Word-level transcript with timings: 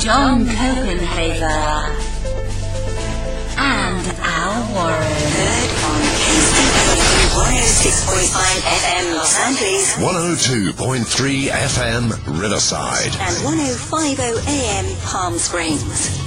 John 0.00 0.46
Copenhaver, 0.46 1.94
and 3.58 4.06
Al 4.18 4.72
Warren. 4.72 5.12
Heard 5.36 5.70
on 5.84 6.00
KCW 6.16 7.28
106.5 7.36 8.64
FM 8.64 9.14
Los 9.14 9.34
Angeles 9.38 9.96
102.3 9.98 11.48
FM 11.50 12.40
Riverside. 12.40 13.14
and 13.20 13.36
105.0 13.44 14.48
AM 14.48 14.96
Palm 15.02 15.36
Springs. 15.36 16.18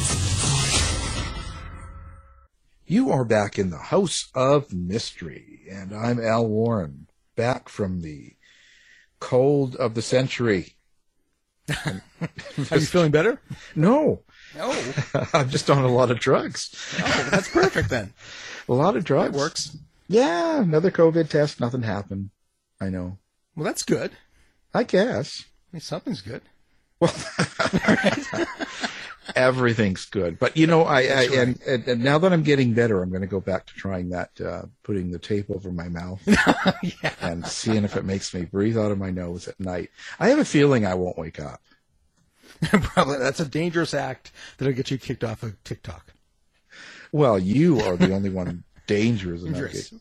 You 2.85 3.09
are 3.09 3.25
back 3.25 3.57
in 3.57 3.71
the 3.71 3.77
House 3.79 4.29
of 4.35 4.71
Mystery, 4.71 5.61
and 5.71 5.95
I'm 5.95 6.19
Al 6.23 6.45
Warren, 6.47 7.07
back 7.35 7.69
from 7.69 8.01
the 8.01 8.35
cold 9.19 9.75
of 9.77 9.95
the 9.95 10.03
century. 10.03 10.75
Are 11.69 12.77
you 12.77 12.85
feeling 12.85 13.11
better? 13.11 13.39
No, 13.75 14.21
No. 14.55 14.71
I'm 15.33 15.49
just 15.49 15.69
on 15.69 15.83
a 15.83 15.87
lot 15.87 16.11
of 16.11 16.19
drugs. 16.19 16.69
Oh, 16.99 17.27
that's 17.31 17.49
perfect 17.49 17.89
then. 17.89 18.13
A 18.69 18.73
lot 18.73 18.95
of 18.95 19.03
drugs. 19.03 19.31
That 19.33 19.37
works. 19.37 19.77
Yeah, 20.07 20.61
another 20.61 20.89
COVID 20.89 21.27
test, 21.29 21.59
nothing 21.59 21.81
happened. 21.83 22.29
I 22.79 22.87
know. 22.89 23.17
Well, 23.55 23.65
that's 23.65 23.83
good. 23.83 24.11
I 24.73 24.83
guess. 24.83 25.43
I 25.43 25.75
mean, 25.75 25.81
something's 25.81 26.21
good. 26.21 26.41
Everything's 29.35 30.05
good. 30.05 30.39
But 30.39 30.57
you 30.57 30.67
know, 30.67 30.83
I, 30.83 31.01
I 31.01 31.03
right. 31.03 31.31
and, 31.33 31.61
and, 31.63 31.87
and 31.87 32.03
now 32.03 32.17
that 32.19 32.33
I'm 32.33 32.43
getting 32.43 32.73
better, 32.73 33.01
I'm 33.01 33.09
going 33.09 33.21
to 33.21 33.27
go 33.27 33.39
back 33.39 33.65
to 33.67 33.73
trying 33.73 34.09
that, 34.09 34.29
uh, 34.41 34.63
putting 34.83 35.11
the 35.11 35.19
tape 35.19 35.49
over 35.49 35.71
my 35.71 35.89
mouth 35.89 36.21
and 37.21 37.45
seeing 37.47 37.83
if 37.83 37.95
it 37.95 38.05
makes 38.05 38.33
me 38.33 38.43
breathe 38.43 38.77
out 38.77 38.91
of 38.91 38.97
my 38.97 39.09
nose 39.09 39.47
at 39.47 39.59
night. 39.59 39.89
I 40.19 40.29
have 40.29 40.39
a 40.39 40.45
feeling 40.45 40.85
I 40.85 40.95
won't 40.95 41.17
wake 41.17 41.39
up. 41.39 41.61
Probably 42.63 43.17
that's 43.17 43.39
a 43.39 43.45
dangerous 43.45 43.93
act 43.93 44.31
that'll 44.57 44.73
get 44.73 44.91
you 44.91 44.97
kicked 44.97 45.23
off 45.23 45.43
of 45.43 45.61
TikTok. 45.63 46.13
Well, 47.11 47.37
you 47.37 47.79
are 47.81 47.97
the 47.97 48.13
only 48.13 48.29
one 48.29 48.63
dangerous 48.87 49.43
enough. 49.43 49.53
Dangerous. 49.53 49.93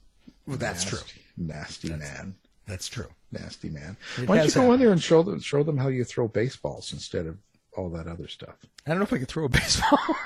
Well, 0.47 0.56
that's 0.56 0.84
true. 0.84 0.98
Nasty 1.37 1.91
man. 1.91 2.34
That's 2.66 2.88
true. 2.88 3.09
Nasty 3.31 3.71
man. 3.71 3.97
It 4.19 4.28
Why 4.28 4.38
don't 4.38 4.47
you 4.47 4.53
go 4.53 4.72
in 4.72 4.81
there 4.81 4.92
and 4.92 5.03
show 5.03 5.22
them 5.22 5.41
show 5.41 5.62
them 5.62 5.76
how 5.76 5.88
you 5.88 6.04
throw 6.04 6.28
baseballs 6.28 6.92
instead 6.92 7.26
of 7.26 7.38
all 7.77 7.91
that 7.91 8.06
other 8.06 8.28
stuff? 8.28 8.56
I 8.87 8.91
don't 8.91 8.99
know 8.99 9.05
if 9.05 9.12
I 9.12 9.19
could 9.19 9.28
throw 9.28 9.44
a 9.44 9.49
baseball. 9.49 9.99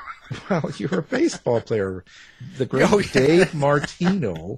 Well, 0.50 0.72
you're 0.76 0.98
a 0.98 1.02
baseball 1.02 1.60
player. 1.60 2.04
The 2.58 2.66
great 2.66 2.92
Oh, 2.92 2.98
yeah. 2.98 3.06
Dave 3.12 3.54
Martino. 3.54 4.56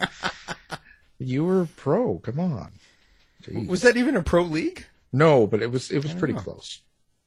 You 1.18 1.44
were 1.44 1.66
pro. 1.76 2.18
Come 2.20 2.40
on. 2.40 2.72
Jeez. 3.42 3.68
Was 3.68 3.82
that 3.82 3.98
even 3.98 4.16
a 4.16 4.22
pro 4.22 4.44
league? 4.44 4.86
No, 5.12 5.46
but 5.46 5.60
it 5.60 5.70
was 5.70 5.90
it 5.90 6.02
was 6.02 6.14
pretty 6.14 6.32
know. 6.32 6.40
close. 6.40 6.80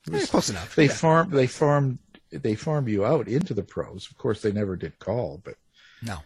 Yeah, 0.10 0.26
close 0.26 0.50
enough. 0.50 0.76
They 0.76 0.86
Yeah. 0.88 0.94
farm 0.94 1.30
they 1.30 1.46
farmed 1.46 2.00
they 2.32 2.56
farmed 2.56 2.88
you 2.90 3.06
out 3.06 3.28
into 3.28 3.54
the 3.54 3.62
pros. 3.62 4.10
Of 4.10 4.18
course, 4.18 4.42
they 4.42 4.52
never 4.52 4.76
did 4.76 4.98
call, 4.98 5.40
but 5.44 5.56
No. 6.02 6.18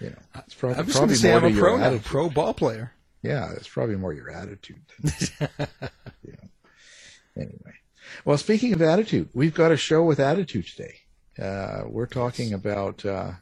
you 0.00 0.10
know, 0.10 0.16
uh, 0.36 0.42
it's 0.46 0.54
probably, 0.54 0.78
I'm 0.78 0.86
just 0.86 0.96
probably 0.98 1.16
going 1.16 1.16
to 1.16 1.20
say 1.22 1.30
more 1.30 1.38
I'm 1.50 1.56
a 1.56 1.58
pro 1.60 1.76
now, 1.76 1.98
pro 2.04 2.30
ball 2.30 2.54
player. 2.54 2.92
Yeah, 3.22 3.50
it's 3.56 3.68
probably 3.68 3.96
more 3.96 4.12
your 4.12 4.30
attitude. 4.30 4.82
Than, 5.00 5.12
you 6.22 6.32
know. 6.34 6.48
Anyway, 7.36 7.74
well, 8.24 8.38
speaking 8.38 8.72
of 8.72 8.82
attitude, 8.82 9.28
we've 9.34 9.54
got 9.54 9.72
a 9.72 9.76
show 9.76 10.02
with 10.04 10.20
attitude 10.20 10.66
today. 10.66 10.94
Uh, 11.38 11.84
we're 11.86 12.06
talking 12.06 12.52
about 12.52 13.04
uh, 13.04 13.32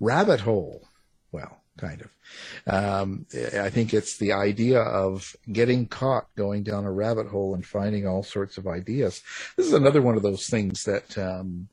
rabbit 0.00 0.40
hole. 0.40 0.88
Well, 1.32 1.60
kind 1.78 2.02
of. 2.02 2.72
Um, 2.72 3.26
I 3.58 3.70
think 3.70 3.94
it's 3.94 4.18
the 4.18 4.32
idea 4.32 4.80
of 4.80 5.34
getting 5.50 5.86
caught 5.86 6.26
going 6.36 6.62
down 6.62 6.84
a 6.84 6.92
rabbit 6.92 7.28
hole 7.28 7.54
and 7.54 7.64
finding 7.64 8.06
all 8.06 8.22
sorts 8.22 8.58
of 8.58 8.66
ideas. 8.66 9.22
This 9.56 9.66
is 9.66 9.72
another 9.72 10.02
one 10.02 10.16
of 10.16 10.22
those 10.22 10.48
things 10.48 10.84
that 10.84 11.16
um, 11.16 11.68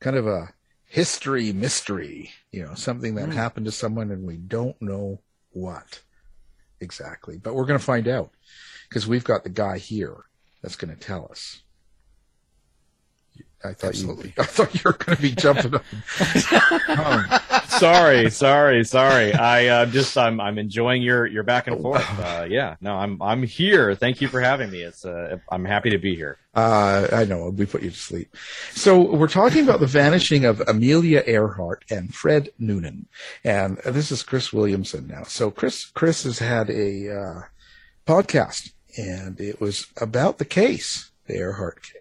kind 0.00 0.16
of 0.16 0.26
a 0.26 0.52
history 0.86 1.52
mystery. 1.52 2.32
You 2.50 2.64
know, 2.66 2.74
something 2.74 3.14
that 3.14 3.30
happened 3.30 3.66
to 3.66 3.72
someone 3.72 4.10
and 4.10 4.26
we 4.26 4.36
don't 4.36 4.80
know 4.82 5.20
what 5.52 6.02
exactly. 6.80 7.38
But 7.38 7.54
we're 7.54 7.66
going 7.66 7.78
to 7.78 7.84
find 7.84 8.08
out 8.08 8.30
because 8.88 9.06
we've 9.06 9.24
got 9.24 9.44
the 9.44 9.50
guy 9.50 9.78
here 9.78 10.24
that's 10.62 10.76
going 10.76 10.94
to 10.94 11.00
tell 11.00 11.28
us. 11.30 11.62
I 13.64 13.74
thought 13.74 13.88
Absolutely. 13.88 14.28
you. 14.28 14.34
I 14.42 14.44
thought 14.44 14.74
you 14.74 14.80
were 14.84 14.92
going 14.92 15.16
to 15.16 15.22
be 15.22 15.32
jumping 15.32 15.74
up. 15.74 15.84
sorry, 17.68 18.30
sorry, 18.30 18.84
sorry. 18.84 19.32
I 19.34 19.66
uh, 19.68 19.86
just 19.86 20.16
I'm 20.18 20.40
I'm 20.40 20.58
enjoying 20.58 21.02
your 21.02 21.26
your 21.26 21.42
back 21.44 21.68
and 21.68 21.80
forth. 21.80 22.04
Uh, 22.18 22.46
yeah, 22.48 22.76
no, 22.80 22.94
I'm 22.94 23.22
I'm 23.22 23.42
here. 23.44 23.94
Thank 23.94 24.20
you 24.20 24.28
for 24.28 24.40
having 24.40 24.70
me. 24.70 24.82
It's 24.82 25.04
uh, 25.04 25.38
I'm 25.50 25.64
happy 25.64 25.90
to 25.90 25.98
be 25.98 26.16
here. 26.16 26.38
Uh, 26.54 27.08
I 27.12 27.24
know 27.24 27.50
we 27.50 27.66
put 27.66 27.82
you 27.82 27.90
to 27.90 27.96
sleep. 27.96 28.36
So 28.72 29.00
we're 29.14 29.28
talking 29.28 29.62
about 29.62 29.80
the 29.80 29.86
vanishing 29.86 30.44
of 30.44 30.60
Amelia 30.62 31.22
Earhart 31.26 31.84
and 31.90 32.12
Fred 32.14 32.50
Noonan, 32.58 33.06
and 33.44 33.78
this 33.78 34.10
is 34.10 34.22
Chris 34.22 34.52
Williamson 34.52 35.06
now. 35.06 35.22
So 35.22 35.50
Chris 35.50 35.86
Chris 35.86 36.24
has 36.24 36.40
had 36.40 36.68
a 36.68 37.16
uh, 37.16 37.40
podcast, 38.06 38.72
and 38.96 39.40
it 39.40 39.60
was 39.60 39.86
about 40.00 40.38
the 40.38 40.44
case, 40.44 41.10
the 41.26 41.36
Earhart 41.36 41.82
case. 41.82 41.92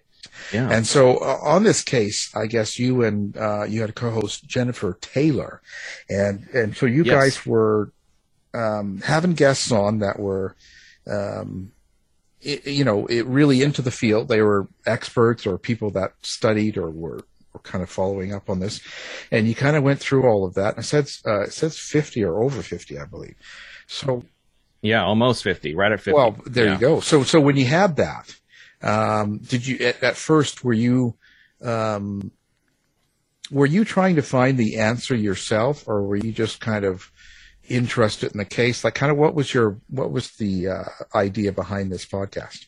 Yeah. 0.53 0.69
And 0.69 0.85
so 0.87 1.17
uh, 1.17 1.39
on 1.41 1.63
this 1.63 1.83
case, 1.83 2.31
I 2.35 2.45
guess 2.47 2.79
you 2.79 3.03
and 3.03 3.35
uh, 3.37 3.63
you 3.63 3.81
had 3.81 3.89
a 3.89 3.93
co-host 3.93 4.47
Jennifer 4.47 4.97
Taylor, 5.01 5.61
and 6.09 6.47
and 6.53 6.75
so 6.75 6.85
you 6.85 7.03
Yes. 7.03 7.15
guys 7.15 7.45
were 7.45 7.91
um, 8.53 9.01
having 9.01 9.33
guests 9.33 9.71
on 9.71 9.99
that 9.99 10.19
were, 10.19 10.55
um, 11.07 11.71
i 12.45 12.59
you 12.65 12.83
know, 12.83 13.05
it 13.07 13.25
really 13.25 13.61
into 13.61 13.81
the 13.81 13.91
field. 13.91 14.27
They 14.27 14.41
were 14.41 14.67
experts 14.85 15.45
or 15.45 15.57
people 15.57 15.91
that 15.91 16.13
studied 16.21 16.77
or 16.77 16.89
were, 16.89 17.21
were 17.53 17.59
kind 17.61 17.83
of 17.83 17.89
following 17.89 18.33
up 18.33 18.49
on 18.49 18.59
this, 18.59 18.81
and 19.31 19.47
you 19.47 19.55
kind 19.55 19.75
of 19.75 19.83
went 19.83 19.99
through 19.99 20.23
all 20.23 20.45
of 20.45 20.53
that. 20.55 20.75
And 20.75 20.83
it 20.83 20.87
says 20.87 21.21
uh, 21.25 21.41
it 21.43 21.53
says 21.53 21.77
fifty 21.77 22.23
or 22.23 22.41
over 22.43 22.61
fifty, 22.61 22.97
I 22.99 23.05
believe. 23.05 23.35
So 23.87 24.23
yeah, 24.81 25.03
almost 25.03 25.43
fifty, 25.43 25.75
right 25.75 25.91
at 25.91 25.99
fifty. 25.99 26.13
well, 26.15 26.35
there 26.45 26.65
Yeah. 26.65 26.73
you 26.73 26.79
go. 26.79 26.99
So, 26.99 27.23
so 27.23 27.39
when 27.39 27.57
you 27.57 27.65
had 27.65 27.95
that, 27.97 28.35
Um, 28.81 29.37
did 29.37 29.67
you 29.67 29.77
at, 29.85 30.01
at 30.03 30.15
first 30.17 30.63
were 30.63 30.73
you 30.73 31.15
um, 31.63 32.31
were 33.51 33.67
you 33.67 33.85
trying 33.85 34.15
to 34.15 34.21
find 34.23 34.57
the 34.57 34.77
answer 34.79 35.13
yourself, 35.15 35.87
or 35.87 36.01
were 36.03 36.15
you 36.15 36.31
just 36.31 36.59
kind 36.61 36.83
of 36.85 37.11
interested 37.69 38.31
in 38.31 38.37
the 38.39 38.45
case? 38.45 38.83
Like, 38.83 38.95
kind 38.95 39.11
of 39.11 39.17
what 39.19 39.35
was 39.35 39.53
your 39.53 39.77
what 39.89 40.11
was 40.11 40.31
the 40.37 40.67
uh, 40.69 40.83
idea 41.13 41.51
behind 41.51 41.91
this 41.91 42.05
podcast? 42.05 42.65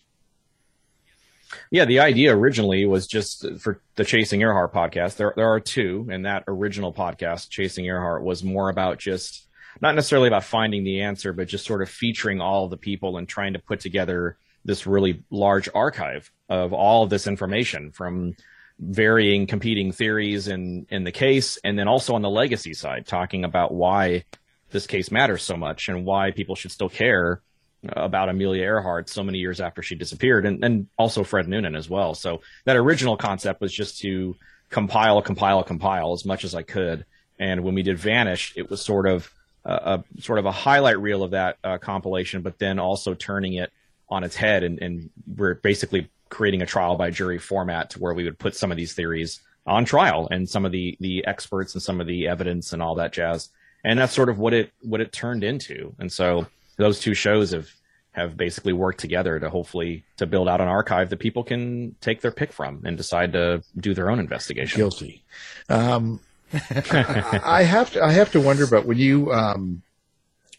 Yeah, 1.71 1.86
the 1.86 2.00
idea 2.00 2.36
originally 2.36 2.86
was 2.86 3.06
just 3.07 3.45
for 3.60 3.80
the 3.95 4.04
Chasing 4.06 4.42
Earhart 4.42 4.74
podcast. 4.74 5.18
There, 5.18 5.33
there 5.36 5.51
are 5.51 5.60
two, 5.60 6.07
and 6.12 6.25
that 6.25 6.44
original 6.48 6.92
podcast, 6.94 7.50
Chasing 7.50 7.86
Earhart, 7.86 8.24
was 8.24 8.44
more 8.44 8.69
about 8.69 8.98
just 8.98 9.43
not 9.81 9.96
necessarily 9.96 10.28
about 10.28 10.44
finding 10.44 10.84
the 10.84 11.02
answer, 11.02 11.34
but 11.34 11.48
just 11.48 11.66
sort 11.66 11.81
of 11.81 11.90
featuring 11.90 12.42
all 12.42 12.66
of 12.66 12.72
the 12.72 12.78
people 12.78 13.18
and 13.18 13.28
trying 13.28 13.54
to 13.54 13.60
put 13.60 13.80
together 13.80 14.38
this 14.66 14.88
really 14.88 15.24
large 15.30 15.68
archive 15.74 16.31
of 16.50 16.74
all 16.74 17.04
of 17.04 17.10
this 17.10 17.28
information 17.28 17.92
from 17.92 18.36
varying 18.80 19.46
competing 19.46 19.92
theories 19.92 20.48
in 20.48 20.86
in 20.90 21.04
the 21.04 21.12
case, 21.12 21.58
and 21.64 21.78
then 21.78 21.88
also 21.88 22.16
on 22.16 22.22
the 22.22 22.30
legacy 22.30 22.74
side, 22.74 23.06
talking 23.06 23.44
about 23.44 23.74
why 23.74 24.24
this 24.72 24.88
case 24.88 25.12
matters 25.12 25.44
so 25.44 25.56
much 25.56 25.90
and 25.90 26.06
why 26.06 26.31
people 26.31 26.56
should 26.56 26.72
still 26.72 26.90
care 26.90 27.42
about 27.90 28.30
Amelia 28.30 28.64
Earhart 28.64 29.10
so 29.10 29.24
many 29.24 29.38
years 29.38 29.60
after 29.60 29.81
she 29.81 29.96
disappeared, 29.96 30.46
and, 30.46 30.64
and 30.64 30.88
also 30.98 31.24
Fred 31.24 31.48
Noonan 31.48 31.75
as 31.75 31.90
well. 31.90 32.16
So 32.16 32.42
that 32.66 32.78
original 32.78 33.18
concept 33.18 33.62
was 33.62 33.74
just 33.74 34.00
to 34.00 34.36
compile, 34.70 35.22
compile, 35.22 35.64
compile 35.64 36.14
as 36.14 36.25
much 36.25 36.44
as 36.44 36.56
I 36.56 36.64
could. 36.64 37.06
And 37.38 37.64
when 37.64 37.75
we 37.75 37.84
did 37.84 38.00
Vanish, 38.00 38.54
it 38.56 38.70
was 38.70 38.81
sort 38.81 39.08
of 39.08 39.30
a, 39.65 40.04
a 40.18 40.21
sort 40.21 40.39
of 40.39 40.45
a 40.45 40.51
highlight 40.51 41.00
reel 41.00 41.24
of 41.24 41.31
that 41.31 41.57
uh, 41.63 41.77
compilation, 41.77 42.42
but 42.42 42.60
then 42.60 42.80
also 42.80 43.13
turning 43.13 43.54
it 43.54 43.71
on 44.10 44.24
its 44.24 44.36
head, 44.36 44.63
and, 44.63 44.80
and 44.80 45.10
we're 45.38 45.56
basically 45.56 46.10
creating 46.30 46.62
a 46.62 46.65
trial 46.65 46.95
by 46.95 47.10
jury 47.10 47.38
format 47.38 47.92
to 47.92 48.00
where 48.00 48.13
we 48.13 48.24
would 48.24 48.39
put 48.39 48.56
some 48.56 48.71
of 48.71 48.77
these 48.77 48.94
theories 48.94 49.39
on 49.65 49.86
trial 49.86 50.27
and 50.30 50.50
some 50.50 50.65
of 50.65 50.71
the 50.71 50.98
the 51.00 51.25
experts 51.25 51.74
and 51.74 51.81
some 51.81 52.01
of 52.01 52.07
the 52.07 52.27
evidence 52.27 52.74
and 52.74 52.81
all 52.81 52.95
that 52.95 53.13
jazz. 53.13 53.50
And 53.83 54.00
that's 54.00 54.13
sort 54.13 54.30
of 54.30 54.39
what 54.39 54.54
it 54.54 54.71
what 54.81 55.00
it 55.00 55.12
turned 55.12 55.44
into. 55.44 55.95
And 56.00 56.12
so 56.12 56.48
those 56.77 57.00
two 57.00 57.13
shows 57.13 57.51
have 57.51 57.69
have 58.12 58.38
basically 58.38 58.74
worked 58.74 59.00
together 59.00 59.39
to 59.39 59.50
hopefully 59.50 60.04
to 60.18 60.25
build 60.25 60.48
out 60.48 60.62
an 60.62 60.68
archive 60.68 61.10
that 61.10 61.18
people 61.18 61.44
can 61.44 61.95
take 62.01 62.21
their 62.21 62.31
pick 62.31 62.51
from 62.51 62.81
and 62.86 62.98
decide 62.98 63.33
to 63.33 63.63
do 63.77 63.94
their 63.94 64.10
own 64.10 64.19
investigation. 64.19 64.80
Guilty. 64.80 65.24
Um, 65.69 66.19
I 66.54 67.64
have 67.64 67.92
to 67.94 68.04
I 68.04 68.12
have 68.12 68.32
to 68.32 68.42
wonder 68.42 68.64
about 68.64 68.86
when 68.86 68.98
you 68.98 69.32
um, 69.32 69.82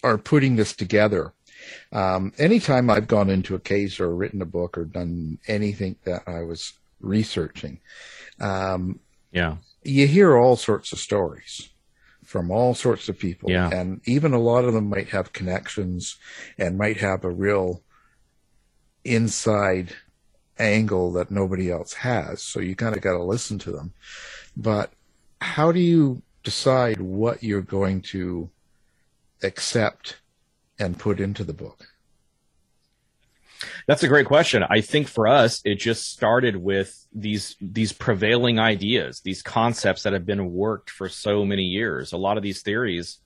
are 0.02 0.19
putting 0.19 0.56
this 0.56 0.75
together. 0.75 1.32
Um, 1.93 2.32
anytime 2.38 2.91
I've 2.91 3.06
gone 3.06 3.31
into 3.31 3.55
a 3.55 3.61
case 3.61 4.00
or 4.00 4.14
written 4.14 4.43
a 4.43 4.46
book 4.46 4.76
or 4.76 4.85
done 4.85 5.38
anything 5.46 5.96
that 6.05 6.23
I 6.26 6.43
was 6.43 6.75
researching, 7.00 7.81
um, 8.41 9.00
yeah, 9.32 9.56
you 9.82 10.06
hear 10.06 10.37
all 10.37 10.56
sorts 10.56 10.93
of 10.93 10.99
stories 10.99 11.70
from 12.25 12.50
all 12.50 12.75
sorts 12.75 13.08
of 13.08 13.19
people. 13.19 13.50
Yeah. 13.50 13.70
And 13.70 14.00
even 14.06 14.32
a 14.32 14.40
lot 14.40 14.64
of 14.64 14.73
them 14.73 14.88
might 14.88 15.11
have 15.11 15.32
connections 15.32 16.17
and 16.58 16.79
might 16.79 16.97
have 16.97 17.23
a 17.25 17.31
real 17.31 17.82
inside 19.05 19.94
angle 20.58 21.12
that 21.12 21.31
nobody 21.31 21.70
else 21.70 21.93
has. 21.94 22.43
So 22.43 22.61
you 22.61 22.75
kind 22.75 22.97
of 22.97 23.02
got 23.02 23.12
to 23.12 23.23
listen 23.23 23.58
to 23.61 23.73
them. 23.73 23.93
But 24.56 24.93
how 25.44 25.70
do 25.70 25.79
you 25.79 26.23
decide 26.43 27.00
what 27.00 27.43
you're 27.43 27.61
going 27.61 28.00
to 28.00 28.49
accept 29.43 30.17
and 30.79 30.99
put 30.99 31.20
into 31.20 31.44
the 31.44 31.52
book? 31.52 31.87
That's 33.87 34.02
a 34.02 34.08
great 34.08 34.26
question. 34.26 34.64
I 34.69 34.81
think 34.81 35.06
for 35.06 35.29
us, 35.29 35.61
it 35.64 35.76
just 35.76 36.11
started 36.11 36.56
with 36.56 37.06
these 37.12 37.56
these 37.61 37.93
prevailing 37.93 38.58
ideas, 38.58 39.20
these 39.20 39.43
concepts 39.43 40.02
that 40.02 40.14
have 40.14 40.26
been 40.26 40.52
worked 40.52 40.91
for 40.91 41.08
so 41.08 41.44
many 41.44 41.62
years. 41.62 42.12
A 42.12 42.17
lot 42.17 42.37
of 42.37 42.43
these 42.43 42.62
theories 42.62 43.19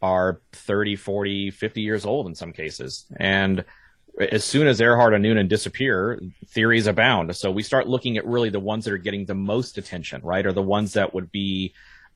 are 0.00 0.40
30, 0.52 0.96
40, 0.96 1.50
50 1.50 1.80
years 1.82 2.06
old 2.06 2.26
in 2.26 2.34
some 2.34 2.52
cases. 2.52 3.06
And 3.18 3.64
as 4.18 4.44
soon 4.44 4.66
as 4.66 4.80
Earhart 4.80 5.14
and 5.14 5.22
Noonan 5.22 5.48
disappear, 5.48 6.20
theories 6.48 6.86
abound. 6.86 7.34
So 7.36 7.50
we 7.50 7.62
start 7.62 7.88
looking 7.88 8.16
at 8.16 8.26
really 8.26 8.50
the 8.50 8.60
ones 8.60 8.84
that 8.84 8.94
are 8.94 8.98
getting 8.98 9.26
the 9.26 9.34
most 9.34 9.78
attention, 9.78 10.22
right? 10.22 10.46
Or 10.46 10.52
the 10.52 10.62
ones 10.62 10.94
that 10.94 11.14
would 11.14 11.30
be 11.30 11.74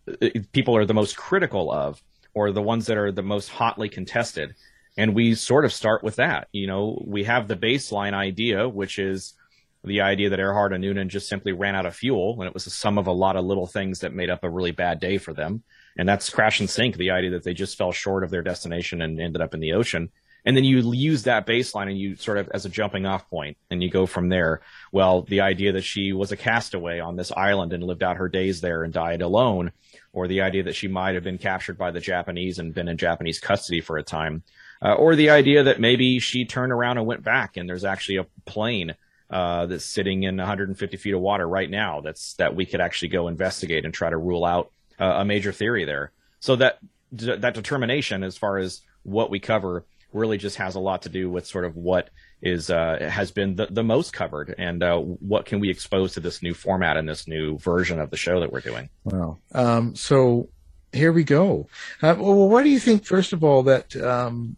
uh, 0.09 0.29
people 0.53 0.77
are 0.77 0.87
the 0.87 0.95
most 0.95 1.17
critical 1.17 1.71
of, 1.71 2.03
or 2.33 2.53
the 2.53 2.63
ones 2.63 2.87
that 2.87 2.97
are 2.97 3.13
the 3.13 3.23
most 3.23 3.49
hotly 3.49 3.89
contested 3.89 4.55
and 4.97 5.15
we 5.15 5.35
sort 5.35 5.65
of 5.65 5.73
start 5.73 6.03
with 6.03 6.17
that. 6.17 6.49
You 6.53 6.67
know, 6.67 7.03
we 7.07 7.25
have 7.25 7.49
the 7.49 7.57
baseline 7.57 8.15
idea, 8.15 8.69
which 8.69 8.99
is 8.99 9.35
the 9.83 10.03
idea 10.03 10.29
that 10.31 10.41
Earhart 10.41 10.73
and 10.73 10.83
Noonan 10.83 11.09
just 11.09 11.29
simply 11.29 11.53
ran 11.53 11.75
out 11.75 11.87
of 11.87 11.97
fuel, 11.97 12.37
and 12.39 12.47
it 12.47 12.55
was 12.55 12.65
the 12.65 12.71
sum 12.71 12.99
of 12.99 13.07
a 13.07 13.13
lot 13.13 13.37
of 13.37 13.45
little 13.45 13.67
things 13.67 14.01
that 14.01 14.13
made 14.13 14.29
up 14.29 14.45
a 14.45 14.51
really 14.51 14.73
bad 14.73 15.01
day 15.01 15.17
for 15.17 15.33
them. 15.33 15.63
And 15.97 16.09
that's 16.09 16.29
crash 16.29 16.61
and 16.61 16.69
sink, 16.69 16.97
the 16.97 17.13
idea 17.13 17.31
that 17.31 17.45
they 17.45 17.55
just 17.55 17.79
fell 17.79 17.93
short 17.93 18.25
of 18.25 18.31
their 18.31 18.43
destination 18.43 19.01
and 19.01 19.19
ended 19.19 19.41
up 19.41 19.55
in 19.55 19.61
the 19.61 19.73
ocean. 19.73 20.11
And 20.45 20.57
then 20.57 20.65
you 20.65 20.93
use 20.93 21.25
that 21.25 21.47
baseline 21.47 21.89
and 21.89 21.99
you 21.99 22.17
sort 22.17 22.39
of 22.39 22.49
as 22.51 22.65
a 22.65 22.71
jumping 22.71 23.07
off 23.07 23.29
point 23.29 23.57
and 23.71 23.83
you 23.83 23.91
go 23.91 24.07
from 24.07 24.29
there. 24.29 24.61
Well, 24.93 25.23
the 25.23 25.41
idea 25.41 25.73
that 25.73 25.85
she 25.85 26.13
was 26.13 26.33
a 26.33 26.37
castaway 26.37 26.99
on 27.01 27.17
this 27.17 27.33
island 27.33 27.73
and 27.73 27.83
lived 27.83 28.03
out 28.03 28.17
her 28.17 28.29
days 28.29 28.61
there 28.61 28.83
and 28.83 28.93
died 28.93 29.23
alone, 29.23 29.73
or 30.13 30.27
the 30.27 30.41
idea 30.41 30.65
that 30.65 30.75
she 30.75 30.89
might 30.89 31.15
have 31.15 31.25
been 31.25 31.39
captured 31.39 31.79
by 31.79 31.91
the 31.91 32.01
Japanese 32.01 32.59
and 32.59 32.75
been 32.75 32.89
in 32.89 32.97
Japanese 32.97 33.39
custody 33.39 33.81
for 33.81 33.99
a 33.99 34.03
time 34.03 34.43
uh, 34.83 34.95
or 34.95 35.15
the 35.15 35.31
idea 35.31 35.65
that 35.65 35.81
maybe 35.81 36.19
she 36.19 36.45
turned 36.45 36.73
around 36.73 36.99
and 36.99 37.07
went 37.07 37.23
back, 37.23 37.57
and 37.57 37.69
there's 37.69 37.85
actually 37.85 38.17
a 38.17 38.27
plane 38.47 38.95
uh, 39.29 39.67
that's 39.67 39.85
sitting 39.85 40.23
in 40.23 40.39
150 40.39 40.97
feet 40.97 41.15
of 41.15 41.21
water 41.21 41.47
right 41.47 41.71
now. 41.71 42.01
That's 42.01 42.35
that 42.35 42.57
we 42.57 42.67
could 42.67 42.81
actually 42.81 43.09
go 43.09 43.29
investigate 43.29 43.85
and 43.85 43.93
try 43.93 44.11
to 44.11 44.17
rule 44.17 44.45
out 44.45 44.71
uh, 44.99 45.17
a 45.19 45.25
major 45.25 45.53
theory 45.53 45.85
there. 45.85 46.13
So 46.41 46.57
that 46.57 46.79
that 47.13 47.55
determination, 47.55 48.23
as 48.23 48.39
far 48.39 48.59
as 48.59 48.81
what 49.03 49.31
we 49.31 49.41
cover, 49.41 49.85
really 50.13 50.39
just 50.39 50.57
has 50.57 50.75
a 50.75 50.81
lot 50.81 51.03
to 51.03 51.09
do 51.09 51.31
with 51.31 51.47
sort 51.47 51.65
of 51.65 51.77
what 51.77 52.11
is 52.43 52.71
uh, 52.71 52.99
has 53.11 53.31
been 53.31 53.57
the, 53.57 53.67
the 53.67 53.83
most 53.83 54.13
covered 54.13 54.55
and 54.57 54.83
uh, 54.83 54.99
what 54.99 55.45
can 55.45 55.61
we 55.61 55.71
expose 55.71 56.15
to 56.15 56.21
this 56.21 56.43
new 56.43 56.55
format 56.55 56.97
and 56.97 57.09
this 57.09 57.29
new 57.29 57.59
version 57.59 58.01
of 58.01 58.11
the 58.11 58.17
show 58.17 58.41
that 58.41 58.53
we're 58.53 58.61
doing. 58.61 58.89
Wow. 59.05 59.39
Um, 59.53 59.95
so 59.95 60.49
here 60.93 61.13
we 61.13 61.25
go. 61.25 61.69
Uh, 62.03 62.17
well, 62.19 62.49
why 62.49 62.63
do 62.63 62.71
you 62.71 62.81
think, 62.81 63.05
first 63.05 63.33
of 63.33 63.45
all, 63.45 63.63
that 63.65 63.95
um, 63.97 64.57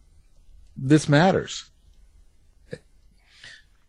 this 0.77 1.09
matters? 1.09 1.69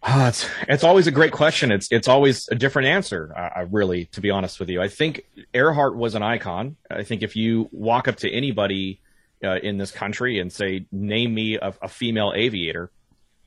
Oh, 0.06 0.26
it's 0.26 0.46
it's 0.68 0.84
always 0.84 1.06
a 1.06 1.10
great 1.10 1.32
question. 1.32 1.72
It's 1.72 1.88
it's 1.90 2.08
always 2.08 2.46
a 2.48 2.54
different 2.54 2.88
answer. 2.88 3.32
I 3.34 3.60
really, 3.70 4.04
to 4.06 4.20
be 4.20 4.30
honest 4.30 4.60
with 4.60 4.68
you, 4.68 4.82
I 4.82 4.88
think 4.88 5.24
Earhart 5.54 5.96
was 5.96 6.14
an 6.14 6.22
icon. 6.22 6.76
I 6.90 7.04
think 7.04 7.22
if 7.22 7.36
you 7.36 7.70
walk 7.72 8.06
up 8.06 8.16
to 8.16 8.30
anybody 8.30 9.00
uh, 9.44 9.58
in 9.62 9.78
this 9.78 9.90
country 9.90 10.38
and 10.38 10.52
say, 10.52 10.86
"Name 10.90 11.34
me 11.34 11.56
a, 11.56 11.74
a 11.82 11.88
female 11.88 12.32
aviator," 12.34 12.90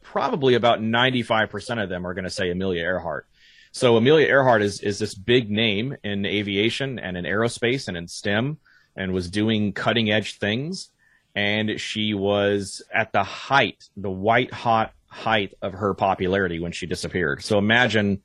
probably 0.01 0.55
about 0.55 0.81
ninety 0.81 1.23
five 1.23 1.49
percent 1.49 1.79
of 1.79 1.89
them 1.89 2.05
are 2.05 2.13
going 2.13 2.25
to 2.25 2.29
say 2.29 2.49
Amelia 2.51 2.83
Earhart. 2.83 3.27
So 3.71 3.97
Amelia 3.97 4.27
Earhart 4.27 4.61
is 4.61 4.81
is 4.81 4.99
this 4.99 5.15
big 5.15 5.49
name 5.49 5.95
in 6.03 6.25
aviation 6.25 6.99
and 6.99 7.17
in 7.17 7.25
aerospace 7.25 7.87
and 7.87 7.97
in 7.97 8.07
STEM, 8.07 8.57
and 8.95 9.13
was 9.13 9.29
doing 9.29 9.73
cutting 9.73 10.11
edge 10.11 10.37
things 10.37 10.89
and 11.37 11.79
she 11.79 12.15
was 12.15 12.81
at 12.91 13.11
the 13.11 13.23
height, 13.23 13.87
the 13.95 14.09
white 14.09 14.51
hot 14.51 14.91
height 15.05 15.53
of 15.61 15.71
her 15.71 15.93
popularity 15.93 16.59
when 16.59 16.71
she 16.71 16.87
disappeared. 16.87 17.43
So 17.43 17.59
imagine 17.59 18.23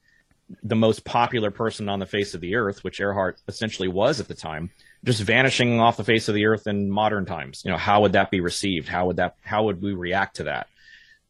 the 0.63 0.77
most 0.77 1.05
popular 1.05 1.51
person 1.51 1.91
on 1.91 1.99
the 1.99 2.07
face 2.07 2.33
of 2.33 2.41
the 2.41 2.55
earth, 2.57 2.83
which 2.83 3.01
Earhart 3.01 3.39
essentially 3.49 3.89
was 3.89 4.19
at 4.19 4.29
the 4.29 4.35
time, 4.35 4.71
just 5.05 5.23
vanishing 5.23 5.81
off 5.81 5.97
the 5.97 6.05
face 6.05 6.29
of 6.29 6.35
the 6.35 6.47
earth 6.47 6.67
in 6.67 6.91
modern 6.91 7.27
times. 7.27 7.63
You 7.65 7.71
know, 7.71 7.77
how 7.77 8.03
would 8.03 8.13
that 8.13 8.31
be 8.31 8.41
received? 8.41 8.89
How 8.89 9.07
would 9.07 9.17
that 9.17 9.37
how 9.43 9.65
would 9.65 9.83
we 9.83 9.93
react 9.93 10.37
to 10.37 10.45
that? 10.45 10.69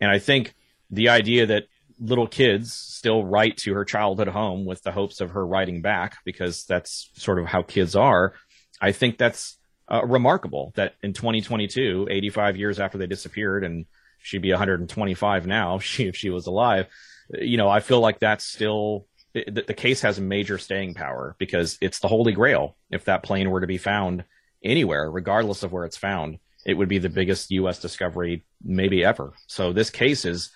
And 0.01 0.11
I 0.11 0.19
think 0.19 0.55
the 0.91 1.09
idea 1.09 1.47
that 1.47 1.65
little 1.99 2.27
kids 2.27 2.73
still 2.73 3.25
write 3.25 3.57
to 3.59 3.75
her 3.75 3.85
childhood 3.85 4.29
home 4.29 4.65
with 4.65 4.83
the 4.83 4.93
hopes 4.93 5.21
of 5.21 5.31
her 5.31 5.47
writing 5.47 5.81
back 5.81 6.17
because 6.25 6.65
that's 6.65 7.11
sort 7.15 7.39
of 7.39 7.47
how 7.47 7.63
kids 7.63 7.95
are. 7.95 8.35
I 8.81 8.93
think 8.93 9.17
that's 9.17 9.57
uh, 9.91 10.05
remarkable 10.05 10.73
that 10.75 10.95
in 11.03 11.13
2022, 11.13 12.09
85 12.11 12.57
years 12.57 12.81
after 12.81 12.99
they 12.99 13.07
disappeared, 13.07 13.65
and 13.65 13.87
she'd 14.19 14.43
be 14.43 14.51
125 14.51 15.47
now, 15.47 15.79
she 15.81 16.09
if 16.09 16.17
she 16.17 16.31
was 16.31 16.47
alive. 16.47 16.89
You 17.31 17.57
know, 17.57 17.69
I 17.69 17.81
feel 17.81 18.01
like 18.01 18.19
that's 18.19 18.45
still 18.45 19.07
the, 19.35 19.65
the 19.67 19.75
case 19.75 20.01
has 20.03 20.19
a 20.19 20.23
major 20.23 20.59
staying 20.59 20.95
power 20.95 21.37
because 21.39 21.79
it's 21.81 22.01
the 22.01 22.09
holy 22.09 22.33
grail. 22.33 22.77
If 22.91 23.07
that 23.07 23.23
plane 23.23 23.51
were 23.51 23.61
to 23.61 23.67
be 23.67 23.79
found 23.79 24.25
anywhere, 24.63 25.11
regardless 25.11 25.63
of 25.63 25.73
where 25.73 25.85
it's 25.85 25.97
found, 25.97 26.39
it 26.65 26.75
would 26.75 26.89
be 26.89 26.99
the 26.99 27.09
biggest 27.09 27.51
U.S. 27.51 27.81
discovery 27.81 28.45
maybe 28.63 29.05
ever. 29.05 29.33
So 29.47 29.73
this 29.73 29.91
case 29.91 30.23
has 30.25 30.51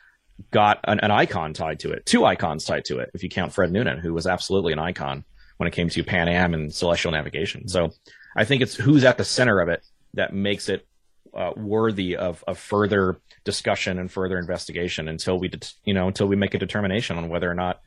got 0.50 0.80
an, 0.85 1.00
an, 1.00 1.11
icon 1.11 1.52
tied 1.52 1.80
to 1.80 1.90
it, 1.90 2.06
two 2.06 2.25
icons 2.25 2.64
tied 2.64 2.85
to 2.85 2.99
it, 2.99 3.11
if 3.14 3.23
you 3.23 3.28
count 3.28 3.52
Fred 3.52 3.73
Noonan, 3.73 3.99
who 3.99 4.12
was 4.12 4.26
absolutely 4.26 4.73
an 4.73 4.78
icon 4.78 5.25
when 5.56 5.66
it 5.66 5.73
came 5.73 5.88
to 5.88 6.04
Pan 6.04 6.28
Am 6.28 6.54
and 6.54 6.73
celestial 6.73 7.12
navigation. 7.12 7.68
So 7.68 7.90
I 8.37 8.45
think 8.45 8.62
it's 8.62 8.75
who's 8.75 9.04
at 9.04 9.16
the 9.16 9.25
center 9.25 9.61
of 9.61 9.68
it 9.68 9.83
that 10.14 10.35
makes 10.35 10.68
it 10.68 10.87
uh, 11.35 11.52
worthy 11.56 12.16
of, 12.16 12.45
of 12.47 12.59
further 12.59 13.18
discussion 13.45 13.99
and 13.99 14.11
further 14.11 14.38
investigation 14.38 15.09
until 15.09 15.38
we, 15.38 15.50
you 15.85 15.95
know, 15.95 16.09
until 16.09 16.26
we 16.26 16.37
make 16.37 16.54
a 16.54 16.59
determination 16.59 17.16
on 17.16 17.28
whether 17.28 17.50
or 17.50 17.54
not 17.54 17.80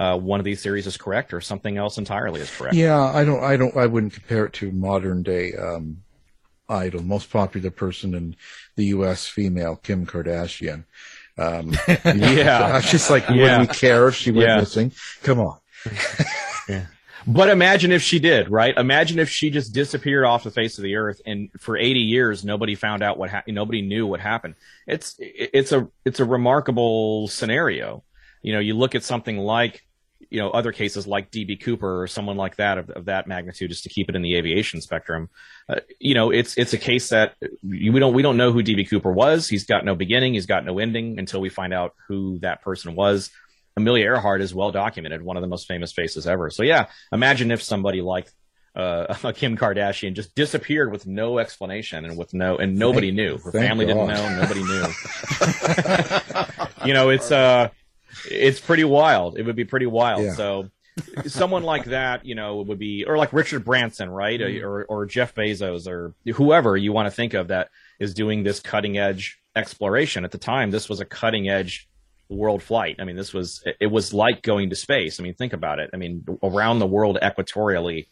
uh, 0.00 0.16
one 0.16 0.40
of 0.40 0.44
these 0.44 0.62
theories 0.62 0.86
is 0.86 0.96
correct 0.96 1.34
or 1.34 1.40
something 1.42 1.76
else 1.76 1.98
entirely 1.98 2.40
is 2.40 2.50
correct. 2.56 2.74
Yeah, 2.74 2.98
I 2.98 3.22
don't, 3.24 3.44
I 3.44 3.56
don't, 3.56 3.76
I 3.76 3.86
wouldn't 3.86 4.14
compare 4.14 4.46
it 4.46 4.52
to 4.54 4.72
modern 4.72 5.22
day 5.22 5.52
um, 5.54 5.98
idol. 6.68 7.02
Most 7.02 7.30
popular 7.30 7.70
person 7.70 8.14
in 8.14 8.34
the 8.76 8.86
U.S. 8.86 9.26
female 9.26 9.76
Kim 9.76 10.06
Kardashian. 10.06 10.84
Um, 11.36 11.74
Yeah. 12.04 12.78
it's 12.78 12.90
just 12.96 13.10
like 13.10 13.28
Yeah. 13.28 13.58
would 13.58 13.68
we 13.68 13.74
care 13.74 14.08
if 14.08 14.14
she 14.14 14.30
went 14.30 14.48
Yeah. 14.48 14.58
missing? 14.60 14.92
Come 15.22 15.40
on. 15.40 15.58
yeah. 16.68 16.86
But 17.26 17.50
imagine 17.50 17.92
if 17.92 18.00
she 18.02 18.18
did, 18.18 18.48
right? 18.50 18.74
Imagine 18.78 19.18
if 19.18 19.28
she 19.28 19.50
just 19.50 19.74
disappeared 19.74 20.24
off 20.24 20.42
the 20.44 20.50
face 20.50 20.78
of 20.78 20.84
the 20.84 20.96
earth, 20.96 21.20
and 21.26 21.50
for 21.58 21.76
80 21.76 22.00
years 22.00 22.44
nobody 22.46 22.74
found 22.74 23.02
out 23.02 23.18
what 23.18 23.28
ha- 23.28 23.42
nobody 23.46 23.82
knew 23.82 24.06
what 24.06 24.20
happened. 24.20 24.54
It's 24.86 25.16
it's 25.18 25.72
a 25.72 25.88
it's 26.06 26.20
a 26.20 26.24
remarkable 26.24 27.28
scenario. 27.28 28.02
You 28.40 28.54
know, 28.54 28.58
you 28.60 28.72
look 28.74 28.94
at 28.94 29.04
something 29.04 29.36
like 29.36 29.82
you 30.28 30.40
know 30.40 30.50
other 30.50 30.72
cases 30.72 31.06
like 31.06 31.30
DB 31.30 31.60
Cooper 31.60 32.02
or 32.02 32.06
someone 32.06 32.36
like 32.36 32.56
that 32.56 32.78
of, 32.78 32.90
of 32.90 33.04
that 33.06 33.26
magnitude, 33.26 33.70
just 33.70 33.84
to 33.84 33.88
keep 33.88 34.08
it 34.08 34.16
in 34.16 34.22
the 34.22 34.36
aviation 34.36 34.80
spectrum. 34.80 35.28
Uh, 35.68 35.80
you 35.98 36.14
know, 36.14 36.30
it's 36.30 36.56
it's 36.58 36.72
a 36.72 36.78
case 36.78 37.08
that 37.08 37.34
we 37.62 37.90
don't 37.98 38.14
we 38.14 38.22
don't 38.22 38.36
know 38.36 38.52
who 38.52 38.62
DB 38.62 38.88
Cooper 38.88 39.12
was. 39.12 39.48
He's 39.48 39.64
got 39.64 39.84
no 39.84 39.94
beginning, 39.94 40.34
he's 40.34 40.46
got 40.46 40.64
no 40.64 40.78
ending 40.78 41.18
until 41.18 41.40
we 41.40 41.48
find 41.48 41.72
out 41.72 41.94
who 42.08 42.38
that 42.40 42.62
person 42.62 42.94
was. 42.94 43.30
Amelia 43.76 44.04
Earhart 44.04 44.42
is 44.42 44.54
well 44.54 44.72
documented, 44.72 45.22
one 45.22 45.36
of 45.36 45.40
the 45.40 45.48
most 45.48 45.66
famous 45.66 45.92
faces 45.92 46.26
ever. 46.26 46.50
So 46.50 46.62
yeah, 46.62 46.86
imagine 47.12 47.50
if 47.50 47.62
somebody 47.62 48.02
like 48.02 48.28
uh, 48.74 49.14
Kim 49.34 49.56
Kardashian 49.56 50.14
just 50.14 50.34
disappeared 50.34 50.92
with 50.92 51.06
no 51.06 51.38
explanation 51.38 52.04
and 52.04 52.16
with 52.16 52.34
no 52.34 52.56
and 52.56 52.76
nobody 52.78 53.08
Thank- 53.08 53.16
knew. 53.16 53.38
Her 53.38 53.52
family 53.52 53.86
didn't 53.86 54.06
know. 54.06 54.40
Nobody 54.40 54.62
knew. 54.62 54.84
you 56.86 56.94
know, 56.94 57.10
it's 57.10 57.30
uh, 57.30 57.70
it's 58.26 58.60
pretty 58.60 58.84
wild. 58.84 59.38
It 59.38 59.44
would 59.44 59.56
be 59.56 59.64
pretty 59.64 59.86
wild. 59.86 60.24
Yeah. 60.24 60.34
So 60.34 60.70
someone 61.26 61.62
like 61.62 61.84
that, 61.86 62.26
you 62.26 62.34
know, 62.34 62.56
would 62.62 62.78
be 62.78 63.04
or 63.06 63.16
like 63.16 63.32
Richard 63.32 63.64
Branson, 63.64 64.10
right, 64.10 64.40
Mm-hmm. 64.40 64.64
or 64.64 64.84
or 64.84 65.06
Jeff 65.06 65.34
Bezos 65.34 65.86
or 65.86 66.14
whoever 66.34 66.76
you 66.76 66.92
want 66.92 67.06
to 67.06 67.10
think 67.10 67.34
of 67.34 67.48
that 67.48 67.68
is 67.98 68.14
doing 68.14 68.42
this 68.42 68.60
cutting 68.60 68.98
edge 68.98 69.38
exploration. 69.56 70.24
At 70.24 70.30
the 70.30 70.38
time, 70.38 70.70
this 70.70 70.88
was 70.88 71.00
a 71.00 71.04
cutting 71.04 71.48
edge 71.48 71.88
world 72.28 72.62
flight. 72.62 72.96
I 72.98 73.04
mean, 73.04 73.16
this 73.16 73.32
was 73.32 73.62
it 73.80 73.86
was 73.88 74.12
like 74.12 74.42
going 74.42 74.70
to 74.70 74.76
space. 74.76 75.18
I 75.18 75.22
mean, 75.22 75.34
think 75.34 75.52
about 75.52 75.78
it. 75.78 75.90
I 75.92 75.96
mean, 75.96 76.24
around 76.42 76.78
the 76.78 76.86
world 76.86 77.18
equatorially, 77.22 78.06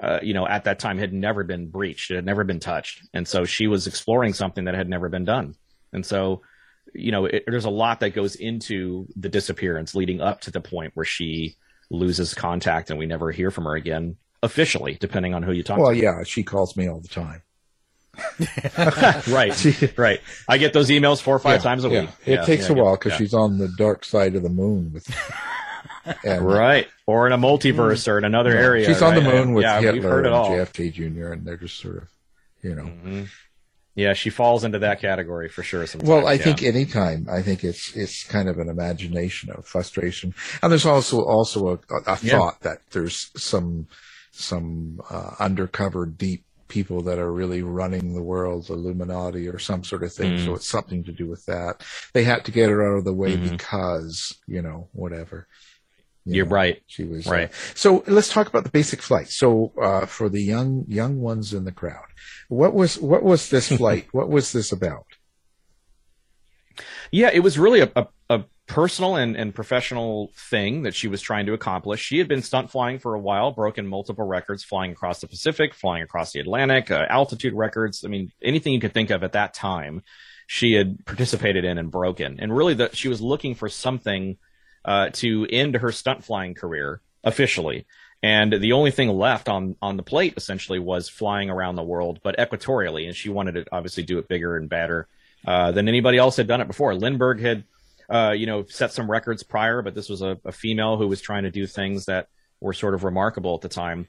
uh, 0.00 0.20
you 0.22 0.34
know, 0.34 0.46
at 0.46 0.64
that 0.64 0.78
time 0.78 0.98
had 0.98 1.12
never 1.12 1.44
been 1.44 1.68
breached. 1.68 2.10
It 2.10 2.16
had 2.16 2.26
never 2.26 2.44
been 2.44 2.60
touched, 2.60 3.02
and 3.12 3.26
so 3.28 3.44
she 3.44 3.66
was 3.66 3.86
exploring 3.86 4.32
something 4.32 4.64
that 4.64 4.74
had 4.74 4.88
never 4.88 5.08
been 5.08 5.24
done. 5.24 5.54
And 5.92 6.04
so, 6.06 6.42
you 6.94 7.12
know, 7.12 7.26
it, 7.26 7.44
there's 7.46 7.64
a 7.64 7.70
lot 7.70 8.00
that 8.00 8.10
goes 8.10 8.34
into 8.36 9.06
the 9.16 9.28
disappearance 9.28 9.94
leading 9.94 10.20
up 10.20 10.40
to 10.42 10.50
the 10.50 10.60
point 10.60 10.92
where 10.94 11.04
she 11.06 11.56
loses 11.90 12.34
contact 12.34 12.90
and 12.90 12.98
we 12.98 13.06
never 13.06 13.30
hear 13.32 13.50
from 13.50 13.64
her 13.64 13.74
again 13.74 14.16
officially, 14.42 14.96
depending 15.00 15.34
on 15.34 15.42
who 15.42 15.52
you 15.52 15.62
talk 15.62 15.78
Well, 15.78 15.92
to. 15.92 16.00
Well, 16.04 16.16
yeah, 16.18 16.22
she 16.24 16.42
calls 16.42 16.76
me 16.76 16.88
all 16.88 17.00
the 17.00 17.08
time. 17.08 17.42
right, 19.28 19.98
right. 19.98 20.20
I 20.48 20.58
get 20.58 20.72
those 20.72 20.88
emails 20.90 21.20
four 21.20 21.36
or 21.36 21.38
five 21.38 21.60
Yeah, 21.60 21.62
times 21.70 21.84
a 21.84 21.88
yeah. 21.88 22.00
week. 22.02 22.10
It 22.26 22.32
Yeah, 22.32 22.44
takes 22.44 22.68
yeah, 22.68 22.74
a 22.76 22.82
while 22.82 22.96
because 22.96 23.12
yeah. 23.12 23.18
she's 23.18 23.34
on 23.34 23.58
the 23.58 23.68
dark 23.76 24.04
side 24.04 24.34
of 24.36 24.42
the 24.42 24.48
moon 24.48 24.92
with. 24.92 25.08
and- 26.24 26.46
right, 26.46 26.88
or 27.06 27.26
in 27.26 27.32
a 27.32 27.38
multiverse 27.38 28.08
or 28.08 28.18
in 28.18 28.24
another 28.24 28.52
Yeah. 28.54 28.60
area. 28.60 28.86
She's 28.86 29.02
on 29.02 29.14
the 29.14 29.20
moon 29.20 29.52
with 29.54 29.62
yeah, 29.64 29.80
Hitler 29.80 30.02
heard 30.10 30.26
and 30.26 30.34
all. 30.34 30.50
JFK 30.50 30.92
Jr. 30.92 31.32
and 31.32 31.46
they're 31.46 31.56
just 31.56 31.78
sort 31.78 31.98
of, 31.98 32.08
you 32.62 32.74
know. 32.74 32.84
Mhm. 32.84 33.28
Yeah, 34.00 34.14
she 34.14 34.30
falls 34.30 34.64
into 34.64 34.78
that 34.78 35.00
category 35.00 35.48
for 35.48 35.62
sure. 35.62 35.86
Sometimes. 35.86 36.08
Well, 36.08 36.26
I 36.26 36.32
yeah. 36.34 36.44
think 36.44 36.62
anytime, 36.62 37.26
I 37.30 37.42
think 37.42 37.64
it's 37.64 37.94
it's 37.94 38.24
kind 38.24 38.48
of 38.48 38.58
an 38.58 38.68
imagination 38.68 39.50
of 39.50 39.66
frustration, 39.66 40.34
and 40.62 40.72
there's 40.72 40.86
also 40.86 41.22
also 41.22 41.68
a, 41.68 41.78
a 42.06 42.18
Yeah. 42.22 42.38
thought 42.38 42.60
that 42.60 42.78
there's 42.92 43.30
some 43.36 43.86
some 44.32 45.00
uh, 45.10 45.32
undercover 45.38 46.06
deep 46.06 46.44
people 46.68 47.02
that 47.02 47.18
are 47.18 47.32
really 47.32 47.62
running 47.62 48.14
the 48.14 48.22
world, 48.22 48.70
Illuminati 48.70 49.48
or 49.48 49.58
some 49.58 49.82
sort 49.84 50.04
of 50.04 50.12
thing. 50.14 50.36
Mm. 50.36 50.44
So 50.44 50.54
it's 50.54 50.68
something 50.68 51.02
to 51.04 51.12
do 51.12 51.26
with 51.28 51.44
that. 51.46 51.82
They 52.14 52.22
had 52.24 52.44
to 52.44 52.52
get 52.52 52.70
her 52.70 52.80
out 52.88 52.98
of 52.98 53.04
the 53.04 53.12
way 53.12 53.36
Mhm. 53.36 53.50
because 53.50 54.38
you 54.46 54.62
know 54.62 54.88
whatever. 54.92 55.46
You 56.26 56.34
You're 56.36 56.46
know, 56.46 56.52
right. 56.52 56.82
She 56.86 57.04
was 57.04 57.26
uh, 57.26 57.30
Right. 57.30 57.50
so 57.74 58.04
let's 58.06 58.28
talk 58.32 58.46
about 58.48 58.64
the 58.64 58.70
basic 58.70 59.00
flight. 59.02 59.28
So 59.28 59.72
uh, 59.80 60.06
for 60.06 60.28
the 60.28 60.42
young 60.42 60.84
young 60.88 61.20
ones 61.20 61.54
in 61.54 61.64
the 61.64 61.72
crowd, 61.72 62.06
what 62.48 62.74
was 62.74 62.98
what 62.98 63.22
was 63.22 63.48
this 63.50 63.68
flight? 63.76 64.06
what 64.12 64.28
was 64.28 64.52
this 64.52 64.70
about? 64.72 65.06
Yeah, 67.10 67.30
it 67.32 67.40
was 67.40 67.58
really 67.58 67.80
a, 67.80 67.90
a, 67.96 68.06
a 68.28 68.44
personal 68.66 69.16
and, 69.16 69.36
and 69.36 69.52
professional 69.54 70.30
thing 70.36 70.82
that 70.84 70.94
she 70.94 71.08
was 71.08 71.20
trying 71.20 71.46
to 71.46 71.52
accomplish. 71.52 72.00
She 72.00 72.18
had 72.18 72.28
been 72.28 72.42
stunt 72.42 72.70
flying 72.70 72.98
for 73.00 73.14
a 73.14 73.18
while, 73.18 73.50
broken 73.50 73.86
multiple 73.86 74.24
records, 74.26 74.62
flying 74.62 74.92
across 74.92 75.20
the 75.20 75.26
Pacific, 75.26 75.74
flying 75.74 76.02
across 76.04 76.32
the 76.32 76.40
Atlantic, 76.40 76.90
uh, 76.90 77.06
altitude 77.08 77.52
records. 77.52 78.04
I 78.04 78.08
mean, 78.08 78.30
anything 78.42 78.72
you 78.72 78.80
could 78.80 78.94
think 78.94 79.10
of 79.10 79.24
at 79.24 79.32
that 79.32 79.54
time, 79.54 80.02
she 80.46 80.74
had 80.74 81.04
participated 81.04 81.64
in 81.64 81.78
and 81.78 81.90
broken. 81.90 82.38
And 82.38 82.54
really, 82.56 82.74
the, 82.74 82.90
she 82.94 83.08
was 83.08 83.20
looking 83.20 83.54
for 83.56 83.68
something 83.68 84.36
uh, 84.84 85.10
to 85.14 85.46
end 85.50 85.74
her 85.76 85.92
stunt 85.92 86.24
flying 86.24 86.54
career 86.54 87.00
officially. 87.24 87.86
And 88.22 88.52
the 88.52 88.72
only 88.72 88.90
thing 88.90 89.08
left 89.08 89.48
on 89.48 89.76
on 89.80 89.96
the 89.96 90.02
plate 90.02 90.34
essentially 90.36 90.78
was 90.78 91.08
flying 91.08 91.48
around 91.48 91.76
the 91.76 91.82
world, 91.82 92.20
but 92.22 92.36
equatorially. 92.38 93.06
And 93.06 93.16
she 93.16 93.30
wanted 93.30 93.52
to 93.52 93.64
obviously 93.72 94.02
do 94.02 94.18
it 94.18 94.28
bigger 94.28 94.56
and 94.56 94.68
better 94.68 95.08
uh, 95.46 95.72
than 95.72 95.88
anybody 95.88 96.18
else 96.18 96.36
had 96.36 96.46
done 96.46 96.60
it 96.60 96.66
before. 96.66 96.94
Lindbergh 96.94 97.40
had, 97.40 97.64
uh, 98.10 98.32
you 98.36 98.46
know, 98.46 98.66
set 98.66 98.92
some 98.92 99.10
records 99.10 99.42
prior, 99.42 99.80
but 99.80 99.94
this 99.94 100.10
was 100.10 100.20
a, 100.20 100.38
a 100.44 100.52
female 100.52 100.98
who 100.98 101.08
was 101.08 101.22
trying 101.22 101.44
to 101.44 101.50
do 101.50 101.66
things 101.66 102.06
that 102.06 102.28
were 102.60 102.74
sort 102.74 102.92
of 102.92 103.04
remarkable 103.04 103.54
at 103.54 103.62
the 103.62 103.68
time. 103.68 104.06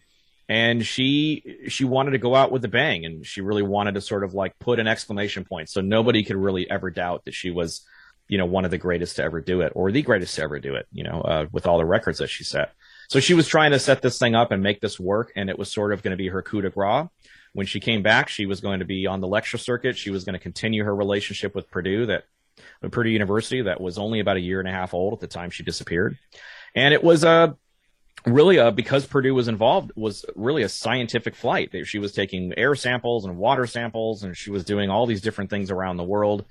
And 0.49 0.85
she 0.85 1.59
she 1.69 1.85
wanted 1.85 2.11
to 2.11 2.17
go 2.17 2.35
out 2.35 2.51
with 2.51 2.65
a 2.65 2.67
bang, 2.67 3.05
and 3.05 3.25
she 3.25 3.39
really 3.39 3.63
wanted 3.63 3.93
to 3.95 4.01
sort 4.01 4.25
of 4.25 4.33
like 4.33 4.59
put 4.59 4.79
an 4.79 4.87
exclamation 4.87 5.45
point, 5.45 5.69
so 5.69 5.79
nobody 5.79 6.23
could 6.23 6.35
really 6.35 6.69
ever 6.69 6.89
doubt 6.89 7.23
that 7.23 7.33
she 7.33 7.51
was, 7.51 7.85
you 8.31 8.37
know, 8.37 8.45
one 8.45 8.63
of 8.63 8.71
the 8.71 8.77
greatest 8.77 9.17
to 9.17 9.23
ever 9.23 9.41
do 9.41 9.59
it, 9.59 9.73
or 9.75 9.91
the 9.91 10.01
greatest 10.01 10.35
to 10.37 10.41
ever 10.41 10.57
do 10.57 10.73
it. 10.75 10.87
You 10.93 11.03
know, 11.03 11.19
uh, 11.21 11.45
with 11.51 11.67
all 11.67 11.77
the 11.77 11.85
records 11.85 12.19
that 12.19 12.29
she 12.29 12.45
set. 12.45 12.71
So 13.09 13.19
she 13.19 13.33
was 13.33 13.45
trying 13.45 13.71
to 13.71 13.79
set 13.79 14.01
this 14.01 14.17
thing 14.17 14.35
up 14.35 14.51
and 14.51 14.63
make 14.63 14.79
this 14.79 14.97
work, 14.97 15.33
and 15.35 15.49
it 15.49 15.59
was 15.59 15.69
sort 15.69 15.91
of 15.91 16.01
going 16.01 16.11
to 16.11 16.17
be 16.17 16.29
her 16.29 16.41
coup 16.41 16.61
de 16.61 16.69
grace. 16.69 17.09
When 17.51 17.67
she 17.67 17.81
came 17.81 18.01
back, 18.01 18.29
she 18.29 18.45
was 18.45 18.61
going 18.61 18.79
to 18.79 18.85
be 18.85 19.05
on 19.05 19.19
the 19.19 19.27
lecture 19.27 19.57
circuit. 19.57 19.97
She 19.97 20.11
was 20.11 20.23
going 20.23 20.31
to 20.31 20.39
continue 20.39 20.85
her 20.85 20.95
relationship 20.95 21.53
with 21.53 21.69
Purdue, 21.69 22.05
that 22.05 22.23
Purdue 22.89 23.09
University, 23.09 23.63
that 23.63 23.81
was 23.81 23.97
only 23.97 24.21
about 24.21 24.37
a 24.37 24.41
year 24.41 24.61
and 24.61 24.69
a 24.69 24.71
half 24.71 24.93
old 24.93 25.11
at 25.11 25.19
the 25.19 25.27
time 25.27 25.49
she 25.49 25.63
disappeared, 25.63 26.17
and 26.73 26.93
it 26.93 27.03
was 27.03 27.25
a 27.25 27.57
really 28.25 28.59
uh, 28.59 28.71
because 28.71 29.05
Purdue 29.05 29.35
was 29.35 29.49
involved 29.49 29.91
was 29.97 30.23
really 30.37 30.63
a 30.63 30.69
scientific 30.69 31.35
flight. 31.35 31.71
She 31.83 31.99
was 31.99 32.13
taking 32.13 32.53
air 32.55 32.75
samples 32.75 33.25
and 33.25 33.37
water 33.37 33.67
samples, 33.67 34.23
and 34.23 34.37
she 34.37 34.51
was 34.51 34.63
doing 34.63 34.89
all 34.89 35.05
these 35.05 35.21
different 35.21 35.49
things 35.49 35.69
around 35.69 35.97
the 35.97 36.05
world. 36.05 36.45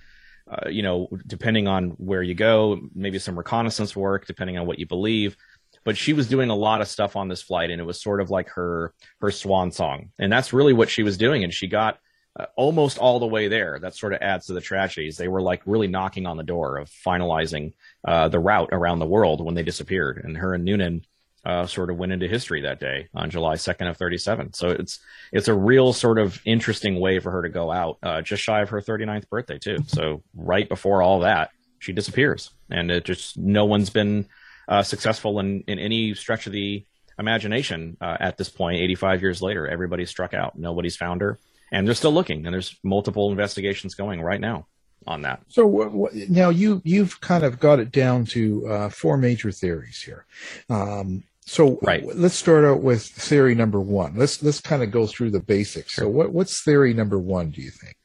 Uh, 0.51 0.69
you 0.69 0.83
know, 0.83 1.09
depending 1.27 1.69
on 1.69 1.91
where 1.91 2.23
you 2.23 2.35
go, 2.35 2.81
maybe 2.95 3.19
some 3.19 3.39
reconnaissance 3.39 3.95
work, 3.95 4.27
depending 4.27 4.59
on 4.59 4.67
what 4.67 4.81
you 4.81 4.87
believe. 4.87 5.37
But 5.85 5.97
she 5.97 6.13
was 6.13 6.29
doing 6.29 6.51
a 6.51 6.57
lot 6.57 6.81
of 6.81 6.89
stuff 6.89 7.15
on 7.15 7.29
this 7.29 7.43
flight, 7.43 7.71
and 7.71 7.81
it 7.81 7.85
was 7.85 8.03
sort 8.03 8.21
of 8.21 8.31
like 8.31 8.49
her 8.51 8.93
her 9.21 9.31
swan 9.31 9.71
song, 9.71 10.11
and 10.19 10.33
that's 10.33 10.53
really 10.53 10.73
what 10.73 10.91
she 10.91 11.03
was 11.03 11.17
doing. 11.17 11.45
And 11.45 11.55
she 11.55 11.69
got 11.69 11.99
uh, 12.39 12.47
almost 12.57 12.99
all 12.99 13.19
the 13.19 13.27
way 13.27 13.49
there. 13.49 13.79
That 13.81 13.95
sort 13.95 14.13
of 14.13 14.21
adds 14.23 14.47
to 14.47 14.53
the 14.53 14.61
tragedies. 14.61 15.17
They 15.17 15.29
were 15.29 15.41
like 15.41 15.63
really 15.67 15.89
knocking 15.89 16.27
on 16.27 16.37
the 16.37 16.43
door 16.43 16.79
of 16.79 16.91
finalizing 16.91 17.73
uh, 18.05 18.29
the 18.29 18.41
route 18.41 18.71
around 18.73 18.99
the 18.99 19.07
world 19.07 19.45
when 19.45 19.55
they 19.55 19.63
disappeared, 19.63 20.21
and 20.23 20.37
her 20.37 20.55
and 20.55 20.65
Noonan 20.65 21.05
uh, 21.45 21.67
sort 21.67 21.91
of 21.91 21.97
went 21.97 22.13
into 22.13 22.29
history 22.29 22.61
that 22.63 22.81
day 22.81 23.09
on 23.15 23.31
July 23.31 23.55
2nd 23.55 23.89
of 23.89 23.97
37. 23.97 24.53
So 24.53 24.69
it's 24.69 24.99
it's 25.33 25.49
a 25.49 25.55
real 25.55 25.93
sort 25.93 26.19
of 26.19 26.41
interesting 26.45 27.01
way 27.01 27.19
for 27.19 27.31
her 27.31 27.43
to 27.43 27.49
go 27.49 27.71
out, 27.71 27.99
uh, 28.03 28.21
just 28.23 28.43
shy 28.43 28.61
of 28.61 28.69
her 28.71 28.81
39th 28.81 29.29
birthday 29.29 29.59
too. 29.59 29.79
So 29.87 30.23
right 30.35 30.69
before 30.69 31.03
all 31.03 31.21
that, 31.21 31.51
she 31.79 31.93
disappears, 31.93 32.51
and 32.71 32.91
it 32.91 33.05
just 33.05 33.37
no 33.39 33.65
one's 33.65 33.91
been 33.91 34.27
uh, 34.69 34.83
successful 34.83 35.41
in 35.41 35.65
in 35.67 35.79
any 35.79 36.15
stretch 36.15 36.47
of 36.47 36.53
the 36.53 36.85
imagination 37.19 37.97
uh, 38.01 38.17
at 38.21 38.37
this 38.37 38.49
point. 38.49 38.81
85 38.81 39.23
years 39.23 39.43
later, 39.43 39.67
everybody's 39.67 40.11
struck 40.11 40.35
out. 40.35 40.59
Nobody's 40.59 40.97
found 40.97 41.21
her, 41.23 41.39
and 41.73 41.87
they're 41.87 41.95
still 41.95 42.13
looking. 42.13 42.47
And 42.47 42.53
there's 42.53 42.77
multiple 42.83 43.31
investigations 43.31 43.95
going 43.95 44.21
right 44.21 44.41
now 44.41 44.67
on 45.07 45.23
that. 45.23 45.43
So 45.49 45.67
what, 45.67 45.93
what, 45.93 46.15
now 46.15 46.51
you 46.51 46.83
you've 46.85 47.21
kind 47.21 47.45
of 47.45 47.59
got 47.59 47.79
it 47.81 47.91
down 47.91 48.25
to 48.27 48.67
uh, 48.67 48.89
four 48.89 49.17
major 49.17 49.51
theories 49.51 50.03
here. 50.03 50.27
Um, 50.69 51.25
so 51.51 51.81
Right. 51.83 52.07
let's 52.17 52.37
start 52.37 52.65
out 52.65 52.81
with 52.81 53.03
theory 53.03 53.57
number 53.57 53.81
one. 53.81 54.15
Let's 54.15 54.41
let's 54.41 54.61
kind 54.61 54.85
of 54.85 54.93
go 54.93 55.09
through 55.09 55.33
the 55.33 55.41
basics. 55.41 55.97
So 55.97 56.09
what 56.09 56.33
what's 56.33 56.63
theory 56.63 56.95
number 56.95 57.19
one? 57.19 57.51
Do 57.51 57.61
you 57.61 57.71
think? 57.71 57.97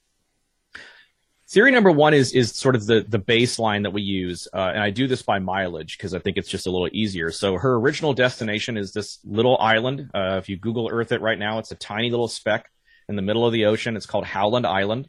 Theory 1.47 1.71
number 1.71 1.91
one 1.91 2.15
is 2.15 2.33
is 2.33 2.55
sort 2.55 2.75
of 2.75 2.87
the 2.87 3.05
the 3.07 3.19
baseline 3.19 3.83
that 3.83 3.91
we 3.91 4.01
use, 4.01 4.47
uh, 4.51 4.71
and 4.73 4.81
I 4.81 4.89
do 4.89 5.07
this 5.07 5.21
by 5.21 5.37
mileage 5.37 5.95
because 5.95 6.15
I 6.15 6.19
think 6.19 6.37
it's 6.37 6.49
just 6.49 6.65
a 6.65 6.71
little 6.71 6.89
easier. 6.91 7.29
So 7.29 7.55
her 7.59 7.75
original 7.75 8.13
destination 8.13 8.77
is 8.77 8.93
this 8.93 9.19
little 9.23 9.59
island. 9.59 10.09
Uh, 10.15 10.37
if 10.39 10.49
you 10.49 10.57
Google 10.57 10.89
Earth 10.91 11.11
it 11.11 11.21
right 11.21 11.37
now, 11.37 11.59
it's 11.59 11.71
a 11.71 11.75
tiny 11.75 12.09
little 12.09 12.27
speck 12.27 12.67
in 13.07 13.15
the 13.15 13.21
middle 13.21 13.45
of 13.45 13.53
the 13.53 13.65
ocean. 13.65 13.95
It's 13.95 14.07
called 14.07 14.25
Howland 14.25 14.65
Island, 14.65 15.07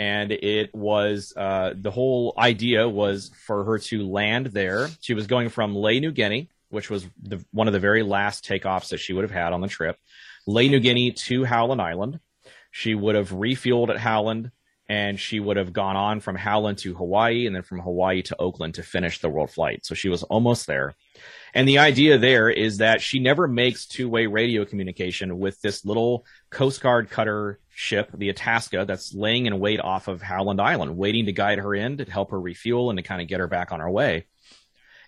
and 0.00 0.32
it 0.32 0.74
was 0.74 1.32
uh, 1.36 1.74
the 1.80 1.92
whole 1.92 2.34
idea 2.36 2.88
was 2.88 3.30
for 3.46 3.62
her 3.62 3.78
to 3.78 4.04
land 4.04 4.46
there. 4.46 4.88
She 5.00 5.14
was 5.14 5.28
going 5.28 5.48
from 5.48 5.76
Lae, 5.76 6.00
New 6.00 6.10
Guinea, 6.10 6.50
which 6.70 6.90
was 6.90 7.06
the, 7.22 7.44
one 7.52 7.66
of 7.66 7.72
the 7.72 7.80
very 7.80 8.02
last 8.02 8.44
takeoffs 8.44 8.90
that 8.90 8.98
she 8.98 9.12
would 9.12 9.24
have 9.24 9.30
had 9.30 9.52
on 9.52 9.60
the 9.60 9.68
trip, 9.68 9.96
Lae, 10.46 10.68
New 10.68 10.80
Guinea 10.80 11.12
to 11.12 11.44
Howland 11.44 11.80
Island. 11.80 12.20
She 12.70 12.94
would 12.94 13.14
have 13.14 13.30
refueled 13.30 13.90
at 13.90 13.98
Howland, 13.98 14.50
and 14.88 15.20
she 15.20 15.40
would 15.40 15.56
have 15.56 15.72
gone 15.72 15.96
on 15.96 16.20
from 16.20 16.36
Howland 16.36 16.78
to 16.78 16.94
Hawaii, 16.94 17.46
and 17.46 17.54
then 17.54 17.62
from 17.62 17.80
Hawaii 17.80 18.22
to 18.22 18.36
Oakland 18.38 18.74
to 18.74 18.82
finish 18.82 19.20
the 19.20 19.28
world 19.28 19.50
flight. 19.50 19.84
So 19.84 19.94
she 19.94 20.08
was 20.08 20.22
almost 20.24 20.66
there. 20.66 20.94
And 21.54 21.66
the 21.66 21.78
idea 21.78 22.18
there 22.18 22.48
is 22.48 22.78
that 22.78 23.00
she 23.00 23.18
never 23.18 23.48
makes 23.48 23.86
two 23.86 24.08
way 24.08 24.26
radio 24.26 24.64
communication 24.64 25.38
with 25.38 25.60
this 25.60 25.84
little 25.84 26.24
Coast 26.50 26.80
Guard 26.80 27.10
cutter 27.10 27.58
ship, 27.68 28.10
the 28.16 28.30
Itasca, 28.30 28.84
that's 28.86 29.14
laying 29.14 29.46
in 29.46 29.60
wait 29.60 29.80
off 29.80 30.08
of 30.08 30.22
Howland 30.22 30.60
Island, 30.60 30.96
waiting 30.96 31.26
to 31.26 31.32
guide 31.32 31.58
her 31.58 31.74
in 31.74 31.98
to 31.98 32.04
help 32.04 32.30
her 32.30 32.40
refuel 32.40 32.90
and 32.90 32.98
to 32.98 33.02
kind 33.02 33.20
of 33.20 33.28
get 33.28 33.40
her 33.40 33.46
back 33.46 33.72
on 33.72 33.80
her 33.80 33.90
way. 33.90 34.26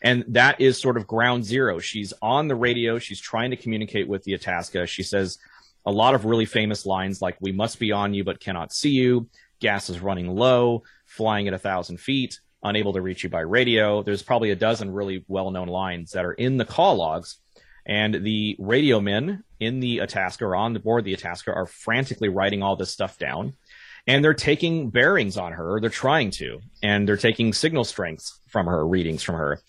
And 0.02 0.24
that 0.28 0.60
is 0.60 0.80
sort 0.80 0.96
of 0.96 1.06
ground 1.06 1.44
zero. 1.44 1.78
She's 1.78 2.12
on 2.22 2.48
the 2.48 2.56
radio. 2.56 2.98
She's 2.98 3.20
trying 3.20 3.50
to 3.50 3.56
communicate 3.56 4.08
with 4.08 4.24
the 4.24 4.34
Itasca. 4.34 4.86
She 4.86 5.02
says 5.02 5.38
a 5.84 5.90
lot 5.90 6.14
of 6.14 6.24
really 6.24 6.46
famous 6.46 6.86
lines 6.86 7.20
like, 7.20 7.36
we 7.40 7.52
must 7.52 7.78
be 7.78 7.92
on 7.92 8.14
you, 8.14 8.24
but 8.24 8.40
cannot 8.40 8.72
see 8.72 8.90
you. 8.90 9.28
Gas 9.60 9.90
is 9.90 10.00
running 10.00 10.28
low, 10.28 10.82
flying 11.06 11.48
at 11.48 11.54
a 11.54 11.58
thousand 11.58 12.00
feet 12.00 12.38
unable 12.62 12.92
to 12.92 13.02
reach 13.02 13.22
you 13.22 13.30
by 13.30 13.40
radio. 13.40 14.02
There's 14.02 14.22
probably 14.22 14.50
a 14.50 14.56
dozen 14.56 14.92
really 14.92 15.24
well 15.28 15.50
known 15.50 15.68
lines 15.68 16.12
that 16.12 16.24
are 16.24 16.32
in 16.32 16.56
the 16.56 16.64
call 16.64 16.96
logs. 16.96 17.38
And 17.86 18.14
the 18.14 18.56
radio 18.58 19.00
men 19.00 19.42
in 19.58 19.80
the 19.80 20.00
Itasca 20.02 20.44
or 20.44 20.54
on 20.54 20.74
the 20.74 20.80
board 20.80 21.04
the 21.04 21.14
Itasca 21.14 21.50
are 21.52 21.66
frantically 21.66 22.28
writing 22.28 22.62
all 22.62 22.76
this 22.76 22.90
stuff 22.90 23.18
down. 23.18 23.54
And 24.06 24.24
they're 24.24 24.34
taking 24.34 24.90
bearings 24.90 25.36
on 25.36 25.52
her, 25.52 25.78
they're 25.80 25.90
trying 25.90 26.30
to, 26.32 26.60
and 26.82 27.06
they're 27.06 27.16
taking 27.16 27.52
signal 27.52 27.84
strengths 27.84 28.40
from 28.48 28.66
her, 28.66 28.86
readings 28.86 29.22
from 29.22 29.34
her. 29.36 29.60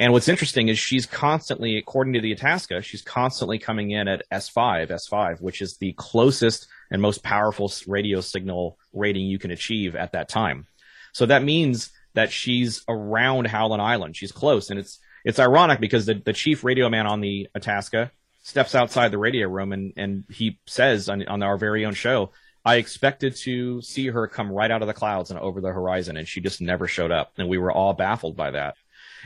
And 0.00 0.12
what's 0.12 0.28
interesting 0.28 0.68
is 0.68 0.78
she's 0.78 1.06
constantly, 1.06 1.76
according 1.76 2.12
to 2.12 2.20
the 2.20 2.30
Itasca, 2.30 2.82
she's 2.82 3.02
constantly 3.02 3.58
coming 3.58 3.90
in 3.90 4.06
at 4.06 4.22
S5, 4.30 4.90
S5, 4.90 5.40
which 5.40 5.60
is 5.60 5.76
the 5.76 5.92
closest 5.94 6.68
and 6.88 7.02
most 7.02 7.24
powerful 7.24 7.70
radio 7.88 8.20
signal 8.20 8.78
rating 8.92 9.26
you 9.26 9.40
can 9.40 9.50
achieve 9.50 9.96
at 9.96 10.12
that 10.12 10.28
time. 10.28 10.68
So 11.12 11.26
that 11.26 11.42
means 11.42 11.90
that 12.14 12.30
she's 12.30 12.84
around 12.88 13.48
Howland 13.48 13.82
Island. 13.82 14.16
She's 14.16 14.30
close, 14.30 14.70
and 14.70 14.78
it's 14.78 15.00
it's 15.24 15.40
ironic 15.40 15.80
because 15.80 16.06
the, 16.06 16.14
the 16.14 16.32
chief 16.32 16.62
radio 16.62 16.88
man 16.88 17.08
on 17.08 17.20
the 17.20 17.48
Itasca 17.56 18.12
steps 18.42 18.76
outside 18.76 19.10
the 19.10 19.18
radio 19.18 19.48
room 19.48 19.72
and, 19.72 19.92
and 19.96 20.24
he 20.30 20.58
says 20.66 21.08
on, 21.08 21.26
on 21.26 21.42
our 21.42 21.58
very 21.58 21.84
own 21.84 21.92
show, 21.92 22.30
I 22.64 22.76
expected 22.76 23.34
to 23.36 23.82
see 23.82 24.06
her 24.06 24.28
come 24.28 24.50
right 24.50 24.70
out 24.70 24.80
of 24.80 24.88
the 24.88 24.94
clouds 24.94 25.30
and 25.30 25.40
over 25.40 25.60
the 25.60 25.72
horizon, 25.72 26.16
and 26.16 26.26
she 26.26 26.40
just 26.40 26.60
never 26.60 26.86
showed 26.86 27.10
up. 27.10 27.32
And 27.36 27.48
we 27.48 27.58
were 27.58 27.72
all 27.72 27.94
baffled 27.94 28.36
by 28.36 28.52
that. 28.52 28.76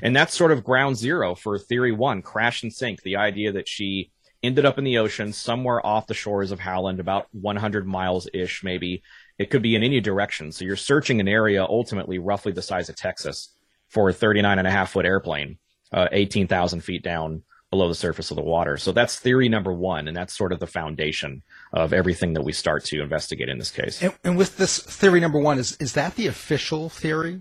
And 0.03 0.15
that's 0.15 0.35
sort 0.35 0.53
of 0.53 0.65
ground 0.65 0.97
zero 0.97 1.35
for 1.35 1.59
theory 1.59 1.93
one, 1.93 2.23
crash 2.23 2.63
and 2.63 2.73
sink. 2.73 3.03
The 3.03 3.17
idea 3.17 3.53
that 3.53 3.69
she 3.69 4.11
ended 4.43 4.65
up 4.65 4.79
in 4.79 4.85
the 4.85 4.99
ocean 4.99 5.33
somewhere 5.33 5.85
off 5.85 6.07
the 6.07 6.15
shores 6.15 6.51
of 6.51 6.61
Howland, 6.61 7.01
about 7.01 7.29
100 7.33 7.87
miles 7.87 8.29
ish, 8.33 8.65
maybe, 8.65 9.03
it 9.39 9.51
could 9.51 9.63
be 9.63 9.77
in 9.77 9.83
any 9.83 10.01
direction. 10.01 10.53
So 10.53 10.65
you're 10.65 10.77
searching 10.77 11.21
an 11.21 11.29
area 11.29 11.65
ultimately 11.65 12.19
roughly 12.19 12.53
the 12.53 12.63
size 12.63 12.89
of 12.89 12.97
Texas 12.97 13.55
for 13.89 14.09
a 14.09 14.13
39 14.13 14.59
and 14.59 14.67
a 14.67 14.71
half 14.71 14.93
foot 14.93 15.07
airplane, 15.07 15.59
uh, 15.93 16.09
18,000 16.11 16.81
feet 16.81 17.03
down 17.03 17.43
below 17.71 17.89
the 17.89 17.95
surface 17.95 18.31
of 18.31 18.37
the 18.37 18.43
water. 18.43 18.77
So 18.77 18.93
that's 18.93 19.19
theory 19.19 19.49
number 19.49 19.73
one. 19.73 20.07
And 20.07 20.17
that's 20.17 20.37
sort 20.37 20.53
of 20.53 20.61
the 20.61 20.67
foundation 20.67 21.43
of 21.73 21.93
everything 21.93 22.35
that 22.35 22.43
we 22.43 22.53
start 22.53 22.85
to 22.87 23.01
investigate 23.01 23.49
in 23.49 23.59
this 23.59 23.71
case. 23.71 24.03
And, 24.03 24.15
and 24.23 24.37
with 24.37 24.59
this 24.59 24.79
theory 24.79 25.21
number 25.21 25.39
one, 25.39 25.59
is, 25.59 25.77
is 25.79 25.95
that 25.95 26.15
the 26.17 26.27
official 26.27 26.91
theory? 26.91 27.41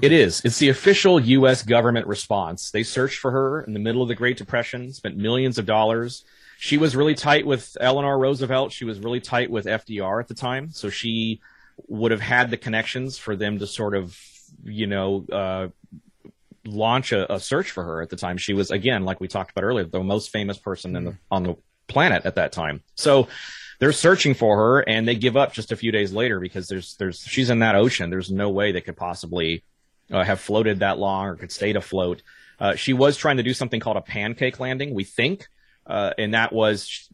It 0.00 0.12
is. 0.12 0.42
It's 0.44 0.58
the 0.58 0.68
official 0.68 1.18
U.S. 1.18 1.62
government 1.62 2.06
response. 2.06 2.70
They 2.70 2.82
searched 2.82 3.18
for 3.18 3.30
her 3.32 3.62
in 3.62 3.72
the 3.72 3.80
middle 3.80 4.02
of 4.02 4.08
the 4.08 4.14
Great 4.14 4.36
Depression, 4.36 4.92
spent 4.92 5.16
millions 5.16 5.58
of 5.58 5.66
dollars 5.66 6.24
she 6.60 6.76
was 6.76 6.96
really 6.96 7.14
tight 7.14 7.46
with 7.46 7.76
Eleanor 7.80 8.18
Roosevelt. 8.18 8.72
She 8.72 8.84
was 8.84 8.98
really 8.98 9.20
tight 9.20 9.48
with 9.48 9.66
FDR 9.66 10.20
at 10.20 10.26
the 10.26 10.34
time. 10.34 10.70
So 10.72 10.90
she 10.90 11.40
would 11.86 12.10
have 12.10 12.20
had 12.20 12.50
the 12.50 12.56
connections 12.56 13.16
for 13.16 13.36
them 13.36 13.60
to 13.60 13.66
sort 13.66 13.94
of, 13.94 14.18
you 14.64 14.88
know, 14.88 15.24
uh, 15.30 15.68
launch 16.64 17.12
a, 17.12 17.32
a, 17.32 17.38
search 17.38 17.70
for 17.70 17.84
her 17.84 18.02
at 18.02 18.10
the 18.10 18.16
time. 18.16 18.38
She 18.38 18.54
was, 18.54 18.72
again, 18.72 19.04
like 19.04 19.20
we 19.20 19.28
talked 19.28 19.52
about 19.52 19.62
earlier, 19.62 19.84
the 19.84 20.02
most 20.02 20.30
famous 20.30 20.58
person 20.58 20.92
the, 20.92 21.16
on 21.30 21.44
the 21.44 21.56
planet 21.86 22.26
at 22.26 22.34
that 22.34 22.50
time. 22.50 22.82
So 22.96 23.28
they're 23.78 23.92
searching 23.92 24.34
for 24.34 24.56
her 24.56 24.80
and 24.80 25.06
they 25.06 25.14
give 25.14 25.36
up 25.36 25.52
just 25.52 25.70
a 25.70 25.76
few 25.76 25.92
days 25.92 26.12
later 26.12 26.40
because 26.40 26.66
there's, 26.66 26.96
there's, 26.96 27.20
she's 27.20 27.50
in 27.50 27.60
that 27.60 27.76
ocean. 27.76 28.10
There's 28.10 28.32
no 28.32 28.50
way 28.50 28.72
they 28.72 28.80
could 28.80 28.96
possibly 28.96 29.62
uh, 30.10 30.24
have 30.24 30.40
floated 30.40 30.80
that 30.80 30.98
long 30.98 31.26
or 31.26 31.36
could 31.36 31.52
stay 31.52 31.74
afloat. 31.74 32.22
Uh, 32.60 32.74
she 32.74 32.92
was 32.92 33.16
trying 33.16 33.36
to 33.36 33.42
do 33.42 33.54
something 33.54 33.80
called 33.80 33.96
a 33.96 34.02
pancake 34.02 34.58
landing, 34.58 34.94
we 34.94 35.04
think. 35.04 35.48
Uh, 35.86 36.12
and 36.18 36.34
that 36.34 36.52
was 36.52 37.08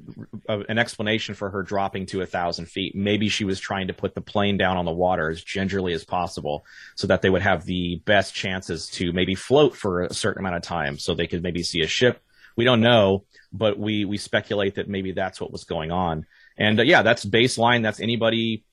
an 0.49 0.79
explanation 0.79 1.37
for 1.37 1.49
her 1.49 1.63
dropping 1.63 2.07
to 2.07 2.23
a 2.23 2.27
thousand 2.27 2.67
feet. 2.67 2.97
Maybe 2.97 3.29
she 3.29 3.45
was 3.45 3.61
trying 3.61 3.87
to 3.87 3.95
put 3.95 4.17
the 4.17 4.21
plane 4.21 4.57
down 4.57 4.77
on 4.77 4.85
the 4.85 4.93
water 4.93 5.31
as 5.31 5.45
gingerly 5.45 5.93
as 5.93 6.05
possible 6.05 6.65
so 6.97 7.07
that 7.07 7.23
they 7.23 7.31
would 7.31 7.43
have 7.43 7.65
the 7.65 8.03
best 8.05 8.35
chances 8.35 8.89
to 8.91 9.13
maybe 9.13 9.37
float 9.37 9.77
for 9.77 10.03
a 10.03 10.13
certain 10.13 10.41
amount 10.41 10.57
of 10.57 10.63
time 10.63 10.99
so 10.99 11.15
they 11.15 11.29
could 11.29 11.43
maybe 11.43 11.63
see 11.63 11.83
a 11.83 11.87
ship. 11.87 12.21
We 12.57 12.65
don't 12.65 12.81
know, 12.81 13.25
but 13.53 13.79
we, 13.79 14.05
we 14.07 14.17
speculate 14.17 14.75
that 14.75 14.89
maybe 14.89 15.13
that's 15.13 15.41
what 15.41 15.53
was 15.53 15.63
going 15.63 15.93
on. 15.93 16.27
And 16.57 16.81
uh, 16.81 16.83
yeah, 16.83 17.03
that's 17.03 17.25
baseline. 17.25 17.83
That's 17.85 18.01
anybody 18.01 18.65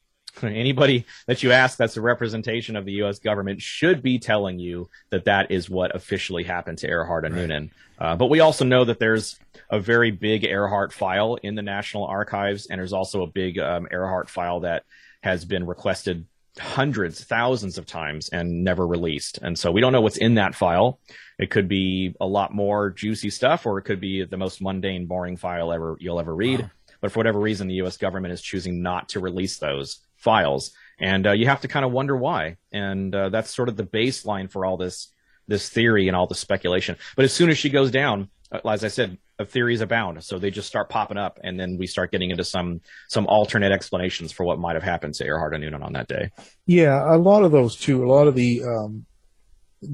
anybody 0.44 1.06
that 1.28 1.44
you 1.44 1.52
ask 1.52 1.78
that's 1.78 1.98
a 1.98 2.02
representation 2.02 2.76
of 2.76 2.86
the 2.86 2.94
U.S. 2.94 3.20
government 3.20 3.62
should 3.62 4.02
be 4.02 4.20
telling 4.20 4.60
you 4.60 4.90
that 5.10 5.26
that 5.26 5.52
is 5.52 5.70
what 5.70 5.96
officially 5.96 6.44
happened 6.44 6.78
to 6.80 6.88
Earhart 6.88 7.26
and 7.26 7.36
right. 7.36 7.42
Noonan. 7.42 7.72
Uh, 8.00 8.16
but 8.16 8.30
we 8.30 8.40
also 8.40 8.66
know 8.66 8.84
that 8.84 9.00
there's 9.00 9.40
a 9.70 9.80
very 9.80 10.12
big 10.12 10.44
Earhart 10.44 10.92
file 10.92 11.36
in 11.44 11.56
the 11.56 11.62
National 11.62 12.06
Archives, 12.06 12.68
and 12.68 12.80
there's 12.80 12.94
also 12.94 13.22
a 13.22 13.28
big 13.28 13.60
um, 13.60 13.88
Earhart 13.92 14.30
file 14.30 14.62
that 14.62 14.84
has 15.22 15.46
been 15.46 15.68
requested 15.68 16.26
hundreds, 16.60 17.24
thousands 17.24 17.78
of 17.78 17.86
times 17.86 18.30
and 18.30 18.64
never 18.64 18.86
released. 18.86 19.38
And 19.42 19.58
so 19.58 19.72
we 19.72 19.82
don't 19.82 19.94
know 19.94 20.02
what's 20.02 20.18
in 20.18 20.36
that 20.36 20.56
file. 20.56 21.00
It 21.40 21.50
could 21.50 21.68
be 21.68 22.16
a 22.20 22.26
lot 22.26 22.54
more 22.54 22.90
juicy 22.90 23.30
stuff, 23.30 23.66
or 23.66 23.78
it 23.78 23.84
could 23.84 24.02
be 24.02 24.26
the 24.26 24.38
most 24.38 24.62
mundane, 24.62 25.06
boring 25.06 25.38
file 25.38 25.72
ever 25.72 25.96
you'll 26.00 26.20
ever 26.20 26.36
read. 26.36 26.62
Wow. 26.62 26.72
But 27.00 27.12
for 27.12 27.20
whatever 27.20 27.40
reason, 27.40 27.68
the 27.68 27.76
U.S. 27.76 27.98
government 27.98 28.34
is 28.34 28.42
choosing 28.42 28.82
not 28.82 29.10
to 29.10 29.20
release 29.20 29.58
those 29.58 30.00
files, 30.22 30.72
and 31.00 31.28
uh, 31.28 31.32
you 31.32 31.48
have 31.48 31.62
to 31.62 31.68
kind 31.68 31.86
of 31.86 31.92
wonder 31.92 32.16
why. 32.16 32.58
And 32.72 33.14
uh, 33.14 33.30
that's 33.30 33.54
sort 33.54 33.70
of 33.70 33.76
the 33.76 33.84
baseline 33.84 34.50
for 34.50 34.66
all 34.66 34.78
this 34.78 35.14
this 35.48 35.70
theory 35.70 36.08
and 36.08 36.16
all 36.16 36.28
the 36.28 36.36
speculation. 36.36 36.96
But 37.16 37.26
as 37.26 37.34
soon 37.34 37.50
as 37.50 37.58
she 37.58 37.70
goes 37.70 37.92
down, 37.92 38.30
uh, 38.52 38.60
as 38.70 38.84
I 38.84 38.88
said, 38.88 39.18
theories 39.46 39.82
abound. 39.82 40.24
So 40.24 40.38
they 40.38 40.52
just 40.52 40.68
start 40.68 40.90
popping 40.90 41.18
up, 41.18 41.40
and 41.44 41.60
then 41.60 41.78
we 41.78 41.88
start 41.88 42.12
getting 42.12 42.32
into 42.32 42.44
some 42.44 42.82
some 43.08 43.28
alternate 43.28 43.72
explanations 43.72 44.32
for 44.32 44.44
what 44.46 44.60
might 44.60 44.76
have 44.76 44.84
happened 44.84 45.16
to 45.16 45.26
Earhart 45.26 45.54
and 45.54 45.64
Noonan 45.64 45.84
on 45.84 45.94
that 45.94 46.08
day. 46.08 46.32
Yeah, 46.66 47.14
a 47.14 47.18
lot 47.18 47.44
of 47.44 47.52
those 47.52 47.76
too. 47.76 48.04
A 48.06 48.10
lot 48.10 48.28
of 48.28 48.36
the 48.36 48.64
um, 48.64 49.06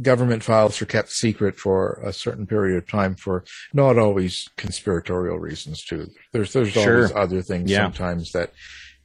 government 0.01 0.43
files 0.43 0.81
are 0.81 0.85
kept 0.85 1.11
secret 1.11 1.57
for 1.57 2.01
a 2.03 2.11
certain 2.11 2.45
period 2.45 2.77
of 2.77 2.87
time 2.87 3.15
for 3.15 3.45
not 3.73 3.97
always 3.97 4.49
conspiratorial 4.57 5.39
reasons 5.39 5.83
too. 5.83 6.07
There's 6.33 6.53
there's 6.53 6.71
sure. 6.71 6.95
always 6.95 7.11
other 7.13 7.41
things 7.41 7.71
yeah. 7.71 7.83
sometimes 7.83 8.31
that 8.33 8.51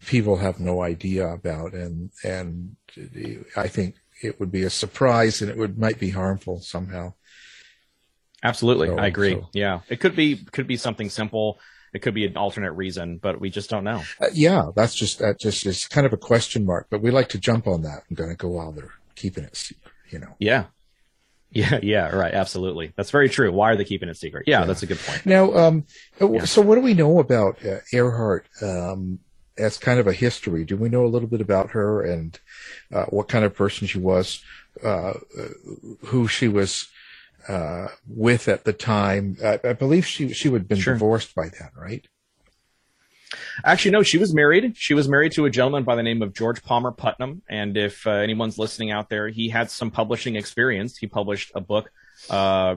people 0.06 0.36
have 0.36 0.60
no 0.60 0.82
idea 0.82 1.26
about, 1.26 1.72
and 1.72 2.10
and 2.24 2.76
I 3.56 3.68
think 3.68 3.96
it 4.22 4.38
would 4.40 4.52
be 4.52 4.62
a 4.62 4.70
surprise, 4.70 5.42
and 5.42 5.50
it 5.50 5.56
would 5.56 5.78
might 5.78 5.98
be 5.98 6.10
harmful 6.10 6.60
somehow. 6.60 7.14
Absolutely, 8.42 8.88
so, 8.88 8.98
I 8.98 9.06
agree. 9.06 9.34
So. 9.34 9.48
Yeah, 9.52 9.80
it 9.88 10.00
could 10.00 10.16
be 10.16 10.36
could 10.36 10.66
be 10.66 10.76
something 10.76 11.08
simple. 11.08 11.58
It 11.94 12.00
could 12.00 12.14
be 12.14 12.24
an 12.24 12.36
alternate 12.36 12.72
reason, 12.72 13.18
but 13.18 13.38
we 13.38 13.50
just 13.50 13.68
don't 13.68 13.84
know. 13.84 14.02
Uh, 14.20 14.28
yeah, 14.32 14.70
that's 14.74 14.94
just 14.94 15.18
that 15.18 15.38
just 15.38 15.66
is 15.66 15.86
kind 15.86 16.06
of 16.06 16.12
a 16.12 16.16
question 16.16 16.64
mark. 16.64 16.86
But 16.90 17.02
we 17.02 17.10
like 17.10 17.28
to 17.30 17.38
jump 17.38 17.66
on 17.66 17.82
that 17.82 18.04
and 18.08 18.16
going 18.16 18.30
to 18.30 18.36
go 18.36 18.48
while 18.48 18.72
they're 18.72 18.94
keeping 19.14 19.44
it 19.44 19.56
secret. 19.56 19.92
You 20.10 20.18
know. 20.18 20.34
Yeah, 20.38 20.64
yeah, 21.50 21.80
yeah, 21.82 22.08
right. 22.08 22.32
Absolutely. 22.32 22.92
That's 22.96 23.10
very 23.10 23.28
true. 23.28 23.52
Why 23.52 23.72
are 23.72 23.76
they 23.76 23.84
keeping 23.84 24.08
it 24.08 24.16
secret? 24.16 24.44
Yeah, 24.46 24.60
yeah. 24.60 24.66
that's 24.66 24.82
a 24.82 24.86
good 24.86 24.98
point. 24.98 25.26
Now, 25.26 25.52
um, 25.54 25.84
yeah. 26.18 26.44
so 26.44 26.62
what 26.62 26.76
do 26.76 26.80
we 26.80 26.94
know 26.94 27.18
about 27.18 27.64
uh, 27.64 27.78
Earhart 27.92 28.46
um, 28.62 29.18
as 29.58 29.78
kind 29.78 29.98
of 30.00 30.06
a 30.06 30.12
history? 30.12 30.64
Do 30.64 30.76
we 30.76 30.88
know 30.88 31.04
a 31.04 31.08
little 31.08 31.28
bit 31.28 31.40
about 31.40 31.70
her 31.70 32.02
and 32.02 32.38
uh, 32.92 33.04
what 33.06 33.28
kind 33.28 33.44
of 33.44 33.54
person 33.54 33.86
she 33.86 33.98
was, 33.98 34.42
uh, 34.82 35.14
who 36.06 36.28
she 36.28 36.48
was 36.48 36.88
uh, 37.48 37.88
with 38.08 38.48
at 38.48 38.64
the 38.64 38.72
time? 38.72 39.36
I, 39.44 39.60
I, 39.64 39.72
believe 39.72 40.06
she 40.06 40.32
she 40.32 40.50
had 40.50 40.68
been 40.68 40.78
sure. 40.78 40.94
divorced 40.94 41.34
by 41.34 41.48
then, 41.48 41.70
right? 41.76 42.06
Actually, 43.64 43.92
no, 43.92 44.02
she 44.02 44.18
was 44.18 44.34
married. 44.34 44.76
She 44.76 44.94
was 44.94 45.08
married 45.08 45.32
to 45.32 45.44
a 45.44 45.50
gentleman 45.50 45.84
by 45.84 45.96
the 45.96 46.02
name 46.02 46.22
of 46.22 46.34
George 46.34 46.62
Palmer 46.62 46.92
Putnam. 46.92 47.42
And 47.48 47.76
if 47.76 48.06
uh, 48.06 48.10
anyone's 48.10 48.58
listening 48.58 48.90
out 48.90 49.08
there, 49.08 49.28
he 49.28 49.48
had 49.48 49.70
some 49.70 49.90
publishing 49.90 50.36
experience. 50.36 50.98
He 50.98 51.06
published 51.06 51.52
a 51.54 51.60
book 51.60 51.90
uh, 52.30 52.76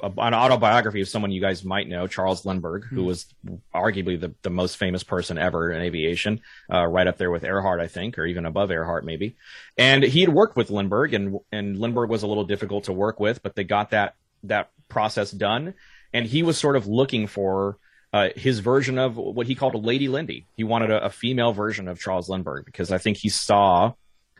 an 0.00 0.34
autobiography 0.34 1.00
of 1.00 1.08
someone 1.08 1.30
you 1.30 1.40
guys 1.40 1.64
might 1.64 1.88
know, 1.88 2.06
Charles 2.06 2.46
Lindbergh, 2.46 2.84
who 2.84 3.04
was 3.04 3.26
arguably 3.74 4.18
the, 4.18 4.34
the 4.42 4.50
most 4.50 4.76
famous 4.76 5.02
person 5.02 5.38
ever 5.38 5.70
in 5.70 5.82
aviation, 5.82 6.40
uh, 6.72 6.86
right 6.86 7.06
up 7.06 7.18
there 7.18 7.30
with 7.30 7.44
Earhart, 7.44 7.80
I 7.80 7.88
think, 7.88 8.18
or 8.18 8.24
even 8.24 8.46
above 8.46 8.70
Earhart, 8.70 9.04
maybe. 9.04 9.36
And 9.76 10.02
he 10.02 10.20
had 10.20 10.30
worked 10.30 10.56
with 10.56 10.70
Lindbergh, 10.70 11.14
and 11.14 11.38
and 11.52 11.78
Lindbergh 11.78 12.10
was 12.10 12.22
a 12.22 12.26
little 12.26 12.44
difficult 12.44 12.84
to 12.84 12.92
work 12.92 13.20
with, 13.20 13.42
but 13.42 13.54
they 13.54 13.64
got 13.64 13.90
that 13.90 14.14
that 14.44 14.70
process 14.88 15.30
done, 15.30 15.74
and 16.12 16.26
he 16.26 16.42
was 16.42 16.58
sort 16.58 16.76
of 16.76 16.86
looking 16.86 17.26
for. 17.26 17.78
Uh, 18.10 18.30
his 18.36 18.60
version 18.60 18.96
of 18.96 19.18
what 19.18 19.46
he 19.46 19.54
called 19.54 19.74
a 19.74 19.78
Lady 19.78 20.08
Lindy. 20.08 20.46
He 20.56 20.64
wanted 20.64 20.90
a, 20.90 21.04
a 21.04 21.10
female 21.10 21.52
version 21.52 21.88
of 21.88 22.00
Charles 22.00 22.26
Lindbergh 22.26 22.64
because 22.64 22.90
I 22.90 22.96
think 22.96 23.18
he 23.18 23.28
saw 23.28 23.92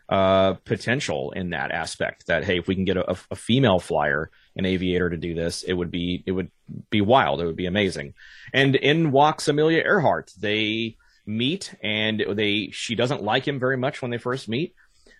uh, 0.08 0.54
potential 0.64 1.32
in 1.32 1.50
that 1.50 1.70
aspect. 1.70 2.26
That 2.28 2.44
hey, 2.44 2.58
if 2.58 2.66
we 2.66 2.74
can 2.74 2.84
get 2.84 2.96
a, 2.96 3.10
a, 3.30 3.36
female 3.36 3.78
flyer, 3.78 4.30
an 4.56 4.64
aviator 4.64 5.10
to 5.10 5.16
do 5.16 5.34
this, 5.34 5.62
it 5.62 5.74
would 5.74 5.90
be 5.90 6.22
it 6.26 6.32
would 6.32 6.50
be 6.90 7.00
wild. 7.00 7.40
It 7.40 7.46
would 7.46 7.56
be 7.56 7.66
amazing. 7.66 8.14
And 8.52 8.74
in 8.74 9.10
walks 9.10 9.48
Amelia 9.48 9.82
Earhart. 9.82 10.32
They 10.38 10.96
meet, 11.26 11.74
and 11.82 12.24
they 12.32 12.70
she 12.72 12.94
doesn't 12.94 13.22
like 13.22 13.46
him 13.46 13.60
very 13.60 13.76
much 13.76 14.00
when 14.00 14.10
they 14.10 14.18
first 14.18 14.48
meet. 14.48 14.74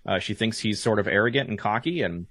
Uh, 0.07 0.18
she 0.18 0.33
thinks 0.33 0.59
he's 0.59 0.81
sort 0.81 0.98
of 0.98 1.07
arrogant 1.07 1.51
and 1.51 1.59
cocky, 1.59 2.01
and 2.03 2.27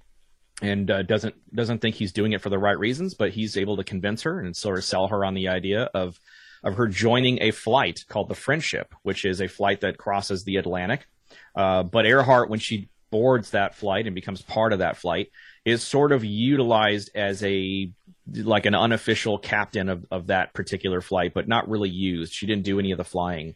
and 0.60 0.90
uh, 0.90 1.02
doesn't 1.02 1.36
doesn't 1.54 1.80
think 1.80 1.94
he's 1.94 2.12
doing 2.12 2.32
it 2.32 2.42
for 2.42 2.50
the 2.50 2.58
right 2.58 2.78
reasons. 2.78 3.14
But 3.14 3.30
he's 3.30 3.56
able 3.56 3.76
to 3.76 3.84
convince 3.84 4.22
her 4.22 4.40
and 4.40 4.56
sort 4.56 4.78
of 4.78 4.84
sell 4.84 5.06
her 5.06 5.24
on 5.24 5.34
the 5.34 5.48
idea 5.48 5.84
of 5.94 6.18
of 6.64 6.74
her 6.74 6.88
joining 6.88 7.40
a 7.40 7.52
flight 7.52 8.04
called 8.08 8.28
the 8.28 8.34
Friendship, 8.34 8.92
which 9.02 9.24
is 9.24 9.40
a 9.40 9.46
flight 9.46 9.82
that 9.82 9.96
crosses 9.96 10.42
the 10.42 10.56
Atlantic 10.56 11.06
uh, 11.54 11.82
but 11.82 12.06
Earhart, 12.06 12.50
when 12.50 12.60
she 12.60 12.88
boards 13.10 13.50
that 13.50 13.74
flight 13.74 14.06
and 14.06 14.14
becomes 14.14 14.42
part 14.42 14.72
of 14.72 14.80
that 14.80 14.96
flight, 14.96 15.28
is 15.64 15.82
sort 15.82 16.12
of 16.12 16.24
utilized 16.24 17.10
as 17.14 17.42
a 17.42 17.90
like 18.34 18.66
an 18.66 18.74
unofficial 18.74 19.38
captain 19.38 19.88
of, 19.88 20.04
of 20.10 20.26
that 20.26 20.52
particular 20.52 21.00
flight, 21.00 21.32
but 21.34 21.48
not 21.48 21.68
really 21.68 21.88
used. 21.88 22.32
She 22.32 22.46
didn't 22.46 22.64
do 22.64 22.78
any 22.78 22.92
of 22.92 22.98
the 22.98 23.04
flying. 23.04 23.54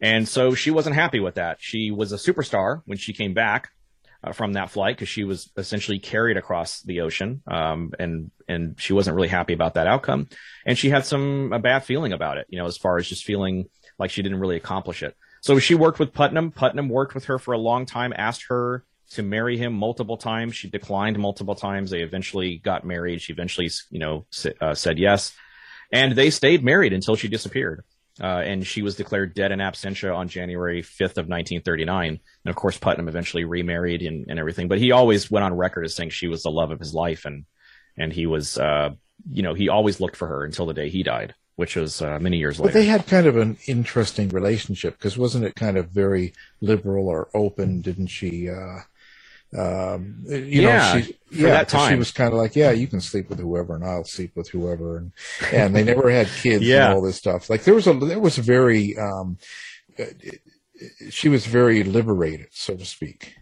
And 0.00 0.28
so 0.28 0.54
she 0.54 0.70
wasn't 0.70 0.96
happy 0.96 1.20
with 1.20 1.34
that. 1.34 1.58
She 1.60 1.90
was 1.90 2.12
a 2.12 2.16
superstar 2.16 2.82
when 2.86 2.98
she 2.98 3.12
came 3.12 3.34
back 3.34 3.70
uh, 4.22 4.32
from 4.32 4.54
that 4.54 4.70
flight 4.70 4.96
because 4.96 5.08
she 5.08 5.24
was 5.24 5.50
essentially 5.56 5.98
carried 5.98 6.36
across 6.36 6.82
the 6.82 7.00
ocean, 7.00 7.42
um, 7.46 7.92
and 7.98 8.30
and 8.48 8.76
she 8.78 8.92
wasn't 8.92 9.16
really 9.16 9.28
happy 9.28 9.52
about 9.52 9.74
that 9.74 9.86
outcome. 9.86 10.28
And 10.66 10.76
she 10.76 10.90
had 10.90 11.04
some 11.04 11.52
a 11.52 11.58
bad 11.58 11.84
feeling 11.84 12.12
about 12.12 12.38
it, 12.38 12.46
you 12.48 12.58
know, 12.58 12.66
as 12.66 12.76
far 12.76 12.98
as 12.98 13.08
just 13.08 13.24
feeling 13.24 13.68
like 13.98 14.10
she 14.10 14.22
didn't 14.22 14.40
really 14.40 14.56
accomplish 14.56 15.02
it. 15.02 15.16
So 15.40 15.58
she 15.58 15.74
worked 15.74 15.98
with 15.98 16.12
Putnam. 16.12 16.50
Putnam 16.50 16.88
worked 16.88 17.14
with 17.14 17.24
her 17.26 17.38
for 17.38 17.52
a 17.52 17.58
long 17.58 17.86
time, 17.86 18.12
asked 18.16 18.44
her 18.48 18.84
to 19.10 19.22
marry 19.22 19.56
him 19.56 19.72
multiple 19.72 20.16
times. 20.16 20.54
She 20.54 20.68
declined 20.68 21.18
multiple 21.18 21.54
times. 21.54 21.90
They 21.90 22.02
eventually 22.02 22.58
got 22.58 22.84
married. 22.84 23.22
She 23.22 23.32
eventually, 23.32 23.70
you 23.90 23.98
know, 23.98 24.26
uh, 24.60 24.74
said 24.74 24.98
yes. 24.98 25.32
And 25.92 26.12
they 26.12 26.30
stayed 26.30 26.62
married 26.62 26.92
until 26.92 27.16
she 27.16 27.28
disappeared. 27.28 27.84
Uh, 28.20 28.42
and 28.44 28.66
she 28.66 28.82
was 28.82 28.96
declared 28.96 29.34
dead 29.34 29.50
in 29.50 29.60
absentia 29.60 30.14
on 30.14 30.28
January 30.28 30.82
5th 30.82 31.16
of 31.16 31.26
1939. 31.26 32.08
And 32.44 32.50
of 32.50 32.54
course, 32.54 32.76
Putnam 32.76 33.08
eventually 33.08 33.44
remarried 33.44 34.02
and, 34.02 34.26
and 34.28 34.38
everything, 34.38 34.68
but 34.68 34.78
he 34.78 34.92
always 34.92 35.30
went 35.30 35.44
on 35.44 35.56
record 35.56 35.86
as 35.86 35.94
saying 35.94 36.10
she 36.10 36.28
was 36.28 36.42
the 36.42 36.50
love 36.50 36.70
of 36.70 36.78
his 36.78 36.92
life. 36.92 37.24
And, 37.24 37.46
and 37.96 38.12
he 38.12 38.26
was, 38.26 38.58
uh, 38.58 38.90
you 39.30 39.42
know, 39.42 39.54
he 39.54 39.70
always 39.70 40.00
looked 40.00 40.16
for 40.16 40.28
her 40.28 40.44
until 40.44 40.66
the 40.66 40.74
day 40.74 40.90
he 40.90 41.02
died 41.02 41.34
which 41.60 41.76
was 41.76 42.00
uh, 42.00 42.18
many 42.18 42.38
years 42.38 42.58
later. 42.58 42.72
But 42.72 42.72
they 42.72 42.86
had 42.86 43.06
kind 43.06 43.26
of 43.26 43.36
an 43.36 43.58
interesting 43.66 44.30
relationship 44.30 44.96
because 44.96 45.18
wasn't 45.18 45.44
it 45.44 45.54
kind 45.56 45.76
of 45.76 45.90
very 45.90 46.32
liberal 46.62 47.06
or 47.06 47.28
open? 47.34 47.82
Didn't 47.82 48.06
she? 48.06 48.48
Uh, 48.48 48.78
um, 49.54 50.24
you 50.26 50.62
yeah, 50.62 50.94
know, 50.94 51.00
she, 51.02 51.18
yeah, 51.32 51.50
that 51.50 51.68
time. 51.68 51.90
she 51.90 51.98
was 51.98 52.12
kind 52.12 52.32
of 52.32 52.38
like, 52.38 52.56
yeah, 52.56 52.70
you 52.70 52.86
can 52.86 53.02
sleep 53.02 53.28
with 53.28 53.38
whoever, 53.38 53.74
and 53.74 53.84
I'll 53.84 54.04
sleep 54.04 54.34
with 54.36 54.48
whoever, 54.48 54.96
and 54.96 55.12
and 55.52 55.76
they 55.76 55.84
never 55.84 56.08
had 56.10 56.28
kids 56.28 56.64
yeah. 56.64 56.86
and 56.86 56.94
all 56.94 57.02
this 57.02 57.16
stuff. 57.16 57.50
Like 57.50 57.64
there 57.64 57.74
was 57.74 57.86
a 57.86 57.92
there 57.92 58.18
was 58.18 58.38
a 58.38 58.42
very 58.42 58.96
um, 58.96 59.36
she 61.10 61.28
was 61.28 61.44
very 61.44 61.84
liberated, 61.84 62.48
so 62.52 62.74
to 62.74 62.86
speak. 62.86 63.34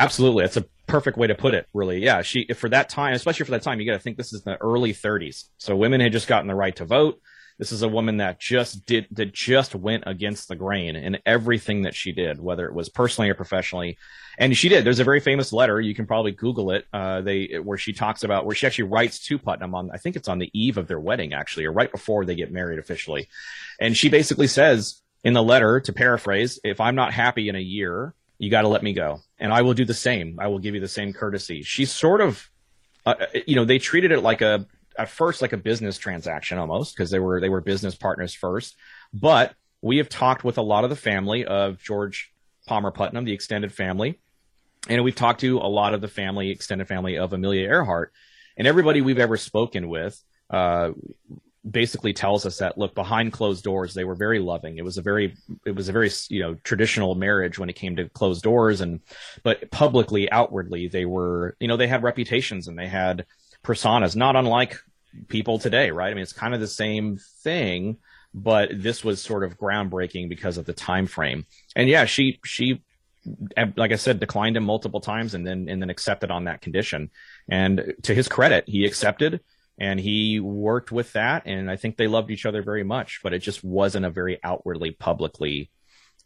Absolutely, 0.00 0.44
it's 0.46 0.56
a 0.56 0.64
perfect 0.86 1.18
way 1.18 1.26
to 1.26 1.34
put 1.34 1.52
it. 1.52 1.66
Really, 1.74 2.02
yeah. 2.02 2.22
She 2.22 2.46
for 2.54 2.70
that 2.70 2.88
time, 2.88 3.12
especially 3.12 3.44
for 3.44 3.52
that 3.52 3.62
time, 3.62 3.80
you 3.80 3.86
got 3.86 3.92
to 3.92 3.98
think 3.98 4.16
this 4.16 4.32
is 4.32 4.42
the 4.42 4.56
early 4.62 4.94
30s. 4.94 5.44
So 5.58 5.76
women 5.76 6.00
had 6.00 6.12
just 6.12 6.26
gotten 6.26 6.48
the 6.48 6.54
right 6.54 6.74
to 6.76 6.86
vote. 6.86 7.20
This 7.58 7.70
is 7.70 7.82
a 7.82 7.88
woman 7.88 8.16
that 8.16 8.40
just 8.40 8.86
did 8.86 9.08
that 9.10 9.34
just 9.34 9.74
went 9.74 10.04
against 10.06 10.48
the 10.48 10.56
grain 10.56 10.96
in 10.96 11.18
everything 11.26 11.82
that 11.82 11.94
she 11.94 12.12
did, 12.12 12.40
whether 12.40 12.66
it 12.66 12.72
was 12.72 12.88
personally 12.88 13.28
or 13.28 13.34
professionally. 13.34 13.98
And 14.38 14.56
she 14.56 14.70
did. 14.70 14.86
There's 14.86 15.00
a 15.00 15.04
very 15.04 15.20
famous 15.20 15.52
letter. 15.52 15.78
You 15.78 15.94
can 15.94 16.06
probably 16.06 16.32
Google 16.32 16.70
it. 16.70 16.86
Uh, 16.94 17.20
they 17.20 17.58
where 17.62 17.76
she 17.76 17.92
talks 17.92 18.24
about 18.24 18.46
where 18.46 18.56
she 18.56 18.66
actually 18.66 18.88
writes 18.88 19.18
to 19.26 19.38
Putnam 19.38 19.74
on. 19.74 19.90
I 19.92 19.98
think 19.98 20.16
it's 20.16 20.28
on 20.28 20.38
the 20.38 20.50
eve 20.54 20.78
of 20.78 20.88
their 20.88 20.98
wedding, 20.98 21.34
actually, 21.34 21.66
or 21.66 21.72
right 21.72 21.92
before 21.92 22.24
they 22.24 22.36
get 22.36 22.50
married 22.50 22.78
officially. 22.78 23.28
And 23.78 23.94
she 23.94 24.08
basically 24.08 24.46
says 24.46 25.02
in 25.22 25.34
the 25.34 25.42
letter, 25.42 25.80
to 25.80 25.92
paraphrase, 25.92 26.58
if 26.64 26.80
I'm 26.80 26.94
not 26.94 27.12
happy 27.12 27.50
in 27.50 27.56
a 27.56 27.60
year, 27.60 28.14
you 28.40 28.50
got 28.50 28.62
to 28.62 28.68
let 28.68 28.82
me 28.82 28.94
go 28.94 29.20
and 29.38 29.52
I 29.52 29.60
will 29.60 29.74
do 29.74 29.84
the 29.84 29.94
same. 29.94 30.38
I 30.40 30.48
will 30.48 30.58
give 30.58 30.74
you 30.74 30.80
the 30.80 30.88
same 30.88 31.12
courtesy. 31.12 31.62
She's 31.62 31.92
sort 31.92 32.22
of, 32.22 32.50
uh, 33.04 33.14
you 33.46 33.54
know, 33.54 33.66
they 33.66 33.78
treated 33.78 34.12
it 34.12 34.22
like 34.22 34.40
a, 34.40 34.66
at 34.96 35.10
first, 35.10 35.42
like 35.42 35.52
a 35.52 35.58
business 35.58 35.98
transaction 35.98 36.56
almost 36.56 36.96
because 36.96 37.10
they 37.10 37.18
were, 37.18 37.38
they 37.38 37.50
were 37.50 37.60
business 37.60 37.94
partners 37.94 38.32
first. 38.32 38.76
But 39.12 39.54
we 39.82 39.98
have 39.98 40.08
talked 40.08 40.42
with 40.42 40.56
a 40.56 40.62
lot 40.62 40.84
of 40.84 40.90
the 40.90 40.96
family 40.96 41.44
of 41.44 41.82
George 41.82 42.32
Palmer 42.66 42.90
Putnam, 42.90 43.26
the 43.26 43.34
extended 43.34 43.74
family. 43.74 44.18
And 44.88 45.04
we've 45.04 45.14
talked 45.14 45.40
to 45.40 45.58
a 45.58 45.68
lot 45.68 45.92
of 45.92 46.00
the 46.00 46.08
family, 46.08 46.48
extended 46.48 46.88
family 46.88 47.18
of 47.18 47.34
Amelia 47.34 47.68
Earhart. 47.68 48.10
And 48.56 48.66
everybody 48.66 49.02
we've 49.02 49.18
ever 49.18 49.36
spoken 49.36 49.90
with, 49.90 50.18
uh, 50.48 50.92
basically 51.68 52.12
tells 52.12 52.46
us 52.46 52.58
that 52.58 52.78
look 52.78 52.94
behind 52.94 53.32
closed 53.32 53.62
doors 53.62 53.92
they 53.92 54.04
were 54.04 54.14
very 54.14 54.38
loving. 54.38 54.78
It 54.78 54.84
was 54.84 54.96
a 54.96 55.02
very 55.02 55.36
it 55.66 55.74
was 55.74 55.88
a 55.88 55.92
very 55.92 56.10
you 56.28 56.40
know 56.40 56.54
traditional 56.64 57.14
marriage 57.14 57.58
when 57.58 57.68
it 57.68 57.76
came 57.76 57.96
to 57.96 58.08
closed 58.08 58.42
doors 58.42 58.80
and 58.80 59.00
but 59.42 59.70
publicly 59.70 60.30
outwardly 60.30 60.88
they 60.88 61.04
were 61.04 61.56
you 61.60 61.68
know 61.68 61.76
they 61.76 61.88
had 61.88 62.02
reputations 62.02 62.68
and 62.68 62.78
they 62.78 62.88
had 62.88 63.26
personas 63.62 64.16
not 64.16 64.36
unlike 64.36 64.78
people 65.28 65.58
today 65.58 65.90
right? 65.90 66.10
I 66.10 66.14
mean 66.14 66.22
it's 66.22 66.32
kind 66.32 66.54
of 66.54 66.60
the 66.60 66.66
same 66.66 67.18
thing 67.42 67.98
but 68.32 68.70
this 68.72 69.04
was 69.04 69.20
sort 69.20 69.44
of 69.44 69.58
groundbreaking 69.58 70.28
because 70.28 70.56
of 70.56 70.64
the 70.64 70.72
time 70.72 71.06
frame. 71.06 71.44
And 71.76 71.88
yeah 71.88 72.06
she 72.06 72.40
she 72.44 72.82
like 73.76 73.92
I 73.92 73.96
said, 73.96 74.18
declined 74.18 74.56
him 74.56 74.64
multiple 74.64 75.00
times 75.00 75.34
and 75.34 75.46
then 75.46 75.68
and 75.68 75.82
then 75.82 75.90
accepted 75.90 76.30
on 76.30 76.44
that 76.44 76.62
condition. 76.62 77.10
And 77.48 77.94
to 78.04 78.14
his 78.14 78.28
credit, 78.28 78.64
he 78.66 78.86
accepted 78.86 79.40
and 79.80 79.98
he 79.98 80.38
worked 80.38 80.92
with 80.92 81.12
that 81.14 81.42
and 81.46 81.70
i 81.70 81.74
think 81.76 81.96
they 81.96 82.06
loved 82.06 82.30
each 82.30 82.46
other 82.46 82.62
very 82.62 82.84
much 82.84 83.20
but 83.22 83.32
it 83.32 83.40
just 83.40 83.64
wasn't 83.64 84.06
a 84.06 84.10
very 84.10 84.38
outwardly 84.44 84.92
publicly 84.92 85.70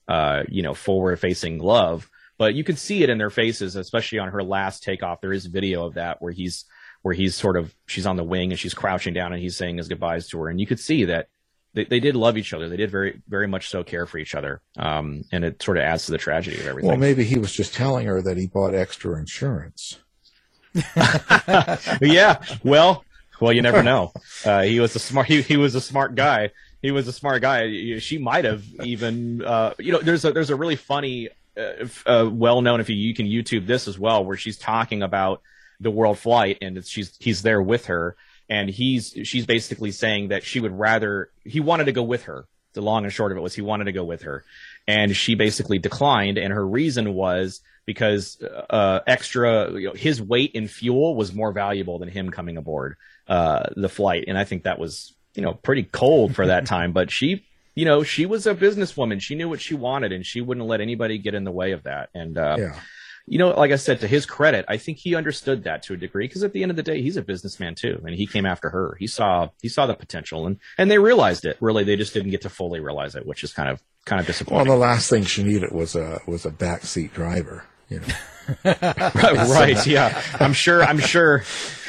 uh, 0.09 0.43
you 0.49 0.63
know 0.63 0.75
forward 0.75 1.19
facing 1.19 1.59
love 1.59 2.11
but 2.39 2.55
you 2.55 2.65
could 2.65 2.79
see 2.79 3.03
it 3.03 3.11
in 3.11 3.19
their 3.19 3.31
faces 3.31 3.77
especially 3.77 4.19
on 4.19 4.31
her 4.31 4.43
last 4.43 4.83
takeoff. 4.83 5.21
There 5.21 5.33
is 5.33 5.47
video 5.47 5.87
of 5.87 5.95
that 5.95 6.21
where 6.21 6.33
he's 6.33 6.65
where 7.03 7.15
he's 7.15 7.35
sort 7.35 7.57
of 7.57 7.75
she's 7.87 8.07
on 8.07 8.17
the 8.17 8.25
wing 8.25 8.51
and 8.51 8.59
she's 8.59 8.75
crouching 8.75 9.15
down 9.15 9.33
and 9.33 9.41
he's 9.41 9.57
saying 9.57 9.77
his 9.77 9.89
goodbyes 9.89 10.29
to 10.29 10.41
her. 10.41 10.49
And 10.49 10.61
you 10.61 10.67
could 10.67 10.81
see 10.81 11.05
that 11.05 11.29
they, 11.75 11.85
they 11.85 12.01
did 12.01 12.17
love 12.17 12.37
each 12.37 12.53
other. 12.53 12.69
They 12.69 12.77
did 12.77 12.91
very 12.91 13.23
very 13.29 13.47
much 13.47 13.69
so 13.69 13.85
care 13.85 14.07
for 14.07 14.19
each 14.19 14.35
other. 14.35 14.63
Um, 14.77 15.25
and 15.31 15.45
it 15.45 15.63
sort 15.63 15.77
of 15.77 15.85
adds 15.85 16.07
to 16.07 16.13
the 16.13 16.19
tragedy 16.19 16.59
of 16.59 16.67
everything. 16.67 16.89
Well 16.89 16.99
maybe 16.99 17.25
he 17.25 17.39
was 17.39 17.53
just 17.53 17.75
telling 17.75 18.07
her 18.07 18.21
that 18.23 18.37
he 18.37 18.47
bought 18.47 18.75
extra 18.75 19.19
insurance. 19.19 19.99
Yeah. 22.01 22.43
Well 22.65 23.05
well, 23.45 23.53
you 23.53 23.61
never 23.61 23.83
know. 23.93 24.13
Uh, 24.45 24.63
he 24.63 24.81
was 24.81 24.97
a 24.97 24.99
smart. 24.99 25.27
He, 25.27 25.43
he 25.43 25.57
was 25.59 25.75
a 25.75 25.81
smart 25.81 26.15
guy. 26.15 26.51
He 26.81 26.91
was 26.91 27.07
a 27.07 27.13
smart 27.13 27.43
guy. 27.43 27.99
She 27.99 28.19
might 28.19 28.45
have 28.45 28.65
even. 28.83 29.45
Uh, 29.45 29.75
you 29.79 29.93
know, 29.93 30.01
there's 30.01 30.25
a 30.25 30.33
there's 30.33 30.51
a 30.51 30.57
really 30.57 30.77
funny, 30.77 31.29
uh, 31.57 31.87
uh, 32.07 32.29
well 32.33 32.63
known. 32.63 32.81
If 32.81 32.89
you 32.89 32.97
you 32.97 33.15
can 33.15 33.27
YouTube 33.27 33.67
this 33.67 33.87
as 33.87 33.99
well, 33.99 34.25
where 34.25 34.37
she's 34.37 34.57
talking 34.57 35.03
about 35.03 35.43
the 35.79 35.91
world 35.91 36.19
flight, 36.19 36.59
and 36.63 36.85
she's 36.87 37.15
he's 37.21 37.43
there 37.43 37.61
with 37.61 37.87
her, 37.87 38.17
and 38.49 38.71
he's 38.71 39.15
she's 39.25 39.45
basically 39.45 39.91
saying 39.91 40.29
that 40.29 40.43
she 40.43 40.61
would 40.61 40.77
rather 40.77 41.31
he 41.45 41.61
wanted 41.61 41.85
to 41.85 41.93
go 41.93 42.03
with 42.03 42.25
her. 42.25 42.47
The 42.73 42.81
long 42.81 43.05
and 43.05 43.13
short 43.13 43.31
of 43.31 43.39
it 43.39 43.41
was 43.43 43.55
he 43.55 43.63
wanted 43.63 43.85
to 43.85 43.93
go 43.93 44.05
with 44.05 44.23
her, 44.23 44.43
and 44.89 45.15
she 45.15 45.35
basically 45.35 45.79
declined, 45.79 46.39
and 46.39 46.53
her 46.53 46.67
reason 46.67 47.13
was 47.13 47.61
because 47.87 48.43
uh, 48.71 49.01
extra 49.07 49.71
you 49.73 49.89
know, 49.89 49.93
his 49.93 50.21
weight 50.21 50.53
in 50.53 50.67
fuel 50.67 51.15
was 51.15 51.35
more 51.35 51.53
valuable 51.53 51.99
than 51.99 52.09
him 52.09 52.31
coming 52.31 52.57
aboard 52.57 52.97
uh, 53.29 53.65
the 53.77 53.89
flight, 53.89 54.25
and 54.29 54.39
I 54.39 54.45
think 54.45 54.65
that 54.65 54.79
was 54.79 55.15
you 55.35 55.43
know 55.43 55.55
pretty 55.55 55.85
cold 55.85 56.35
for 56.35 56.47
that 56.47 56.67
time. 56.75 56.93
But 56.93 57.11
she, 57.11 57.45
you 57.75 57.85
know, 57.85 58.03
she 58.03 58.27
was 58.27 58.47
a 58.47 58.55
businesswoman. 58.55 59.21
She 59.21 59.35
knew 59.35 59.49
what 59.49 59.61
she 59.61 59.75
wanted, 59.75 60.13
and 60.13 60.25
she 60.25 60.41
wouldn't 60.41 60.67
let 60.67 60.81
anybody 60.81 61.19
get 61.19 61.35
in 61.35 61.45
the 61.45 61.53
way 61.53 61.73
of 61.73 61.85
that. 61.85 62.11
And 62.15 62.39
uh, 62.39 62.57
yeah. 62.59 62.81
you 63.27 63.39
know, 63.39 63.51
like 63.51 63.73
I 63.73 63.77
said, 63.77 64.01
to 64.01 64.09
his 64.09 64.27
credit, 64.27 64.65
I 64.69 64.77
think 64.77 64.99
he 64.99 65.15
understood 65.15 65.65
that 65.65 65.83
to 65.85 65.95
a 65.95 65.97
degree 65.97 66.27
because 66.27 66.43
at 66.43 66.53
the 66.53 66.63
end 66.63 66.71
of 66.71 66.77
the 66.77 66.83
day, 66.83 67.03
he's 67.03 67.17
a 67.17 67.23
businessman 67.23 67.75
too, 67.75 68.01
and 68.05 68.15
he 68.15 68.27
came 68.27 68.47
after 68.47 68.71
her. 68.71 68.97
He 68.99 69.07
saw 69.07 69.49
he 69.63 69.69
saw 69.69 69.87
the 69.87 69.95
potential, 69.95 70.47
and 70.47 70.59
and 70.79 70.91
they 70.91 70.99
realized 70.99 71.45
it. 71.45 71.57
Really, 71.61 71.85
they 71.85 71.97
just 71.97 72.15
didn't 72.15 72.31
get 72.31 72.43
to 72.43 72.51
fully 72.51 72.81
realize 72.81 73.15
it, 73.15 73.27
which 73.27 73.45
is 73.45 73.53
kind 73.53 73.69
of 73.69 73.83
kind 74.05 74.21
of 74.21 74.27
disappointing. 74.27 74.69
Well, 74.69 74.79
the 74.79 74.85
last 74.85 75.09
thing 75.11 75.25
she 75.25 75.43
needed 75.43 75.73
was 75.73 75.95
a 75.97 76.21
was 76.27 76.45
a 76.45 76.51
backseat 76.51 77.13
driver. 77.13 77.65
You 77.95 78.01
know. 78.01 78.07
right, 78.65 79.87
yeah. 79.87 80.23
I'm 80.39 80.53
sure. 80.53 80.83
I'm 80.83 80.99
sure. 80.99 81.45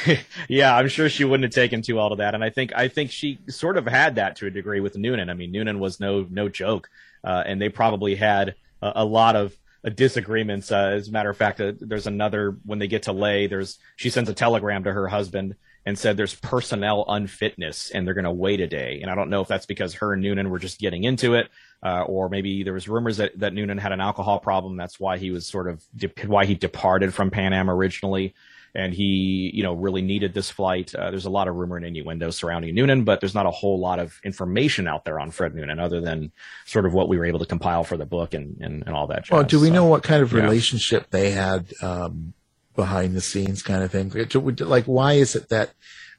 yeah, 0.48 0.74
I'm 0.74 0.88
sure 0.88 1.08
she 1.08 1.24
wouldn't 1.24 1.44
have 1.44 1.52
taken 1.52 1.82
too 1.82 1.96
well 1.96 2.10
to 2.10 2.16
that. 2.16 2.34
And 2.34 2.42
I 2.42 2.50
think 2.50 2.72
I 2.74 2.88
think 2.88 3.10
she 3.10 3.38
sort 3.48 3.76
of 3.76 3.86
had 3.86 4.14
that 4.14 4.36
to 4.36 4.46
a 4.46 4.50
degree 4.50 4.80
with 4.80 4.96
Noonan. 4.96 5.28
I 5.28 5.34
mean, 5.34 5.52
Noonan 5.52 5.78
was 5.80 6.00
no 6.00 6.26
no 6.30 6.48
joke, 6.48 6.88
uh, 7.24 7.42
and 7.44 7.60
they 7.60 7.68
probably 7.68 8.14
had 8.14 8.54
a, 8.80 8.92
a 8.96 9.04
lot 9.04 9.36
of 9.36 9.56
uh, 9.84 9.90
disagreements. 9.90 10.72
Uh, 10.72 10.92
as 10.94 11.08
a 11.08 11.12
matter 11.12 11.30
of 11.30 11.36
fact, 11.36 11.60
uh, 11.60 11.72
there's 11.78 12.06
another 12.06 12.56
when 12.64 12.78
they 12.78 12.88
get 12.88 13.02
to 13.04 13.12
Lae. 13.12 13.46
There's 13.46 13.78
she 13.96 14.08
sends 14.08 14.30
a 14.30 14.34
telegram 14.34 14.84
to 14.84 14.92
her 14.92 15.08
husband 15.08 15.56
and 15.86 15.96
said 15.96 16.16
there's 16.16 16.34
personnel 16.34 17.04
unfitness 17.08 17.90
and 17.90 18.04
they're 18.04 18.14
going 18.14 18.24
to 18.24 18.30
wait 18.30 18.60
a 18.60 18.66
day. 18.66 18.98
And 19.00 19.10
I 19.10 19.14
don't 19.14 19.30
know 19.30 19.40
if 19.40 19.48
that's 19.48 19.66
because 19.66 19.94
her 19.94 20.12
and 20.12 20.20
Noonan 20.20 20.50
were 20.50 20.58
just 20.58 20.80
getting 20.80 21.04
into 21.04 21.34
it, 21.34 21.48
uh, 21.82 22.02
or 22.02 22.28
maybe 22.28 22.62
there 22.62 22.72
was 22.72 22.88
rumors 22.88 23.18
that, 23.18 23.38
that 23.38 23.52
Noonan 23.54 23.78
had 23.78 23.92
an 23.92 24.00
alcohol 24.00 24.38
problem. 24.40 24.76
That's 24.76 24.98
why 24.98 25.18
he 25.18 25.30
was 25.30 25.46
sort 25.46 25.68
of 25.68 25.84
de- 25.96 26.12
why 26.26 26.46
he 26.46 26.54
departed 26.54 27.14
from 27.14 27.30
Pan 27.30 27.52
Am 27.52 27.70
originally. 27.70 28.34
And 28.74 28.92
he, 28.92 29.50
you 29.54 29.62
know, 29.62 29.72
really 29.72 30.02
needed 30.02 30.34
this 30.34 30.50
flight. 30.50 30.94
Uh, 30.94 31.10
there's 31.10 31.24
a 31.24 31.30
lot 31.30 31.48
of 31.48 31.54
rumor 31.54 31.78
and 31.78 31.86
innuendo 31.86 32.30
surrounding 32.30 32.74
Noonan, 32.74 33.04
but 33.04 33.20
there's 33.20 33.34
not 33.34 33.46
a 33.46 33.50
whole 33.50 33.78
lot 33.78 33.98
of 33.98 34.20
information 34.22 34.86
out 34.86 35.06
there 35.06 35.18
on 35.18 35.30
Fred 35.30 35.54
Noonan 35.54 35.78
other 35.80 36.02
than 36.02 36.30
sort 36.66 36.84
of 36.84 36.92
what 36.92 37.08
we 37.08 37.16
were 37.16 37.24
able 37.24 37.38
to 37.38 37.46
compile 37.46 37.84
for 37.84 37.96
the 37.96 38.04
book 38.04 38.34
and, 38.34 38.58
and, 38.60 38.82
and 38.86 38.94
all 38.94 39.06
that. 39.06 39.24
Jazz. 39.24 39.30
Well, 39.30 39.44
do 39.44 39.60
we 39.60 39.68
So, 39.68 39.74
know 39.74 39.86
what 39.86 40.02
kind 40.02 40.22
of 40.22 40.30
yeah. 40.30 40.42
relationship 40.42 41.08
they 41.08 41.30
had 41.30 41.72
um, 41.80 42.34
behind 42.74 43.16
the 43.16 43.22
scenes, 43.22 43.62
kind 43.62 43.82
of 43.82 43.90
thing? 43.90 44.12
Like, 44.58 44.84
why 44.84 45.14
is 45.14 45.34
it 45.34 45.48
that 45.48 45.72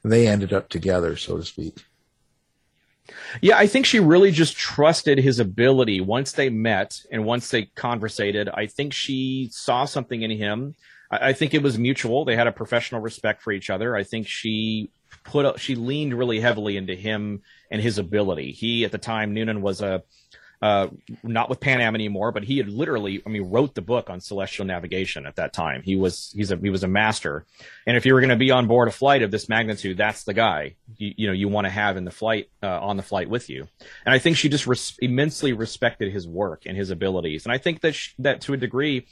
they 0.04 0.28
ended 0.28 0.52
up 0.52 0.68
together, 0.70 1.16
so 1.16 1.38
to 1.38 1.44
speak? 1.44 1.86
Yeah, 3.42 3.58
I 3.58 3.68
think 3.68 3.86
she 3.86 4.00
really 4.00 4.32
just 4.32 4.58
trusted 4.58 5.18
his 5.18 5.40
ability 5.40 6.02
once 6.02 6.32
they 6.34 6.50
met 6.50 7.00
and 7.12 7.26
once 7.26 7.50
they 7.50 7.66
conversated. 7.76 8.50
I 8.50 8.68
think 8.68 8.94
she 8.94 9.50
saw 9.52 9.86
something 9.86 10.22
in 10.22 10.32
him. 10.32 10.76
I, 11.12 11.30
I 11.30 11.34
think 11.34 11.54
it 11.54 11.64
was 11.64 11.78
mutual. 11.78 12.26
They 12.26 12.36
had 12.36 12.48
a 12.48 12.52
professional 12.52 13.02
respect 13.02 13.42
for 13.42 13.52
each 13.52 13.70
other. 13.70 13.96
I 13.96 14.04
think 14.04 14.28
she 14.28 14.92
put 15.24 15.60
she 15.60 15.76
leaned 15.76 16.18
really 16.18 16.40
heavily 16.40 16.78
into 16.78 16.96
him 16.96 17.42
and 17.72 17.82
his 17.82 17.98
ability. 17.98 18.52
He 18.52 18.86
at 18.86 18.92
the 18.92 18.98
time 18.98 19.34
Noonan 19.34 19.62
was 19.62 19.82
a 19.82 20.04
uh, 20.62 20.88
not 21.22 21.50
with 21.50 21.60
Pan 21.60 21.82
Am 21.82 21.94
anymore, 21.94 22.32
but 22.32 22.44
he 22.44 22.58
had 22.58 22.68
literally, 22.68 23.22
I 23.26 23.30
mean, 23.30 23.52
wrote 23.52 23.76
the 23.76 23.82
book 23.82 24.10
on 24.10 24.20
celestial 24.20 24.66
navigation 24.66 25.26
at 25.26 25.36
that 25.36 25.54
time. 25.54 25.84
He 25.84 25.96
was, 25.96 26.34
he's 26.36 26.52
a, 26.52 26.58
he 26.58 26.70
was 26.70 26.84
a 26.84 26.88
master. 26.88 27.46
And 27.86 27.96
if 27.96 28.06
you 28.06 28.14
were 28.14 28.22
going 28.22 28.30
to 28.30 28.36
be 28.36 28.50
on 28.50 28.68
board 28.68 28.88
a 28.88 28.92
flight 28.92 29.22
of 29.22 29.30
this 29.30 29.48
magnitude, 29.48 29.98
that's 29.98 30.24
the 30.24 30.34
guy 30.34 30.76
you, 30.98 31.14
you 31.16 31.28
know, 31.28 31.34
you 31.34 31.48
want 31.48 31.66
to 31.66 31.72
have 31.72 31.96
in 31.96 32.06
the 32.06 32.12
flight, 32.12 32.50
uh, 32.64 32.80
on 32.82 32.98
the 32.98 33.04
flight 33.04 33.30
with 33.30 33.50
you. 33.50 33.68
And 34.06 34.14
I 34.14 34.20
think 34.20 34.38
she 34.38 34.50
just 34.50 34.66
res- 34.66 34.98
immensely 35.00 35.54
respected 35.54 36.12
his 36.12 36.28
work 36.28 36.64
and 36.66 36.76
his 36.76 36.90
abilities. 36.90 37.46
And 37.46 37.54
I 37.54 37.60
think 37.60 37.82
that, 37.82 37.94
sh- 37.94 38.14
that 38.20 38.42
to 38.42 38.54
a 38.54 38.58
degree, 38.58 39.06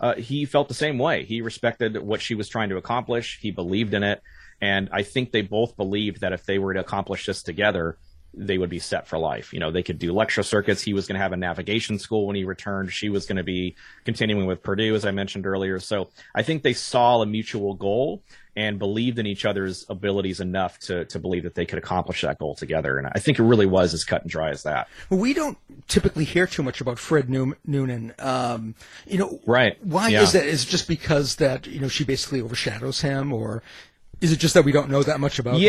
uh, 0.00 0.14
he 0.14 0.44
felt 0.44 0.68
the 0.68 0.74
same 0.74 0.98
way. 0.98 1.24
He 1.24 1.40
respected 1.40 1.96
what 1.98 2.20
she 2.20 2.34
was 2.34 2.48
trying 2.48 2.70
to 2.70 2.76
accomplish. 2.76 3.38
He 3.40 3.50
believed 3.50 3.94
in 3.94 4.02
it. 4.02 4.22
And 4.60 4.88
I 4.92 5.04
think 5.04 5.30
they 5.30 5.42
both 5.42 5.76
believed 5.76 6.22
that 6.22 6.32
if 6.32 6.44
they 6.44 6.58
were 6.58 6.74
to 6.74 6.80
accomplish 6.80 7.26
this 7.26 7.42
together, 7.42 7.96
they 8.32 8.58
would 8.58 8.70
be 8.70 8.78
set 8.78 9.08
for 9.08 9.18
life. 9.18 9.52
You 9.52 9.58
know, 9.60 9.70
they 9.70 9.82
could 9.82 9.98
do 9.98 10.12
lecture 10.12 10.42
circuits. 10.42 10.82
He 10.82 10.94
was 10.94 11.06
going 11.06 11.16
to 11.16 11.22
have 11.22 11.32
a 11.32 11.36
navigation 11.36 11.98
school 11.98 12.26
when 12.26 12.36
he 12.36 12.44
returned. 12.44 12.92
She 12.92 13.08
was 13.08 13.26
going 13.26 13.38
to 13.38 13.42
be 13.44 13.74
continuing 14.04 14.46
with 14.46 14.62
Purdue, 14.62 14.94
as 14.94 15.04
I 15.04 15.10
mentioned 15.10 15.46
earlier. 15.46 15.80
So 15.80 16.10
I 16.34 16.42
think 16.42 16.62
they 16.62 16.72
saw 16.72 17.22
a 17.22 17.26
mutual 17.26 17.74
goal 17.74 18.22
and 18.56 18.78
believed 18.78 19.18
in 19.18 19.26
each 19.26 19.44
other's 19.44 19.86
abilities 19.88 20.40
enough 20.40 20.78
to, 20.80 21.04
to 21.06 21.18
believe 21.18 21.44
that 21.44 21.54
they 21.54 21.64
could 21.66 21.78
accomplish 21.78 22.22
that 22.22 22.38
goal 22.38 22.54
together. 22.54 22.98
And 22.98 23.06
I 23.06 23.18
think 23.18 23.38
it 23.38 23.42
really 23.42 23.66
was 23.66 23.94
as 23.94 24.04
cut 24.04 24.22
and 24.22 24.30
dry 24.30 24.50
as 24.50 24.64
that. 24.64 24.88
We 25.08 25.34
don't 25.34 25.56
typically 25.88 26.24
hear 26.24 26.46
too 26.46 26.62
much 26.62 26.80
about 26.80 26.98
Fred 26.98 27.28
Noonan. 27.30 28.14
Um, 28.18 28.74
you 29.06 29.18
know, 29.18 29.40
Right. 29.46 29.76
Why 29.84 30.08
Yeah. 30.08 30.22
is 30.22 30.32
that? 30.32 30.44
Is 30.46 30.64
it 30.64 30.68
just 30.68 30.88
because 30.88 31.36
that 31.36 31.66
you 31.66 31.80
know 31.80 31.88
she 31.88 32.04
basically 32.04 32.40
overshadows 32.40 33.00
him, 33.00 33.32
or 33.32 33.62
is 34.20 34.32
it 34.32 34.38
just 34.38 34.54
that 34.54 34.64
we 34.64 34.72
don't 34.72 34.90
know 34.90 35.02
that 35.02 35.20
much 35.20 35.38
about? 35.38 35.54
him? 35.54 35.60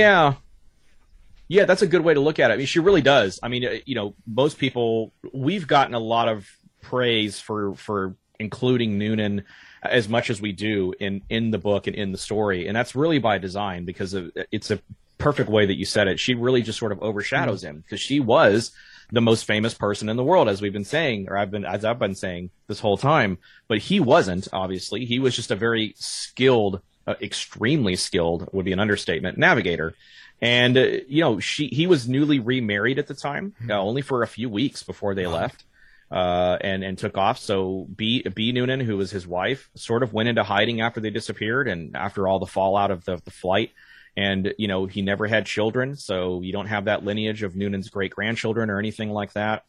Yeah. 1.52 1.66
That's 1.66 1.82
a 1.82 1.88
good 1.88 2.02
way 2.02 2.14
to 2.14 2.20
look 2.20 2.40
at 2.40 2.50
it. 2.50 2.54
I 2.54 2.58
mean, 2.58 2.66
she 2.66 2.80
really 2.80 3.02
does. 3.02 3.40
I 3.44 3.48
mean, 3.50 3.66
uh, 3.66 3.76
you 3.86 3.96
know, 3.96 4.16
most 4.26 4.58
people 4.58 5.12
we've 5.34 5.68
gotten 5.68 5.94
a 5.94 6.00
lot 6.00 6.28
of 6.28 6.48
praise 6.82 7.40
for 7.40 7.76
for 7.76 8.16
including 8.40 8.98
Noonan 8.98 9.44
as 9.84 10.08
much 10.08 10.30
as 10.30 10.42
we 10.42 10.52
do 10.52 10.94
in 11.00 11.22
in 11.30 11.52
the 11.52 11.58
book 11.58 11.88
and 11.88 11.96
in 11.96 12.12
the 12.12 12.18
story, 12.18 12.68
and 12.68 12.76
that's 12.76 12.96
really 12.96 13.20
by 13.20 13.38
design 13.38 13.86
because 13.86 14.14
of, 14.14 14.32
it's 14.52 14.72
a 14.72 14.80
perfect 15.18 15.50
way 15.50 15.66
that 15.66 15.76
you 15.76 15.86
said 15.86 16.08
it. 16.08 16.20
She 16.20 16.34
really 16.34 16.62
just 16.62 16.80
sort 16.80 16.92
of 16.92 17.02
overshadows 17.02 17.64
him 17.64 17.82
because 17.82 18.00
she 18.00 18.20
was 18.20 18.72
the 19.12 19.22
most 19.22 19.46
famous 19.46 19.74
person 19.74 20.10
in 20.10 20.18
the 20.18 20.24
world, 20.24 20.48
as 20.48 20.62
we've 20.62 20.74
been 20.74 20.86
saying, 20.86 21.28
or 21.30 21.38
I've 21.38 21.52
been 21.52 21.66
as 21.66 21.84
I've 21.86 22.00
been 22.00 22.16
saying 22.16 22.50
this 22.68 22.80
whole 22.80 22.98
time. 22.98 23.38
But 23.68 23.80
he 23.80 24.00
wasn't. 24.00 24.48
Obviously, 24.54 25.06
he 25.06 25.20
was 25.20 25.36
just 25.36 25.52
a 25.52 25.56
very 25.56 25.94
skilled, 25.98 26.82
uh, 27.08 27.16
extremely 27.22 27.96
skilled 27.96 28.50
would 28.52 28.66
be 28.66 28.74
an 28.74 28.80
understatement 28.80 29.38
navigator. 29.38 29.96
And 30.42 30.76
uh, 30.76 30.88
you 31.08 31.22
know, 31.22 31.40
she 31.40 31.68
he 31.68 31.86
was 31.86 32.10
newly 32.10 32.40
remarried 32.40 32.98
at 32.98 33.06
the 33.06 33.14
time, 33.14 33.54
uh, 33.70 33.80
only 33.80 34.02
for 34.02 34.24
a 34.24 34.28
few 34.28 34.50
weeks 34.50 34.82
before 34.82 35.14
they 35.14 35.28
left, 35.28 35.64
uh, 36.10 36.58
and 36.60 36.84
and 36.84 36.98
took 36.98 37.16
off. 37.16 37.38
So 37.38 37.88
B 37.96 38.24
B 38.24 38.52
Noonan, 38.52 38.80
who 38.80 38.98
was 38.98 39.12
his 39.12 39.28
wife, 39.28 39.70
sort 39.76 40.02
of 40.02 40.14
went 40.14 40.30
into 40.30 40.44
hiding 40.44 40.82
after 40.82 41.00
they 41.00 41.12
disappeared, 41.12 41.68
and 41.68 41.96
after 41.96 42.28
all 42.28 42.40
the 42.40 42.48
fallout 42.48 42.90
of 42.90 43.06
the, 43.06 43.22
the 43.24 43.30
flight. 43.30 43.70
And 44.18 44.54
you 44.58 44.68
know, 44.68 44.88
he 44.88 45.04
never 45.04 45.28
had 45.28 45.46
children, 45.46 45.96
so 45.96 46.42
you 46.42 46.52
don't 46.52 46.66
have 46.66 46.86
that 46.86 47.06
lineage 47.06 47.44
of 47.44 47.56
Noonan's 47.56 47.90
great 47.90 48.12
grandchildren 48.12 48.72
or 48.72 48.80
anything 48.80 49.12
like 49.12 49.34
that. 49.34 49.64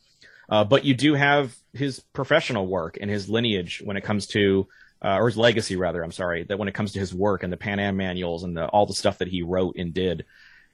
Uh, 0.49 0.65
but 0.65 0.85
you 0.85 0.95
do 0.95 1.15
have 1.15 1.55
his 1.75 2.01
professional 2.13 2.67
work 2.67 2.99
and 3.01 3.11
his 3.11 3.29
lineage 3.29 3.83
when 3.85 3.97
it 3.97 4.05
comes 4.05 4.27
to, 4.29 4.67
uh, 5.05 5.17
or 5.19 5.27
his 5.27 5.37
legacy 5.37 5.77
rather. 5.77 6.03
I'm 6.03 6.13
sorry, 6.13 6.45
that 6.45 6.59
when 6.59 6.69
it 6.69 6.75
comes 6.75 6.93
to 6.93 6.99
his 6.99 7.15
work 7.15 7.43
and 7.43 7.53
the 7.53 7.57
Pan 7.57 7.79
Am 7.79 7.97
manuals 7.97 8.43
and 8.43 8.57
the, 8.57 8.67
all 8.67 8.87
the 8.87 8.95
stuff 8.95 9.19
that 9.19 9.29
he 9.29 9.43
wrote 9.43 9.77
and 9.77 9.95
did. 9.95 10.25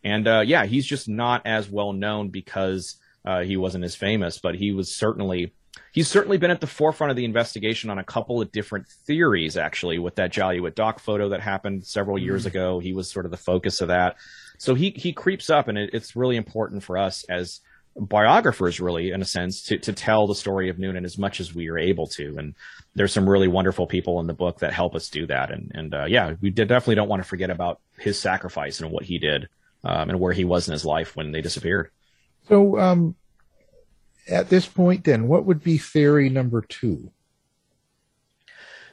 And 0.04 0.26
uh, 0.26 0.42
yeah, 0.46 0.66
he's 0.66 0.86
just 0.86 1.08
not 1.08 1.42
as 1.46 1.68
well 1.68 1.92
known 1.92 2.28
because 2.28 2.96
uh, 3.24 3.42
he 3.42 3.56
wasn't 3.56 3.84
as 3.84 3.94
famous, 3.94 4.38
but 4.38 4.54
he 4.54 4.72
was 4.72 4.94
certainly 4.94 5.52
he's 5.92 6.08
certainly 6.08 6.38
been 6.38 6.50
at 6.50 6.60
the 6.60 6.66
forefront 6.66 7.10
of 7.10 7.16
the 7.16 7.24
investigation 7.24 7.90
on 7.90 7.98
a 7.98 8.04
couple 8.04 8.40
of 8.40 8.52
different 8.52 8.86
theories. 9.06 9.56
Actually, 9.56 9.98
with 9.98 10.16
that 10.16 10.32
Jaluit 10.32 10.74
Dock 10.74 11.00
photo 11.00 11.30
that 11.30 11.40
happened 11.40 11.84
several 11.86 12.18
years 12.18 12.46
ago, 12.46 12.78
he 12.78 12.92
was 12.92 13.10
sort 13.10 13.24
of 13.24 13.30
the 13.30 13.36
focus 13.36 13.80
of 13.80 13.88
that. 13.88 14.16
So 14.58 14.74
he 14.74 14.90
he 14.90 15.12
creeps 15.12 15.50
up, 15.50 15.68
and 15.68 15.76
it, 15.76 15.90
it's 15.92 16.16
really 16.16 16.36
important 16.36 16.82
for 16.82 16.96
us 16.96 17.24
as 17.28 17.60
biographers, 17.96 18.80
really, 18.80 19.10
in 19.10 19.20
a 19.20 19.26
sense, 19.26 19.62
to 19.64 19.78
to 19.78 19.92
tell 19.92 20.26
the 20.26 20.34
story 20.34 20.68
of 20.70 20.78
Noonan 20.78 21.04
as 21.04 21.18
much 21.18 21.40
as 21.40 21.54
we 21.54 21.68
are 21.68 21.78
able 21.78 22.06
to. 22.08 22.36
And 22.38 22.54
there's 22.94 23.12
some 23.12 23.28
really 23.28 23.48
wonderful 23.48 23.86
people 23.86 24.20
in 24.20 24.26
the 24.26 24.34
book 24.34 24.60
that 24.60 24.72
help 24.72 24.94
us 24.94 25.10
do 25.10 25.26
that. 25.26 25.50
And 25.50 25.72
and 25.74 25.94
uh, 25.94 26.04
yeah, 26.06 26.34
we 26.40 26.50
did, 26.50 26.68
definitely 26.68 26.94
don't 26.94 27.08
want 27.08 27.22
to 27.22 27.28
forget 27.28 27.50
about 27.50 27.80
his 27.98 28.18
sacrifice 28.18 28.80
and 28.80 28.90
what 28.90 29.04
he 29.04 29.18
did 29.18 29.48
um, 29.84 30.10
and 30.10 30.20
where 30.20 30.32
he 30.32 30.44
was 30.44 30.68
in 30.68 30.72
his 30.72 30.84
life 30.84 31.16
when 31.16 31.32
they 31.32 31.40
disappeared. 31.40 31.90
So, 32.48 32.78
um, 32.78 33.14
at 34.28 34.48
this 34.48 34.66
point, 34.66 35.04
then, 35.04 35.28
what 35.28 35.44
would 35.44 35.62
be 35.62 35.78
theory 35.78 36.28
number 36.28 36.60
two? 36.60 37.10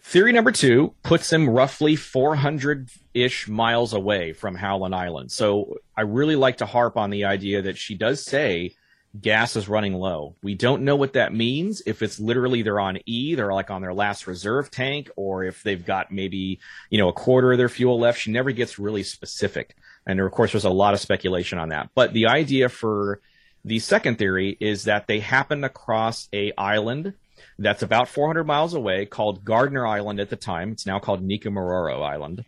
Theory 0.01 0.33
number 0.33 0.51
two 0.51 0.93
puts 1.01 1.33
him 1.33 1.49
roughly 1.49 1.95
400 1.95 2.89
ish 3.15 3.47
miles 3.47 3.93
away 3.93 4.33
from 4.33 4.53
Howland 4.53 4.93
Island. 4.93 5.31
So 5.31 5.77
I 5.97 6.01
really 6.01 6.35
like 6.35 6.57
to 6.57 6.67
harp 6.67 6.95
on 6.95 7.09
the 7.09 7.25
idea 7.25 7.63
that 7.63 7.77
she 7.77 7.95
does 7.95 8.23
say 8.23 8.75
gas 9.21 9.55
is 9.55 9.69
running 9.69 9.93
low. 9.93 10.35
We 10.41 10.55
don't 10.55 10.83
know 10.83 10.95
what 10.95 11.13
that 11.13 11.33
means. 11.33 11.81
If 11.85 12.01
it's 12.01 12.19
literally 12.19 12.61
they're 12.61 12.79
on 12.79 12.99
E, 13.05 13.35
they're 13.35 13.53
like 13.53 13.69
on 13.69 13.81
their 13.81 13.93
last 13.93 14.27
reserve 14.27 14.71
tank, 14.71 15.09
or 15.15 15.43
if 15.43 15.63
they've 15.63 15.83
got 15.83 16.11
maybe, 16.11 16.59
you 16.89 16.97
know, 16.97 17.09
a 17.09 17.13
quarter 17.13 17.51
of 17.51 17.57
their 17.57 17.69
fuel 17.69 17.99
left. 17.99 18.19
She 18.19 18.31
never 18.31 18.51
gets 18.51 18.79
really 18.79 19.03
specific. 19.03 19.75
And 20.05 20.19
of 20.19 20.31
course, 20.31 20.51
there's 20.51 20.65
a 20.65 20.69
lot 20.69 20.93
of 20.93 20.99
speculation 20.99 21.57
on 21.57 21.69
that. 21.69 21.89
But 21.95 22.13
the 22.13 22.27
idea 22.27 22.69
for 22.69 23.21
the 23.63 23.79
second 23.79 24.17
theory 24.17 24.57
is 24.59 24.83
that 24.83 25.07
they 25.07 25.19
happen 25.19 25.63
across 25.63 26.29
a 26.33 26.53
island 26.57 27.13
that's 27.57 27.83
about 27.83 28.09
400 28.09 28.43
miles 28.43 28.73
away 28.73 29.05
called 29.05 29.45
Gardner 29.45 29.87
Island 29.87 30.19
at 30.19 30.29
the 30.29 30.35
time. 30.35 30.71
It's 30.71 30.85
now 30.85 30.99
called 30.99 31.27
Nikumaroro 31.27 32.01
Island. 32.03 32.43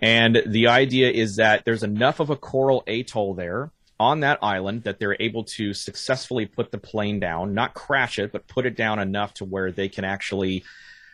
And 0.00 0.42
the 0.46 0.68
idea 0.68 1.10
is 1.10 1.36
that 1.36 1.64
there's 1.64 1.82
enough 1.82 2.20
of 2.20 2.30
a 2.30 2.36
coral 2.36 2.82
atoll 2.86 3.34
there 3.34 3.70
on 4.00 4.20
that 4.20 4.38
island 4.42 4.82
that 4.84 4.98
they're 4.98 5.16
able 5.20 5.44
to 5.44 5.74
successfully 5.74 6.46
put 6.46 6.72
the 6.72 6.78
plane 6.78 7.20
down, 7.20 7.52
not 7.52 7.74
crash 7.74 8.18
it, 8.18 8.32
but 8.32 8.48
put 8.48 8.64
it 8.64 8.74
down 8.74 8.98
enough 8.98 9.34
to 9.34 9.44
where 9.44 9.70
they 9.70 9.90
can 9.90 10.04
actually 10.04 10.64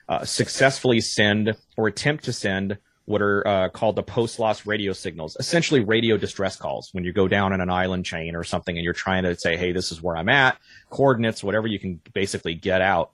uh, 0.09 0.25
successfully 0.25 1.01
send 1.01 1.57
or 1.77 1.89
attempt 1.89 2.25
to 2.25 2.33
send 2.33 2.79
what 3.07 3.21
are 3.21 3.47
uh, 3.47 3.69
called 3.71 3.97
the 3.97 4.03
post 4.03 4.39
loss 4.39 4.67
radio 4.67 4.93
signals, 4.93 5.37
essentially 5.41 5.81
radio 5.81 6.17
distress 6.17 6.57
calls. 6.57 6.89
When 6.93 7.05
you 7.05 7.13
go 7.13 7.27
down 7.27 7.53
in 7.53 7.61
an 7.61 7.71
island 7.71 8.05
chain 8.05 8.37
or 8.37 8.45
something 8.45 8.77
and 8.77 8.85
you're 8.85 8.95
trying 8.95 9.25
to 9.25 9.37
say, 9.37 9.57
hey, 9.57 9.73
this 9.73 9.91
is 9.91 10.01
where 10.01 10.17
I'm 10.17 10.29
at, 10.29 10.57
coordinates, 10.89 11.43
whatever 11.43 11.67
you 11.67 11.81
can 11.81 12.01
basically 12.15 12.55
get 12.55 12.81
out. 12.81 13.11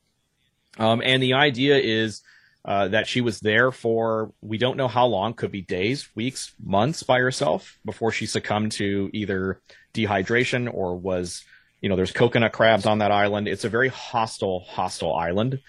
Um, 0.79 1.03
and 1.05 1.23
the 1.23 1.35
idea 1.35 1.79
is 1.79 2.23
uh, 2.65 2.89
that 2.89 3.09
she 3.09 3.21
was 3.21 3.41
there 3.41 3.73
for 3.73 4.33
we 4.41 4.59
don't 4.59 4.77
know 4.77 4.89
how 4.89 5.07
long, 5.07 5.35
could 5.35 5.51
be 5.51 5.63
days, 5.63 6.09
weeks, 6.15 6.53
months 6.63 7.03
by 7.03 7.19
herself 7.19 7.79
before 7.85 8.13
she 8.13 8.27
succumbed 8.27 8.73
to 8.73 9.11
either 9.13 9.61
dehydration 9.95 10.73
or 10.73 10.97
was, 10.97 11.45
you 11.81 11.89
know, 11.89 11.97
there's 11.97 12.13
coconut 12.13 12.53
crabs 12.53 12.87
on 12.87 12.99
that 12.99 13.11
island. 13.11 13.49
It's 13.49 13.65
a 13.65 13.69
very 13.69 13.89
hostile, 13.89 14.61
hostile 14.61 15.15
island. 15.15 15.61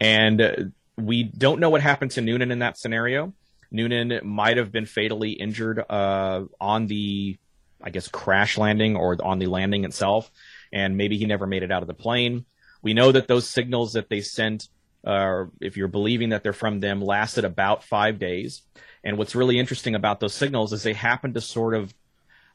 And 0.00 0.40
uh, 0.40 0.54
we 0.96 1.24
don't 1.24 1.60
know 1.60 1.70
what 1.70 1.82
happened 1.82 2.12
to 2.12 2.20
Noonan 2.20 2.52
in 2.52 2.60
that 2.60 2.78
scenario. 2.78 3.32
Noonan 3.70 4.20
might 4.22 4.56
have 4.56 4.70
been 4.70 4.86
fatally 4.86 5.32
injured 5.32 5.84
uh, 5.88 6.44
on 6.60 6.86
the, 6.86 7.36
I 7.82 7.90
guess, 7.90 8.08
crash 8.08 8.56
landing 8.56 8.96
or 8.96 9.16
on 9.22 9.38
the 9.38 9.46
landing 9.46 9.84
itself, 9.84 10.30
and 10.72 10.96
maybe 10.96 11.18
he 11.18 11.26
never 11.26 11.46
made 11.46 11.62
it 11.62 11.72
out 11.72 11.82
of 11.82 11.88
the 11.88 11.94
plane. 11.94 12.46
We 12.82 12.94
know 12.94 13.10
that 13.12 13.26
those 13.26 13.48
signals 13.48 13.94
that 13.94 14.08
they 14.08 14.20
sent, 14.20 14.68
uh, 15.06 15.44
if 15.60 15.76
you're 15.76 15.88
believing 15.88 16.30
that 16.30 16.42
they're 16.42 16.52
from 16.52 16.80
them, 16.80 17.00
lasted 17.00 17.44
about 17.44 17.84
five 17.84 18.18
days. 18.18 18.62
And 19.04 19.16
what's 19.16 19.36
really 19.36 19.58
interesting 19.58 19.94
about 19.94 20.18
those 20.18 20.34
signals 20.34 20.72
is 20.72 20.82
they 20.82 20.92
happen 20.92 21.32
to 21.34 21.40
sort 21.40 21.74
of 21.74 21.94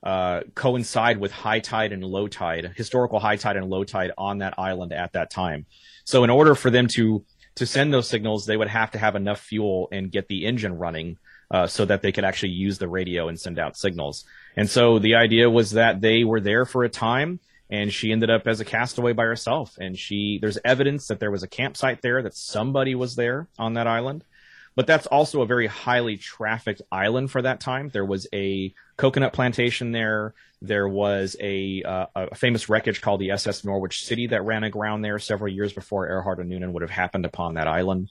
uh, 0.04 0.42
coincide 0.54 1.18
with 1.18 1.32
high 1.32 1.60
tide 1.60 1.94
and 1.94 2.04
low 2.04 2.28
tide, 2.28 2.74
historical 2.76 3.20
high 3.20 3.38
tide 3.38 3.56
and 3.56 3.70
low 3.70 3.84
tide 3.84 4.12
on 4.18 4.40
that 4.40 4.56
island 4.58 4.92
at 4.92 5.14
that 5.14 5.30
time. 5.32 5.66
So 6.04 6.24
in 6.24 6.30
order 6.30 6.56
for 6.56 6.70
them 6.70 6.88
to 6.96 7.24
to 7.56 7.66
send 7.66 7.94
those 7.94 8.08
signals, 8.08 8.46
they 8.46 8.56
would 8.56 8.70
have 8.70 8.92
to 8.92 8.98
have 8.98 9.16
enough 9.16 9.40
fuel 9.40 9.90
and 9.92 10.12
get 10.12 10.28
the 10.28 10.46
engine 10.46 10.78
running 10.78 11.18
uh, 11.52 11.68
so 11.68 11.84
that 11.86 12.02
they 12.02 12.12
could 12.12 12.24
actually 12.24 12.54
use 12.54 12.78
the 12.78 12.88
radio 12.88 13.28
and 13.28 13.40
send 13.40 13.60
out 13.60 13.78
signals. 13.78 14.26
And 14.56 14.70
so 14.70 15.00
the 15.00 15.16
idea 15.16 15.50
was 15.50 15.72
that 15.72 16.00
they 16.00 16.24
were 16.24 16.40
there 16.40 16.66
for 16.66 16.84
a 16.84 16.90
time 16.90 17.40
and 17.72 17.92
she 17.92 18.12
ended 18.12 18.30
up 18.30 18.48
as 18.48 18.60
a 18.60 18.66
castaway 18.66 19.14
by 19.14 19.24
herself. 19.24 19.78
And 19.80 19.98
she, 19.98 20.40
there's 20.42 20.58
evidence 20.66 21.08
that 21.08 21.22
there 21.22 21.32
was 21.32 21.42
a 21.42 21.48
campsite 21.48 22.02
there, 22.02 22.22
that 22.22 22.36
somebody 22.36 22.96
was 22.96 23.16
there 23.16 23.48
on 23.58 23.76
that 23.76 23.88
island. 23.88 24.26
But 24.76 24.88
that's 24.88 25.08
also 25.08 25.42
a 25.42 25.46
very 25.46 25.68
highly 25.68 26.18
trafficked 26.18 26.82
island 26.92 27.32
for 27.32 27.42
that 27.42 27.62
time. 27.62 27.90
There 27.90 28.06
was 28.06 28.28
a 28.34 28.74
coconut 28.98 29.34
plantation 29.34 29.92
there. 29.92 30.34
There 30.62 30.88
was 30.88 31.36
a, 31.40 31.82
uh, 31.84 32.06
a 32.16 32.36
famous 32.36 32.70
wreckage 32.70 33.02
called 33.02 33.22
the 33.22 33.32
SS 33.32 33.64
Norwich 33.64 34.06
City 34.06 34.28
that 34.28 34.44
ran 34.44 34.64
aground 34.64 35.02
there 35.02 35.20
several 35.20 35.52
years 35.52 35.74
before 35.74 36.08
Earhart 36.08 36.40
and 36.40 36.50
Noonan 36.50 36.74
would 36.74 36.84
have 36.84 36.92
happened 36.92 37.26
upon 37.26 37.56
that 37.56 37.68
island. 37.68 38.10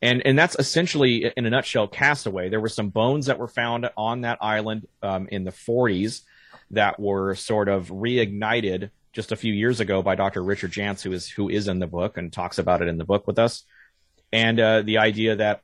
And, 0.00 0.22
and 0.24 0.38
that's 0.38 0.56
essentially, 0.58 1.30
in 1.36 1.46
a 1.46 1.50
nutshell, 1.50 1.88
Castaway. 1.88 2.48
There 2.48 2.60
were 2.60 2.68
some 2.68 2.88
bones 2.88 3.26
that 3.26 3.38
were 3.38 3.48
found 3.48 3.88
on 3.96 4.22
that 4.22 4.38
island 4.40 4.86
um, 5.02 5.28
in 5.30 5.44
the 5.44 5.50
40s 5.50 6.22
that 6.72 6.98
were 6.98 7.34
sort 7.34 7.68
of 7.68 7.88
reignited 7.88 8.90
just 9.12 9.30
a 9.30 9.36
few 9.36 9.52
years 9.52 9.80
ago 9.80 10.02
by 10.02 10.14
Dr. 10.14 10.42
Richard 10.42 10.72
Jantz, 10.72 11.02
who 11.02 11.12
is 11.12 11.28
who 11.28 11.48
is 11.48 11.68
in 11.68 11.78
the 11.78 11.86
book 11.86 12.16
and 12.16 12.32
talks 12.32 12.58
about 12.58 12.82
it 12.82 12.88
in 12.88 12.98
the 12.98 13.04
book 13.04 13.26
with 13.26 13.38
us. 13.38 13.64
And 14.32 14.58
uh, 14.58 14.82
the 14.82 14.98
idea 14.98 15.36
that 15.36 15.60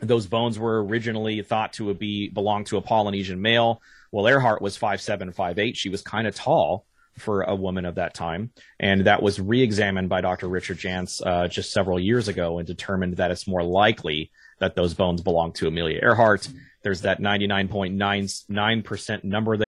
those 0.00 0.26
bones 0.26 0.58
were 0.58 0.84
originally 0.84 1.42
thought 1.42 1.74
to 1.74 1.92
be 1.94 2.28
belong 2.28 2.64
to 2.64 2.78
a 2.78 2.82
Polynesian 2.82 3.40
male. 3.40 3.82
Well, 4.10 4.26
Earhart 4.26 4.62
was 4.62 4.76
five 4.76 5.00
seven, 5.00 5.32
five 5.32 5.58
eight. 5.58 5.76
She 5.76 5.90
was 5.90 6.02
kind 6.02 6.26
of 6.26 6.34
tall 6.34 6.86
for 7.18 7.42
a 7.42 7.54
woman 7.54 7.84
of 7.84 7.96
that 7.96 8.14
time, 8.14 8.50
and 8.78 9.06
that 9.06 9.22
was 9.22 9.40
re-examined 9.40 10.08
by 10.08 10.20
Dr. 10.20 10.48
Richard 10.48 10.78
Jantz 10.78 11.20
uh, 11.26 11.48
just 11.48 11.72
several 11.72 11.98
years 11.98 12.28
ago 12.28 12.58
and 12.58 12.66
determined 12.66 13.16
that 13.16 13.32
it's 13.32 13.46
more 13.46 13.64
likely 13.64 14.30
that 14.60 14.76
those 14.76 14.94
bones 14.94 15.20
belong 15.20 15.52
to 15.54 15.66
Amelia 15.66 15.98
Earhart. 16.02 16.48
There's 16.82 17.02
that 17.02 17.20
99.99% 17.20 19.24
number 19.24 19.56
that 19.56 19.67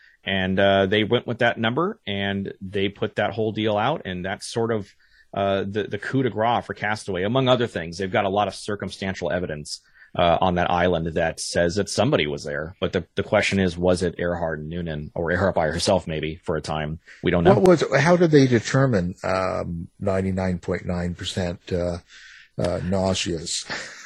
and 0.23 0.59
uh, 0.59 0.85
they 0.85 1.03
went 1.03 1.27
with 1.27 1.39
that 1.39 1.57
number 1.59 1.99
and 2.05 2.53
they 2.61 2.89
put 2.89 3.15
that 3.15 3.31
whole 3.31 3.51
deal 3.51 3.77
out 3.77 4.03
and 4.05 4.23
that's 4.23 4.47
sort 4.47 4.71
of 4.71 4.93
uh, 5.33 5.63
the 5.67 5.83
the 5.83 5.97
coup 5.97 6.23
de 6.23 6.29
grace 6.29 6.65
for 6.65 6.73
Castaway, 6.73 7.23
among 7.23 7.47
other 7.47 7.67
things. 7.67 7.97
They've 7.97 8.11
got 8.11 8.25
a 8.25 8.29
lot 8.29 8.47
of 8.47 8.55
circumstantial 8.55 9.31
evidence 9.31 9.81
uh, 10.17 10.37
on 10.41 10.55
that 10.55 10.69
island 10.69 11.07
that 11.07 11.39
says 11.39 11.75
that 11.75 11.89
somebody 11.89 12.27
was 12.27 12.43
there. 12.43 12.75
But 12.79 12.93
the, 12.93 13.05
the 13.15 13.23
question 13.23 13.59
is, 13.59 13.77
was 13.77 14.03
it 14.03 14.15
Earhart 14.17 14.59
and 14.59 14.69
Noonan 14.69 15.11
or 15.15 15.31
Earhart 15.31 15.55
by 15.55 15.67
herself 15.67 16.05
maybe 16.07 16.35
for 16.43 16.57
a 16.57 16.61
time? 16.61 16.99
We 17.23 17.31
don't 17.31 17.43
know. 17.43 17.53
What 17.53 17.67
was, 17.67 17.83
how 17.97 18.17
did 18.17 18.31
they 18.31 18.47
determine, 18.47 19.15
um, 19.23 19.87
99.9%, 20.01 21.73
uh, 21.73 22.61
uh, 22.61 22.81
nauseous? 22.83 23.65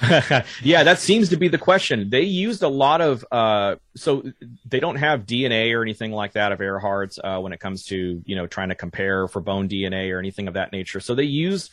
yeah, 0.62 0.84
that 0.84 0.98
seems 0.98 1.30
to 1.30 1.36
be 1.36 1.48
the 1.48 1.58
question. 1.58 2.08
They 2.10 2.22
used 2.22 2.62
a 2.62 2.68
lot 2.68 3.00
of, 3.00 3.24
uh, 3.32 3.76
so 3.96 4.22
they 4.64 4.78
don't 4.78 4.96
have 4.96 5.26
DNA 5.26 5.74
or 5.74 5.82
anything 5.82 6.12
like 6.12 6.32
that 6.32 6.52
of 6.52 6.60
Earhart's 6.60 7.18
uh, 7.22 7.40
when 7.40 7.52
it 7.52 7.58
comes 7.58 7.84
to 7.86 8.22
you 8.24 8.36
know 8.36 8.46
trying 8.46 8.68
to 8.68 8.74
compare 8.74 9.26
for 9.26 9.40
bone 9.40 9.68
DNA 9.68 10.12
or 10.12 10.18
anything 10.18 10.46
of 10.46 10.54
that 10.54 10.72
nature. 10.72 11.00
So 11.00 11.14
they 11.14 11.24
use 11.24 11.70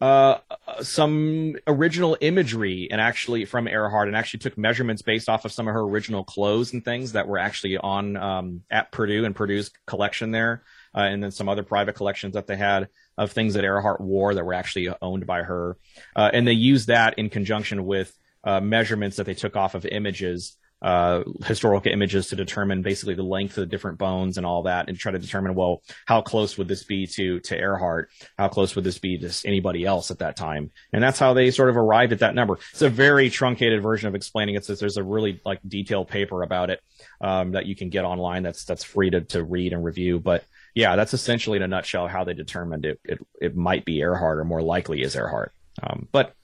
uh, 0.00 0.38
some 0.82 1.56
original 1.66 2.16
imagery 2.20 2.88
and 2.90 3.00
actually 3.00 3.44
from 3.44 3.66
Earhart 3.66 4.06
and 4.08 4.16
actually 4.16 4.40
took 4.40 4.58
measurements 4.58 5.02
based 5.02 5.28
off 5.28 5.44
of 5.44 5.52
some 5.52 5.66
of 5.66 5.74
her 5.74 5.80
original 5.80 6.24
clothes 6.24 6.72
and 6.72 6.84
things 6.84 7.12
that 7.12 7.26
were 7.26 7.38
actually 7.38 7.76
on 7.76 8.16
um, 8.16 8.62
at 8.70 8.92
Purdue 8.92 9.24
and 9.24 9.34
Purdue's 9.34 9.70
collection 9.86 10.30
there, 10.30 10.62
uh, 10.94 11.00
and 11.00 11.22
then 11.22 11.32
some 11.32 11.48
other 11.48 11.64
private 11.64 11.94
collections 11.96 12.34
that 12.34 12.46
they 12.46 12.56
had 12.56 12.88
of 13.16 13.32
things 13.32 13.54
that 13.54 13.64
Earhart 13.64 14.00
wore 14.00 14.34
that 14.34 14.44
were 14.44 14.54
actually 14.54 14.88
owned 15.00 15.26
by 15.26 15.42
her. 15.42 15.76
Uh, 16.16 16.30
and 16.32 16.46
they 16.46 16.52
used 16.52 16.88
that 16.88 17.18
in 17.18 17.30
conjunction 17.30 17.84
with 17.84 18.16
uh, 18.44 18.60
measurements 18.60 19.16
that 19.16 19.24
they 19.24 19.34
took 19.34 19.56
off 19.56 19.74
of 19.74 19.86
images 19.86 20.56
uh, 20.84 21.22
historical 21.46 21.90
images 21.90 22.28
to 22.28 22.36
determine 22.36 22.82
basically 22.82 23.14
the 23.14 23.22
length 23.22 23.56
of 23.56 23.62
the 23.62 23.66
different 23.66 23.96
bones 23.96 24.36
and 24.36 24.44
all 24.44 24.64
that, 24.64 24.86
and 24.86 24.98
try 24.98 25.10
to 25.10 25.18
determine 25.18 25.54
well 25.54 25.82
how 26.04 26.20
close 26.20 26.58
would 26.58 26.68
this 26.68 26.84
be 26.84 27.06
to 27.06 27.40
to 27.40 27.56
Earhart, 27.56 28.10
how 28.36 28.48
close 28.48 28.76
would 28.76 28.84
this 28.84 28.98
be 28.98 29.16
to 29.16 29.32
anybody 29.46 29.86
else 29.86 30.10
at 30.10 30.18
that 30.18 30.36
time, 30.36 30.70
and 30.92 31.02
that's 31.02 31.18
how 31.18 31.32
they 31.32 31.50
sort 31.50 31.70
of 31.70 31.78
arrived 31.78 32.12
at 32.12 32.18
that 32.18 32.34
number. 32.34 32.58
It's 32.72 32.82
a 32.82 32.90
very 32.90 33.30
truncated 33.30 33.82
version 33.82 34.08
of 34.08 34.14
explaining 34.14 34.56
it. 34.56 34.66
Since 34.66 34.78
there's 34.78 34.98
a 34.98 35.02
really 35.02 35.40
like 35.46 35.60
detailed 35.66 36.08
paper 36.08 36.42
about 36.42 36.68
it 36.68 36.82
um, 37.22 37.52
that 37.52 37.64
you 37.64 37.74
can 37.74 37.88
get 37.88 38.04
online. 38.04 38.42
That's 38.42 38.66
that's 38.66 38.84
free 38.84 39.08
to 39.08 39.22
to 39.22 39.42
read 39.42 39.72
and 39.72 39.82
review, 39.82 40.20
but. 40.20 40.44
Yeah, 40.74 40.96
that's 40.96 41.14
essentially 41.14 41.56
in 41.56 41.62
a 41.62 41.68
nutshell 41.68 42.08
how 42.08 42.24
they 42.24 42.34
determined 42.34 42.84
it. 42.84 43.00
It, 43.04 43.18
it 43.40 43.56
might 43.56 43.84
be 43.84 43.98
Earhart 44.00 44.38
or 44.38 44.44
more 44.44 44.62
likely 44.62 45.02
is 45.02 45.14
Earhart. 45.14 45.52
Um, 45.82 46.08
but 46.10 46.34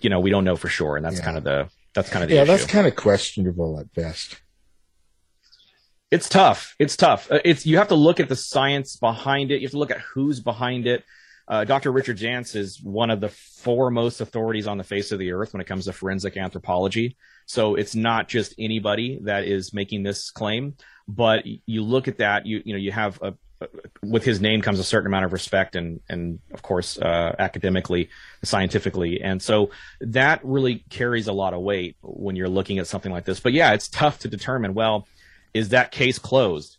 you 0.00 0.10
know, 0.10 0.20
we 0.20 0.30
don't 0.30 0.44
know 0.44 0.56
for 0.56 0.68
sure, 0.68 0.96
and 0.96 1.04
that's 1.04 1.18
Yeah. 1.18 1.24
kind 1.24 1.36
of 1.38 1.44
the 1.44 1.68
that's 1.94 2.10
kind 2.10 2.22
of 2.22 2.28
the 2.28 2.34
yeah, 2.36 2.42
issue. 2.42 2.50
that's 2.52 2.66
kind 2.66 2.86
of 2.86 2.94
questionable 2.96 3.78
at 3.80 3.92
best. 3.94 4.36
It's 6.10 6.28
tough. 6.28 6.74
It's 6.78 6.96
tough. 6.96 7.30
Uh, 7.30 7.40
It's 7.44 7.66
you 7.66 7.78
have 7.78 7.88
to 7.88 7.94
look 7.94 8.20
at 8.20 8.28
the 8.28 8.36
science 8.36 8.96
behind 8.96 9.50
it. 9.50 9.60
You 9.60 9.66
have 9.66 9.72
to 9.72 9.78
look 9.78 9.90
at 9.90 10.00
who's 10.00 10.40
behind 10.40 10.86
it. 10.86 11.04
Uh, 11.48 11.64
Dr. 11.64 11.92
Richard 11.92 12.18
Jantz 12.18 12.56
is 12.56 12.80
one 12.82 13.08
of 13.10 13.20
the 13.20 13.28
foremost 13.28 14.20
authorities 14.20 14.66
on 14.66 14.78
the 14.78 14.84
face 14.84 15.12
of 15.12 15.18
the 15.20 15.30
earth 15.32 15.52
when 15.52 15.60
it 15.60 15.66
comes 15.66 15.84
to 15.84 15.92
forensic 15.92 16.36
anthropology. 16.36 17.16
So 17.46 17.76
it's 17.76 17.94
not 17.94 18.28
just 18.28 18.54
anybody 18.58 19.20
that 19.22 19.44
is 19.44 19.72
making 19.72 20.02
this 20.02 20.30
claim, 20.30 20.74
but 21.06 21.44
you 21.46 21.82
look 21.82 22.08
at 22.08 22.18
that. 22.18 22.46
You 22.46 22.62
you 22.64 22.72
know 22.74 22.78
you 22.80 22.92
have 22.92 23.20
a 23.22 23.34
with 24.02 24.24
his 24.24 24.40
name 24.40 24.60
comes 24.60 24.78
a 24.78 24.84
certain 24.84 25.06
amount 25.06 25.24
of 25.24 25.32
respect 25.32 25.76
and 25.76 26.00
and 26.08 26.38
of 26.52 26.62
course 26.62 26.98
uh, 26.98 27.34
academically 27.38 28.10
scientifically. 28.42 29.20
And 29.22 29.40
so 29.40 29.70
that 30.00 30.40
really 30.44 30.84
carries 30.90 31.26
a 31.26 31.32
lot 31.32 31.54
of 31.54 31.62
weight 31.62 31.96
when 32.02 32.36
you're 32.36 32.48
looking 32.48 32.78
at 32.78 32.86
something 32.86 33.12
like 33.12 33.24
this. 33.24 33.40
But 33.40 33.52
yeah 33.52 33.72
it's 33.72 33.88
tough 33.88 34.18
to 34.20 34.28
determine 34.28 34.74
well 34.74 35.06
is 35.54 35.70
that 35.70 35.90
case 35.90 36.18
closed? 36.18 36.76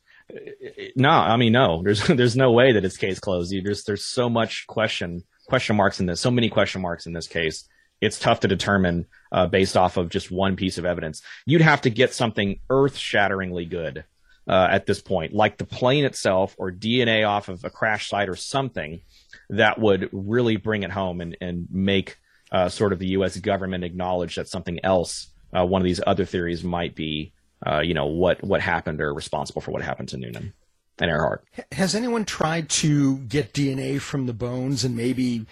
No 0.96 1.10
i 1.10 1.38
mean 1.38 1.54
no 1.54 1.82
there's 1.84 2.06
there's 2.08 2.36
no 2.36 2.52
way 2.52 2.74
that 2.74 2.86
it's 2.86 2.98
case 2.98 3.20
closed. 3.20 3.52
There's 3.52 3.84
there's 3.84 4.04
so 4.04 4.30
much 4.30 4.68
question 4.68 5.24
question 5.48 5.76
marks 5.76 6.00
in 6.00 6.06
this 6.06 6.22
so 6.22 6.32
many 6.32 6.50
question 6.50 6.82
marks 6.82 7.06
in 7.06 7.14
this 7.14 7.28
case. 7.28 7.68
It's 8.00 8.20
tough 8.20 8.42
to 8.42 8.48
determine 8.48 9.08
uh, 9.32 9.48
based 9.48 9.76
off 9.76 9.98
of 9.98 10.10
just 10.10 10.30
one 10.30 10.56
piece 10.56 10.78
of 10.78 10.86
evidence. 10.86 11.24
You'd 11.48 11.62
have 11.62 11.82
to 11.82 11.90
get 11.90 12.14
something 12.14 12.60
earth 12.70 12.96
shatteringly 12.96 13.66
good 13.66 14.06
uh, 14.48 14.68
at 14.72 14.86
this 14.86 15.02
point, 15.02 15.34
like 15.34 15.58
the 15.58 15.66
plane 15.66 16.06
itself 16.06 16.56
or 16.58 16.72
DNA 16.72 17.28
off 17.28 17.50
of 17.50 17.64
a 17.64 17.70
crash 17.70 18.10
site 18.10 18.30
or 18.30 18.36
something 18.36 19.02
that 19.50 19.80
would 19.80 20.10
really 20.12 20.58
bring 20.58 20.84
it 20.84 20.92
home 20.92 21.22
and, 21.22 21.38
and 21.42 21.68
make 21.70 22.18
uh, 22.52 22.70
sort 22.70 22.94
of 22.94 23.00
the 23.00 23.08
U.S. 23.08 23.38
government 23.38 23.84
acknowledge 23.84 24.36
that 24.36 24.48
something 24.48 24.80
else, 24.84 25.28
uh, 25.54 25.66
one 25.66 25.82
of 25.82 25.86
these 25.86 26.02
other 26.06 26.26
theories 26.26 26.64
might 26.64 26.96
be, 26.96 27.34
uh, 27.66 27.80
you 27.80 27.94
know, 27.94 28.06
what, 28.06 28.42
what 28.44 28.62
happened 28.62 29.02
or 29.02 29.14
responsible 29.14 29.62
for 29.62 29.72
what 29.72 29.82
happened 29.82 30.10
to 30.10 30.18
Noonan 30.18 30.54
and 31.00 31.12
Earhart. 31.12 31.44
Has 31.74 31.96
anyone 31.96 32.26
tried 32.26 32.70
to 32.70 33.18
get 33.18 33.54
DNA 33.54 34.00
from 34.00 34.28
the 34.28 34.34
bones 34.34 34.84
and 34.84 34.96
maybe, 34.96 35.46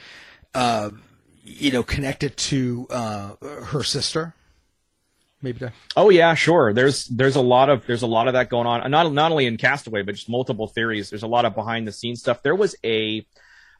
uh, 0.53 0.91
you 1.43 1.71
know, 1.71 1.83
connect 1.83 2.23
it 2.23 2.37
to 2.37 2.87
uh, 2.89 3.35
her 3.65 3.83
sister? 3.83 4.33
Maybe 5.41 5.59
to 5.59 5.73
Oh 5.95 6.09
yeah, 6.09 6.33
sure. 6.33 6.73
There's 6.73 7.05
there's 7.07 7.35
a 7.35 7.41
lot 7.41 7.69
of 7.69 7.85
there's 7.85 8.01
a 8.01 8.07
lot 8.07 8.27
of 8.27 8.33
that 8.33 8.49
going 8.49 8.67
on. 8.67 8.89
Not 8.89 9.11
not 9.11 9.31
only 9.31 9.45
in 9.45 9.57
Castaway, 9.57 10.01
but 10.01 10.15
just 10.15 10.29
multiple 10.29 10.67
theories. 10.67 11.09
There's 11.09 11.23
a 11.23 11.27
lot 11.27 11.45
of 11.45 11.55
behind 11.55 11.87
the 11.87 11.91
scenes 11.91 12.21
stuff. 12.21 12.41
There 12.41 12.55
was 12.55 12.75
a 12.83 13.25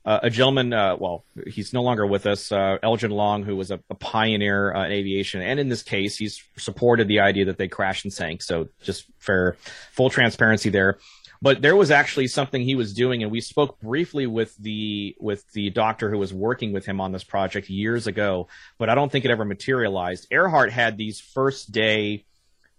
uh, 0.06 0.20
a 0.24 0.30
gentleman. 0.30 0.72
Uh, 0.74 0.96
well, 1.00 1.26
he's 1.48 1.74
no 1.74 1.82
longer 1.82 2.06
with 2.06 2.26
us. 2.26 2.52
Uh, 2.52 2.78
Elgen 2.84 3.10
Long, 3.12 3.44
who 3.44 3.56
was 3.56 3.72
a, 3.72 3.80
a 3.90 3.96
pioneer 3.96 4.74
uh, 4.74 4.86
in 4.86 4.92
aviation, 4.92 5.42
and 5.42 5.60
in 5.60 5.70
this 5.70 5.82
case, 5.82 6.18
he's 6.18 6.44
supported 6.58 7.08
the 7.08 7.22
idea 7.22 7.46
that 7.46 7.58
they 7.58 7.68
crashed 7.68 8.06
and 8.06 8.14
sank. 8.14 8.44
So 8.44 8.68
just 8.84 9.06
for 9.18 9.58
full 9.92 10.10
transparency 10.10 10.70
there. 10.70 11.00
But 11.46 11.62
there 11.62 11.76
was 11.76 11.92
actually 11.92 12.26
something 12.26 12.64
he 12.64 12.74
was 12.74 12.96
doing, 12.96 13.22
and 13.22 13.32
we 13.32 13.40
spoke 13.40 13.80
briefly 13.80 14.26
with 14.26 14.58
the 14.58 15.16
with 15.20 15.48
the 15.52 15.70
doctor 15.70 16.10
who 16.10 16.18
was 16.18 16.34
working 16.34 16.74
with 16.74 16.88
him 16.88 17.00
on 17.00 17.12
this 17.12 17.24
project 17.24 17.70
years 17.70 18.08
ago. 18.08 18.48
But 18.80 18.90
I 18.90 18.96
don't 18.96 19.12
think 19.12 19.26
it 19.26 19.30
ever 19.30 19.46
materialized. 19.46 20.26
Earhart 20.32 20.72
had 20.72 20.98
these 20.98 21.20
first 21.20 21.72
day 21.72 22.26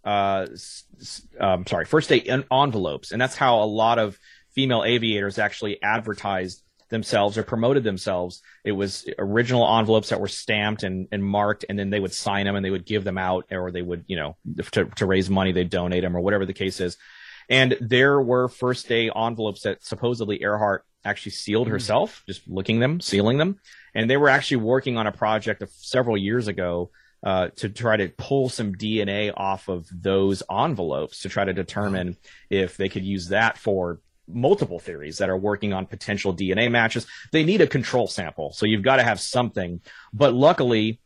uh, 0.02 0.48
um, 1.38 1.64
sorry, 1.64 1.84
first 1.84 2.08
day 2.08 2.20
en- 2.22 2.42
envelopes, 2.50 3.12
and 3.12 3.22
that's 3.22 3.36
how 3.36 3.62
a 3.62 3.66
lot 3.66 4.00
of 4.00 4.18
female 4.52 4.82
aviators 4.82 5.38
actually 5.38 5.80
advertised 5.80 6.60
themselves 6.88 7.38
or 7.38 7.44
promoted 7.44 7.84
themselves. 7.84 8.42
It 8.64 8.72
was 8.72 9.08
original 9.16 9.78
envelopes 9.78 10.08
that 10.08 10.20
were 10.20 10.26
stamped 10.26 10.82
and, 10.82 11.06
and 11.12 11.24
marked, 11.24 11.64
and 11.68 11.78
then 11.78 11.90
they 11.90 12.00
would 12.00 12.12
sign 12.12 12.46
them 12.46 12.56
and 12.56 12.64
they 12.64 12.70
would 12.70 12.84
give 12.84 13.04
them 13.04 13.16
out, 13.16 13.46
or 13.52 13.70
they 13.70 13.82
would, 13.82 14.06
you 14.08 14.16
know, 14.16 14.36
to, 14.72 14.86
to 14.86 15.06
raise 15.06 15.30
money, 15.30 15.52
they'd 15.52 15.70
donate 15.70 16.02
them 16.02 16.16
or 16.16 16.20
whatever 16.20 16.44
the 16.44 16.52
case 16.52 16.80
is. 16.80 16.96
And 17.48 17.76
there 17.80 18.20
were 18.20 18.48
first 18.48 18.88
day 18.88 19.10
envelopes 19.14 19.62
that 19.62 19.84
supposedly 19.84 20.42
Earhart 20.42 20.84
actually 21.04 21.32
sealed 21.32 21.68
herself, 21.68 22.24
just 22.26 22.46
licking 22.48 22.80
them, 22.80 23.00
sealing 23.00 23.38
them. 23.38 23.60
And 23.94 24.10
they 24.10 24.16
were 24.16 24.28
actually 24.28 24.58
working 24.58 24.96
on 24.96 25.06
a 25.06 25.12
project 25.12 25.62
of 25.62 25.70
several 25.70 26.16
years 26.16 26.48
ago 26.48 26.90
uh, 27.24 27.48
to 27.56 27.68
try 27.68 27.96
to 27.96 28.08
pull 28.08 28.48
some 28.48 28.74
DNA 28.74 29.32
off 29.36 29.68
of 29.68 29.88
those 29.90 30.42
envelopes 30.50 31.20
to 31.20 31.28
try 31.28 31.44
to 31.44 31.52
determine 31.52 32.16
if 32.50 32.76
they 32.76 32.88
could 32.88 33.04
use 33.04 33.28
that 33.28 33.56
for 33.56 34.00
multiple 34.28 34.78
theories 34.78 35.18
that 35.18 35.30
are 35.30 35.36
working 35.36 35.72
on 35.72 35.86
potential 35.86 36.34
DNA 36.34 36.70
matches. 36.70 37.06
They 37.32 37.44
need 37.44 37.60
a 37.60 37.66
control 37.66 38.06
sample, 38.06 38.52
so 38.52 38.66
you've 38.66 38.82
got 38.82 38.96
to 38.96 39.02
have 39.02 39.20
something. 39.20 39.80
But 40.12 40.34
luckily, 40.34 41.00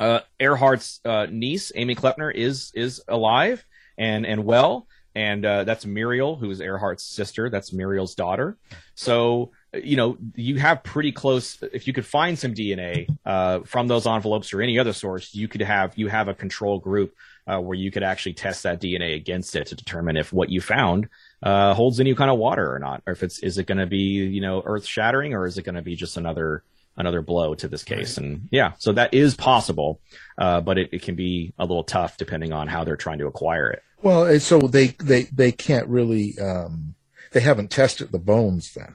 uh, 0.00 0.20
Earhart's 0.40 1.00
uh, 1.04 1.26
niece, 1.30 1.72
Amy 1.74 1.94
Kleppner, 1.94 2.34
is 2.34 2.72
is 2.74 3.02
alive 3.08 3.64
and 3.96 4.26
and 4.26 4.44
well, 4.44 4.86
and 5.16 5.46
uh, 5.46 5.64
that's 5.64 5.86
Muriel, 5.86 6.36
who 6.36 6.50
is 6.50 6.60
Earhart's 6.60 7.02
sister. 7.02 7.48
That's 7.48 7.72
Muriel's 7.72 8.14
daughter. 8.14 8.58
So 8.94 9.52
you 9.72 9.96
know 9.96 10.18
you 10.34 10.58
have 10.58 10.84
pretty 10.84 11.10
close. 11.10 11.58
If 11.72 11.86
you 11.86 11.94
could 11.94 12.04
find 12.04 12.38
some 12.38 12.52
DNA 12.52 13.08
uh, 13.24 13.60
from 13.60 13.88
those 13.88 14.06
envelopes 14.06 14.52
or 14.52 14.60
any 14.60 14.78
other 14.78 14.92
source, 14.92 15.34
you 15.34 15.48
could 15.48 15.62
have 15.62 15.96
you 15.96 16.08
have 16.08 16.28
a 16.28 16.34
control 16.34 16.78
group 16.78 17.14
uh, 17.46 17.58
where 17.58 17.76
you 17.76 17.90
could 17.90 18.02
actually 18.02 18.34
test 18.34 18.64
that 18.64 18.78
DNA 18.78 19.16
against 19.16 19.56
it 19.56 19.68
to 19.68 19.74
determine 19.74 20.18
if 20.18 20.34
what 20.34 20.50
you 20.50 20.60
found 20.60 21.08
uh, 21.42 21.72
holds 21.72 21.98
any 21.98 22.14
kind 22.14 22.30
of 22.30 22.36
water 22.36 22.70
or 22.70 22.78
not, 22.78 23.02
or 23.06 23.14
if 23.14 23.22
it's 23.22 23.38
is 23.38 23.56
it 23.56 23.66
going 23.66 23.78
to 23.78 23.86
be 23.86 23.96
you 23.96 24.42
know 24.42 24.62
earth 24.66 24.84
shattering 24.84 25.32
or 25.32 25.46
is 25.46 25.56
it 25.56 25.62
going 25.62 25.76
to 25.76 25.82
be 25.82 25.96
just 25.96 26.18
another 26.18 26.62
another 26.96 27.22
blow 27.22 27.54
to 27.54 27.68
this 27.68 27.84
case. 27.84 28.18
And 28.18 28.48
yeah, 28.50 28.72
so 28.78 28.92
that 28.92 29.14
is 29.14 29.34
possible, 29.34 30.00
uh, 30.38 30.60
but 30.60 30.78
it, 30.78 30.90
it 30.92 31.02
can 31.02 31.14
be 31.14 31.52
a 31.58 31.64
little 31.64 31.84
tough 31.84 32.16
depending 32.16 32.52
on 32.52 32.68
how 32.68 32.84
they're 32.84 32.96
trying 32.96 33.18
to 33.18 33.26
acquire 33.26 33.70
it. 33.70 33.82
Well, 34.02 34.38
so 34.40 34.58
they 34.60 34.88
they 34.88 35.24
they 35.24 35.52
can't 35.52 35.88
really 35.88 36.38
um, 36.38 36.94
they 37.32 37.40
haven't 37.40 37.70
tested 37.70 38.12
the 38.12 38.18
bones 38.18 38.74
then. 38.74 38.94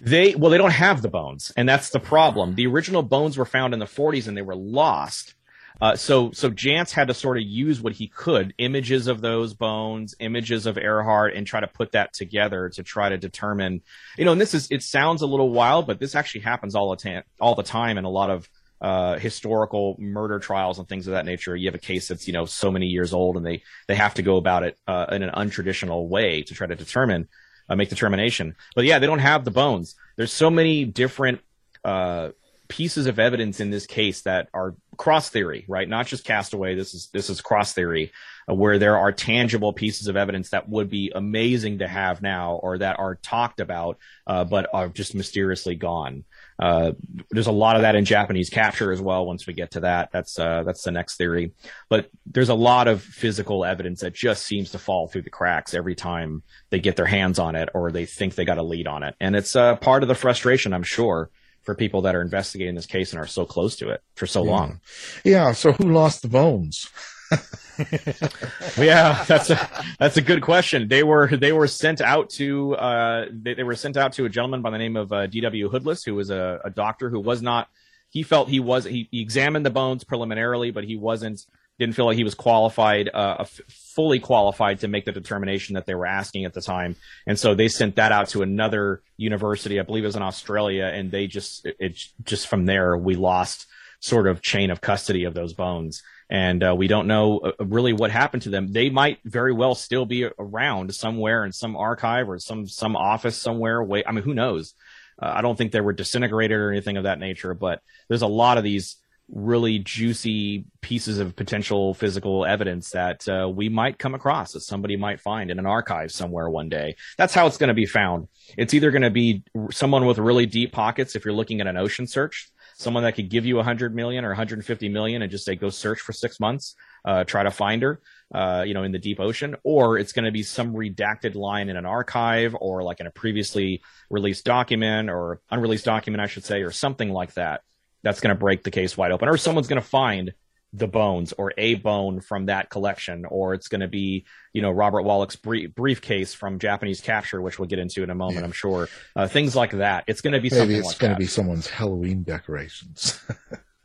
They 0.00 0.34
well, 0.34 0.50
they 0.50 0.58
don't 0.58 0.70
have 0.70 1.02
the 1.02 1.08
bones, 1.08 1.52
and 1.56 1.68
that's 1.68 1.90
the 1.90 2.00
problem. 2.00 2.54
The 2.54 2.66
original 2.66 3.02
bones 3.02 3.36
were 3.36 3.44
found 3.44 3.74
in 3.74 3.80
the 3.80 3.86
40s, 3.86 4.28
and 4.28 4.36
they 4.36 4.42
were 4.42 4.56
lost. 4.56 5.34
Uh, 5.80 5.96
so 5.96 6.30
so 6.32 6.50
Jantz 6.50 6.92
had 6.92 7.08
to 7.08 7.14
sort 7.14 7.38
of 7.38 7.44
use 7.44 7.80
what 7.80 7.92
he 7.92 8.08
could, 8.08 8.54
images 8.58 9.06
of 9.06 9.20
those 9.20 9.54
bones, 9.54 10.14
images 10.20 10.66
of 10.66 10.78
Earhart, 10.78 11.34
and 11.34 11.46
try 11.46 11.60
to 11.60 11.66
put 11.66 11.92
that 11.92 12.12
together 12.12 12.68
to 12.70 12.82
try 12.82 13.08
to 13.08 13.18
determine, 13.18 13.80
you 14.16 14.24
know. 14.24 14.32
And 14.32 14.40
this 14.40 14.54
is 14.54 14.68
it 14.70 14.82
sounds 14.82 15.22
a 15.22 15.26
little 15.26 15.50
wild, 15.50 15.86
but 15.86 15.98
this 15.98 16.14
actually 16.14 16.42
happens 16.42 16.74
all 16.74 16.90
the 16.90 16.96
time, 16.96 17.22
all 17.40 17.54
the 17.54 17.62
time 17.62 17.98
in 17.98 18.04
a 18.04 18.10
lot 18.10 18.30
of 18.30 18.48
uh, 18.80 19.16
historical 19.18 19.96
murder 19.98 20.38
trials 20.40 20.78
and 20.78 20.88
things 20.88 21.06
of 21.06 21.12
that 21.12 21.24
nature. 21.24 21.54
You 21.54 21.68
have 21.68 21.74
a 21.74 21.78
case 21.78 22.08
that's 22.08 22.26
you 22.26 22.32
know 22.32 22.44
so 22.44 22.70
many 22.70 22.86
years 22.86 23.12
old, 23.12 23.36
and 23.36 23.46
they 23.46 23.62
they 23.88 23.94
have 23.94 24.14
to 24.14 24.22
go 24.22 24.36
about 24.36 24.64
it 24.64 24.78
uh, 24.86 25.06
in 25.12 25.22
an 25.22 25.30
untraditional 25.30 26.08
way 26.08 26.42
to 26.42 26.54
try 26.54 26.66
to 26.66 26.76
determine 26.76 27.28
uh, 27.68 27.76
make 27.76 27.88
determination. 27.88 28.56
But 28.74 28.84
yeah, 28.84 28.98
they 28.98 29.06
don't 29.06 29.20
have 29.20 29.44
the 29.44 29.50
bones. 29.50 29.94
There's 30.16 30.32
so 30.32 30.50
many 30.50 30.84
different 30.84 31.40
uh, 31.84 32.30
pieces 32.68 33.06
of 33.06 33.18
evidence 33.18 33.60
in 33.60 33.70
this 33.70 33.86
case 33.86 34.22
that 34.22 34.48
are 34.52 34.74
cross 34.96 35.28
theory, 35.30 35.64
right? 35.68 35.88
Not 35.88 36.06
just 36.06 36.24
castaway. 36.24 36.74
This 36.74 36.94
is 36.94 37.08
this 37.12 37.30
is 37.30 37.40
cross 37.40 37.72
theory, 37.72 38.12
uh, 38.48 38.54
where 38.54 38.78
there 38.78 38.98
are 38.98 39.12
tangible 39.12 39.72
pieces 39.72 40.08
of 40.08 40.16
evidence 40.16 40.50
that 40.50 40.68
would 40.68 40.90
be 40.90 41.12
amazing 41.14 41.78
to 41.78 41.88
have 41.88 42.22
now, 42.22 42.54
or 42.62 42.78
that 42.78 42.98
are 42.98 43.16
talked 43.16 43.60
about, 43.60 43.98
uh, 44.26 44.44
but 44.44 44.68
are 44.72 44.88
just 44.88 45.14
mysteriously 45.14 45.74
gone. 45.74 46.24
Uh, 46.58 46.92
there's 47.30 47.46
a 47.46 47.52
lot 47.52 47.76
of 47.76 47.82
that 47.82 47.94
in 47.94 48.04
Japanese 48.04 48.50
capture 48.50 48.92
as 48.92 49.00
well. 49.00 49.26
Once 49.26 49.46
we 49.46 49.52
get 49.52 49.72
to 49.72 49.80
that, 49.80 50.10
that's 50.12 50.38
uh, 50.38 50.62
that's 50.64 50.82
the 50.82 50.90
next 50.90 51.16
theory. 51.16 51.52
But 51.88 52.10
there's 52.26 52.50
a 52.50 52.54
lot 52.54 52.88
of 52.88 53.02
physical 53.02 53.64
evidence 53.64 54.00
that 54.00 54.14
just 54.14 54.44
seems 54.44 54.70
to 54.72 54.78
fall 54.78 55.08
through 55.08 55.22
the 55.22 55.30
cracks 55.30 55.74
every 55.74 55.94
time 55.94 56.42
they 56.70 56.80
get 56.80 56.96
their 56.96 57.06
hands 57.06 57.38
on 57.38 57.56
it 57.56 57.70
or 57.74 57.90
they 57.90 58.06
think 58.06 58.34
they 58.34 58.44
got 58.44 58.58
a 58.58 58.62
lead 58.62 58.86
on 58.86 59.02
it, 59.02 59.14
and 59.20 59.34
it's 59.34 59.56
uh, 59.56 59.76
part 59.76 60.02
of 60.02 60.08
the 60.08 60.14
frustration, 60.14 60.72
I'm 60.72 60.82
sure, 60.82 61.30
for 61.62 61.74
people 61.74 62.02
that 62.02 62.14
are 62.14 62.22
investigating 62.22 62.74
this 62.74 62.86
case 62.86 63.12
and 63.12 63.20
are 63.20 63.26
so 63.26 63.44
close 63.44 63.76
to 63.76 63.90
it 63.90 64.02
for 64.16 64.26
so 64.26 64.44
Yeah. 64.44 64.50
long. 64.50 64.80
Yeah. 65.24 65.52
So 65.52 65.72
who 65.72 65.92
lost 65.92 66.22
the 66.22 66.28
bones? 66.28 66.88
yeah, 68.76 69.24
that's 69.26 69.50
a 69.50 69.68
that's 69.98 70.16
a 70.16 70.20
good 70.22 70.42
question. 70.42 70.88
They 70.88 71.02
were 71.02 71.28
they 71.28 71.52
were 71.52 71.66
sent 71.66 72.00
out 72.00 72.30
to 72.30 72.74
uh, 72.76 73.26
they, 73.32 73.54
they 73.54 73.62
were 73.62 73.74
sent 73.76 73.96
out 73.96 74.12
to 74.14 74.24
a 74.24 74.28
gentleman 74.28 74.62
by 74.62 74.70
the 74.70 74.78
name 74.78 74.96
of 74.96 75.12
uh, 75.12 75.26
D.W. 75.26 75.68
Hoodless, 75.68 76.04
who 76.04 76.14
was 76.14 76.30
a, 76.30 76.60
a 76.64 76.70
doctor 76.70 77.10
who 77.10 77.20
was 77.20 77.42
not. 77.42 77.68
He 78.10 78.22
felt 78.22 78.48
he 78.48 78.60
was 78.60 78.84
he, 78.84 79.08
he 79.10 79.20
examined 79.22 79.64
the 79.64 79.70
bones 79.70 80.04
preliminarily, 80.04 80.70
but 80.70 80.84
he 80.84 80.96
wasn't. 80.96 81.46
Didn't 81.82 81.96
feel 81.96 82.06
like 82.06 82.16
he 82.16 82.24
was 82.24 82.34
qualified, 82.34 83.10
uh, 83.12 83.44
fully 83.68 84.20
qualified 84.20 84.80
to 84.80 84.88
make 84.88 85.04
the 85.04 85.12
determination 85.12 85.74
that 85.74 85.84
they 85.84 85.94
were 85.94 86.06
asking 86.06 86.44
at 86.44 86.54
the 86.54 86.60
time. 86.60 86.94
And 87.26 87.38
so 87.38 87.54
they 87.54 87.68
sent 87.68 87.96
that 87.96 88.12
out 88.12 88.28
to 88.30 88.42
another 88.42 89.02
university, 89.16 89.80
I 89.80 89.82
believe 89.82 90.04
it 90.04 90.06
was 90.06 90.16
in 90.16 90.22
Australia, 90.22 90.86
and 90.86 91.10
they 91.10 91.26
just, 91.26 91.66
it, 91.66 91.76
it 91.78 92.04
just 92.22 92.46
from 92.46 92.66
there, 92.66 92.96
we 92.96 93.16
lost 93.16 93.66
sort 93.98 94.28
of 94.28 94.42
chain 94.42 94.70
of 94.70 94.80
custody 94.80 95.24
of 95.24 95.34
those 95.34 95.54
bones. 95.54 96.02
And 96.30 96.62
uh, 96.62 96.74
we 96.74 96.86
don't 96.86 97.08
know 97.08 97.38
uh, 97.38 97.64
really 97.64 97.92
what 97.92 98.10
happened 98.10 98.42
to 98.44 98.50
them. 98.50 98.72
They 98.72 98.88
might 98.88 99.18
very 99.24 99.52
well 99.52 99.74
still 99.74 100.06
be 100.06 100.28
around 100.38 100.94
somewhere 100.94 101.44
in 101.44 101.52
some 101.52 101.76
archive 101.76 102.30
or 102.30 102.38
some 102.38 102.66
some 102.66 102.96
office 102.96 103.36
somewhere. 103.36 103.82
Wait, 103.82 104.04
I 104.06 104.12
mean, 104.12 104.24
who 104.24 104.32
knows? 104.32 104.72
Uh, 105.20 105.32
I 105.34 105.42
don't 105.42 105.58
think 105.58 105.72
they 105.72 105.82
were 105.82 105.92
disintegrated 105.92 106.56
or 106.56 106.70
anything 106.70 106.96
of 106.96 107.04
that 107.04 107.18
nature. 107.18 107.52
But 107.52 107.82
there's 108.08 108.22
a 108.22 108.26
lot 108.26 108.56
of 108.56 108.64
these 108.64 108.96
really 109.32 109.78
juicy 109.78 110.66
pieces 110.82 111.18
of 111.18 111.34
potential 111.34 111.94
physical 111.94 112.44
evidence 112.44 112.90
that 112.90 113.26
uh, 113.28 113.48
we 113.48 113.68
might 113.68 113.98
come 113.98 114.14
across 114.14 114.52
that 114.52 114.60
somebody 114.60 114.94
might 114.94 115.20
find 115.20 115.50
in 115.50 115.58
an 115.58 115.66
archive 115.66 116.12
somewhere 116.12 116.50
one 116.50 116.68
day. 116.68 116.94
That's 117.16 117.32
how 117.32 117.46
it's 117.46 117.56
going 117.56 117.68
to 117.68 117.74
be 117.74 117.86
found. 117.86 118.28
It's 118.58 118.74
either 118.74 118.90
going 118.90 119.02
to 119.02 119.10
be 119.10 119.42
someone 119.70 120.04
with 120.04 120.18
really 120.18 120.46
deep 120.46 120.72
pockets 120.72 121.16
if 121.16 121.24
you're 121.24 121.34
looking 121.34 121.60
at 121.62 121.66
an 121.66 121.78
ocean 121.78 122.06
search, 122.06 122.50
someone 122.76 123.04
that 123.04 123.14
could 123.14 123.30
give 123.30 123.46
you 123.46 123.56
100 123.56 123.94
million 123.94 124.24
or 124.24 124.28
150 124.28 124.88
million 124.90 125.22
and 125.22 125.30
just 125.30 125.46
say 125.46 125.56
go 125.56 125.70
search 125.70 126.00
for 126.00 126.12
six 126.12 126.38
months, 126.38 126.74
uh, 127.06 127.24
try 127.24 127.42
to 127.42 127.50
find 127.50 127.82
her. 127.82 128.00
Uh, 128.34 128.64
you 128.66 128.72
know, 128.72 128.82
in 128.82 128.92
the 128.92 128.98
deep 128.98 129.20
ocean, 129.20 129.54
or 129.62 129.98
it's 129.98 130.12
going 130.12 130.24
to 130.24 130.30
be 130.30 130.42
some 130.42 130.72
redacted 130.72 131.34
line 131.34 131.68
in 131.68 131.76
an 131.76 131.84
archive 131.84 132.56
or 132.58 132.82
like 132.82 132.98
in 132.98 133.06
a 133.06 133.10
previously 133.10 133.82
released 134.08 134.46
document 134.46 135.10
or 135.10 135.42
unreleased 135.50 135.84
document, 135.84 136.22
I 136.22 136.28
should 136.28 136.46
say, 136.46 136.62
or 136.62 136.70
something 136.70 137.10
like 137.10 137.34
that 137.34 137.60
that's 138.02 138.20
going 138.20 138.34
to 138.34 138.38
break 138.38 138.62
the 138.64 138.70
case 138.70 138.96
wide 138.96 139.12
open, 139.12 139.28
or 139.28 139.36
someone's 139.36 139.68
going 139.68 139.80
to 139.80 139.86
find 139.86 140.32
the 140.74 140.88
bones 140.88 141.32
or 141.34 141.52
a 141.58 141.74
bone 141.74 142.20
from 142.20 142.46
that 142.46 142.70
collection, 142.70 143.26
or 143.26 143.54
it's 143.54 143.68
going 143.68 143.82
to 143.82 143.88
be, 143.88 144.24
you 144.52 144.62
know, 144.62 144.70
Robert 144.70 145.02
Wallack's 145.02 145.36
brief, 145.36 145.74
briefcase 145.74 146.32
from 146.32 146.58
Japanese 146.58 147.00
capture, 147.00 147.42
which 147.42 147.58
we'll 147.58 147.68
get 147.68 147.78
into 147.78 148.02
in 148.02 148.10
a 148.10 148.14
moment, 148.14 148.38
yeah. 148.38 148.44
I'm 148.44 148.52
sure. 148.52 148.88
Uh, 149.14 149.28
things 149.28 149.54
like 149.54 149.72
that. 149.72 150.04
It's 150.06 150.22
going 150.22 150.32
to 150.32 150.40
be 150.40 150.48
Maybe 150.50 150.76
it's 150.76 150.88
like 150.88 150.98
going 150.98 151.12
to 151.12 151.18
be 151.18 151.26
someone's 151.26 151.68
Halloween 151.68 152.22
decorations. 152.22 153.20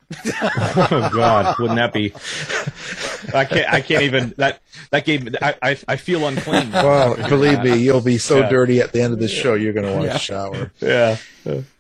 oh 0.42 1.10
God, 1.14 1.60
wouldn't 1.60 1.78
that 1.78 1.92
be? 1.92 2.14
I 3.38 3.44
can't. 3.44 3.74
I 3.74 3.82
can't 3.82 4.04
even. 4.04 4.34
That 4.38 4.62
that 4.92 5.04
gave. 5.04 5.36
I 5.42 5.56
I, 5.62 5.78
I 5.86 5.96
feel 5.98 6.26
unclean. 6.26 6.72
Well, 6.72 7.16
believe 7.28 7.62
me, 7.62 7.78
you'll 7.78 8.00
be 8.00 8.18
so 8.18 8.40
yeah. 8.40 8.50
dirty 8.50 8.80
at 8.80 8.94
the 8.94 9.02
end 9.02 9.12
of 9.12 9.20
this 9.20 9.32
show. 9.32 9.56
You're 9.56 9.74
going 9.74 9.86
to 9.86 9.92
want 9.92 10.06
yeah. 10.06 10.14
to 10.14 10.20
shower. 10.20 10.72
Yeah. 10.80 11.18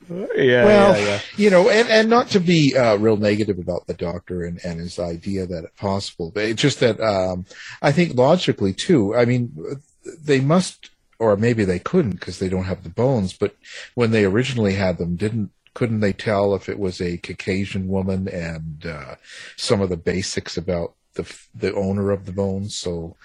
Yeah, 0.09 0.65
well, 0.65 0.97
yeah, 0.97 1.05
yeah. 1.05 1.19
you 1.35 1.49
know, 1.49 1.69
and, 1.69 1.89
and 1.89 2.09
not 2.09 2.29
to 2.29 2.39
be 2.39 2.75
uh, 2.75 2.95
real 2.97 3.17
negative 3.17 3.59
about 3.59 3.87
the 3.87 3.93
doctor 3.93 4.43
and, 4.43 4.59
and 4.63 4.79
his 4.79 4.99
idea 4.99 5.45
that 5.45 5.65
it's 5.65 5.79
possible, 5.79 6.31
but 6.33 6.45
it's 6.45 6.61
just 6.61 6.79
that 6.79 6.99
um, 7.01 7.45
I 7.81 7.91
think 7.91 8.15
logically 8.15 8.73
too. 8.73 9.15
I 9.15 9.25
mean, 9.25 9.53
they 10.19 10.39
must, 10.39 10.91
or 11.19 11.35
maybe 11.35 11.65
they 11.65 11.79
couldn't 11.79 12.19
because 12.19 12.39
they 12.39 12.49
don't 12.49 12.65
have 12.65 12.83
the 12.83 12.89
bones. 12.89 13.33
But 13.33 13.55
when 13.95 14.11
they 14.11 14.23
originally 14.23 14.73
had 14.73 14.97
them, 14.97 15.15
didn't 15.15 15.51
couldn't 15.73 15.99
they 15.99 16.13
tell 16.13 16.55
if 16.55 16.69
it 16.69 16.79
was 16.79 16.99
a 16.99 17.17
Caucasian 17.17 17.87
woman 17.87 18.27
and 18.27 18.85
uh, 18.85 19.15
some 19.57 19.79
of 19.81 19.89
the 19.89 19.97
basics 19.97 20.57
about 20.57 20.95
the 21.13 21.31
the 21.53 21.73
owner 21.75 22.11
of 22.11 22.25
the 22.25 22.31
bones? 22.31 22.75
So, 22.75 23.15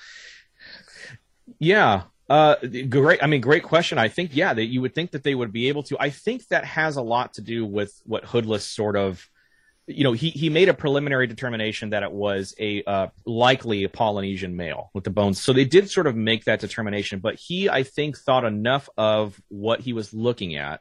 yeah, 1.59 2.03
uh, 2.29 2.57
great. 2.89 3.23
I 3.23 3.27
mean, 3.27 3.41
great 3.41 3.63
question. 3.63 3.99
I 3.99 4.09
think, 4.09 4.31
yeah, 4.35 4.55
that 4.55 4.67
you 4.67 4.81
would 4.81 4.95
think 4.95 5.11
that 5.11 5.23
they 5.23 5.35
would 5.35 5.53
be 5.53 5.69
able 5.69 5.83
to. 5.85 5.97
I 5.99 6.11
think 6.11 6.47
that 6.49 6.65
has 6.65 6.97
a 6.97 7.03
lot 7.03 7.35
to 7.35 7.43
do 7.43 7.67
with 7.67 7.93
what 8.05 8.25
Hoodless 8.25 8.65
sort 8.65 8.97
of, 8.97 9.29
you 9.87 10.05
know, 10.05 10.13
he, 10.13 10.31
he 10.31 10.49
made 10.49 10.69
a 10.69 10.75
preliminary 10.75 11.27
determination 11.27 11.91
that 11.91 12.05
it 12.05 12.13
was 12.13 12.55
a 12.59 12.85
uh, 12.85 13.09
likely 13.27 13.85
a 13.85 13.89
Polynesian 13.89 14.57
male 14.57 14.91
with 14.95 15.05
the 15.05 15.11
bones. 15.11 15.43
So 15.43 15.53
they 15.53 15.65
did 15.65 15.91
sort 15.91 16.07
of 16.07 16.17
make 16.17 16.45
that 16.45 16.61
determination, 16.61 17.19
but 17.19 17.35
he, 17.35 17.69
I 17.69 17.83
think, 17.83 18.17
thought 18.17 18.45
enough 18.45 18.89
of 18.97 19.39
what 19.49 19.81
he 19.81 19.93
was 19.93 20.15
looking 20.15 20.55
at 20.55 20.81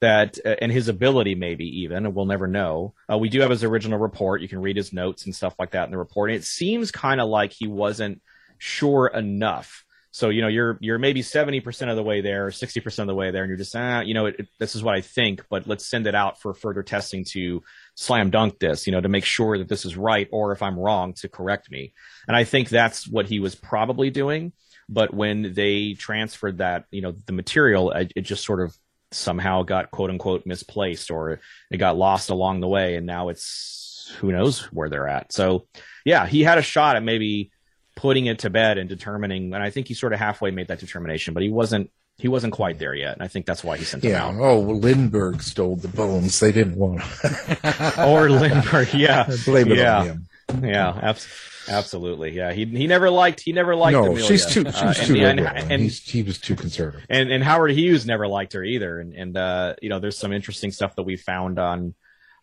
that, 0.00 0.38
uh, 0.44 0.56
and 0.60 0.70
his 0.70 0.88
ability 0.88 1.34
maybe 1.34 1.80
even, 1.80 2.12
we'll 2.12 2.26
never 2.26 2.46
know. 2.46 2.92
Uh, 3.10 3.16
we 3.16 3.30
do 3.30 3.40
have 3.40 3.50
his 3.50 3.64
original 3.64 3.98
report. 3.98 4.42
You 4.42 4.48
can 4.48 4.60
read 4.60 4.76
his 4.76 4.92
notes 4.92 5.24
and 5.24 5.34
stuff 5.34 5.54
like 5.58 5.70
that 5.70 5.86
in 5.86 5.92
the 5.92 5.98
report. 5.98 6.30
And 6.30 6.38
it 6.38 6.44
seems 6.44 6.90
kind 6.90 7.22
of 7.22 7.28
like 7.28 7.52
he 7.52 7.66
wasn't 7.66 8.20
sure 8.58 9.06
enough 9.06 9.84
so 10.14 10.28
you 10.28 10.42
know 10.42 10.48
you're 10.48 10.78
you're 10.80 11.00
maybe 11.00 11.22
seventy 11.22 11.58
percent 11.58 11.90
of 11.90 11.96
the 11.96 12.02
way 12.04 12.20
there, 12.20 12.52
sixty 12.52 12.78
percent 12.78 13.10
of 13.10 13.12
the 13.12 13.18
way 13.18 13.32
there, 13.32 13.42
and 13.42 13.50
you're 13.50 13.58
just 13.58 13.74
ah, 13.74 13.98
you 13.98 14.14
know 14.14 14.26
it, 14.26 14.36
it, 14.38 14.46
this 14.60 14.76
is 14.76 14.82
what 14.84 14.94
I 14.94 15.00
think, 15.00 15.44
but 15.50 15.66
let's 15.66 15.84
send 15.84 16.06
it 16.06 16.14
out 16.14 16.40
for 16.40 16.54
further 16.54 16.84
testing 16.84 17.24
to 17.32 17.64
slam 17.96 18.30
dunk 18.30 18.60
this, 18.60 18.86
you 18.86 18.92
know, 18.92 19.00
to 19.00 19.08
make 19.08 19.24
sure 19.24 19.58
that 19.58 19.68
this 19.68 19.84
is 19.84 19.96
right, 19.96 20.28
or 20.30 20.52
if 20.52 20.62
I'm 20.62 20.78
wrong, 20.78 21.14
to 21.14 21.28
correct 21.28 21.68
me. 21.68 21.94
And 22.28 22.36
I 22.36 22.44
think 22.44 22.68
that's 22.68 23.08
what 23.08 23.26
he 23.26 23.40
was 23.40 23.56
probably 23.56 24.10
doing. 24.10 24.52
But 24.88 25.12
when 25.12 25.52
they 25.52 25.94
transferred 25.94 26.58
that, 26.58 26.84
you 26.92 27.00
know, 27.02 27.16
the 27.26 27.32
material, 27.32 27.90
it, 27.90 28.12
it 28.14 28.20
just 28.20 28.44
sort 28.44 28.60
of 28.60 28.72
somehow 29.10 29.64
got 29.64 29.90
quote 29.90 30.10
unquote 30.10 30.46
misplaced, 30.46 31.10
or 31.10 31.40
it 31.72 31.78
got 31.78 31.96
lost 31.96 32.30
along 32.30 32.60
the 32.60 32.68
way, 32.68 32.94
and 32.94 33.04
now 33.04 33.30
it's 33.30 34.14
who 34.20 34.30
knows 34.30 34.60
where 34.72 34.88
they're 34.88 35.08
at. 35.08 35.32
So 35.32 35.66
yeah, 36.04 36.24
he 36.24 36.44
had 36.44 36.58
a 36.58 36.62
shot 36.62 36.94
at 36.94 37.02
maybe 37.02 37.50
putting 37.94 38.26
it 38.26 38.40
to 38.40 38.50
bed 38.50 38.78
and 38.78 38.88
determining. 38.88 39.54
And 39.54 39.62
I 39.62 39.70
think 39.70 39.88
he 39.88 39.94
sort 39.94 40.12
of 40.12 40.18
halfway 40.18 40.50
made 40.50 40.68
that 40.68 40.80
determination, 40.80 41.34
but 41.34 41.42
he 41.42 41.50
wasn't 41.50 41.90
he 42.16 42.28
wasn't 42.28 42.52
quite 42.52 42.78
there 42.78 42.94
yet, 42.94 43.14
and 43.14 43.22
I 43.22 43.28
think 43.28 43.44
that's 43.44 43.64
why 43.64 43.76
he 43.76 43.84
sent 43.84 44.04
yeah. 44.04 44.24
out. 44.24 44.36
Oh, 44.36 44.60
Lindbergh 44.60 45.42
stole 45.42 45.74
the 45.76 45.88
bones. 45.88 46.38
They 46.38 46.52
didn't 46.52 46.76
want 46.76 47.02
him. 47.02 47.56
or 47.98 48.30
Lindbergh, 48.30 48.94
yeah. 48.94 49.28
Blame 49.44 49.72
it 49.72 49.78
yeah. 49.78 49.98
on 49.98 50.06
him. 50.06 50.28
Yeah, 50.62 50.96
abs- 51.02 51.26
absolutely. 51.68 52.30
Yeah, 52.30 52.52
he 52.52 52.66
he 52.66 52.86
never 52.86 53.10
liked 53.10 53.40
he 53.40 53.52
never 53.52 53.74
liked 53.74 53.94
no, 53.94 54.04
Amelia. 54.04 54.26
she's 54.26 54.46
too 54.46 54.64
she's 54.64 54.74
uh, 54.76 54.94
too 54.94 55.16
and, 55.16 55.40
and, 55.40 55.72
and 55.72 55.82
he 55.82 56.22
was 56.22 56.38
too 56.38 56.54
conservative. 56.54 57.04
And 57.08 57.32
and 57.32 57.42
Howard 57.42 57.72
Hughes 57.72 58.06
never 58.06 58.28
liked 58.28 58.52
her 58.52 58.62
either. 58.62 59.00
And 59.00 59.12
and 59.12 59.36
uh, 59.36 59.74
you 59.82 59.88
know, 59.88 59.98
there's 59.98 60.18
some 60.18 60.32
interesting 60.32 60.70
stuff 60.70 60.94
that 60.96 61.02
we 61.02 61.16
found 61.16 61.58
on 61.58 61.94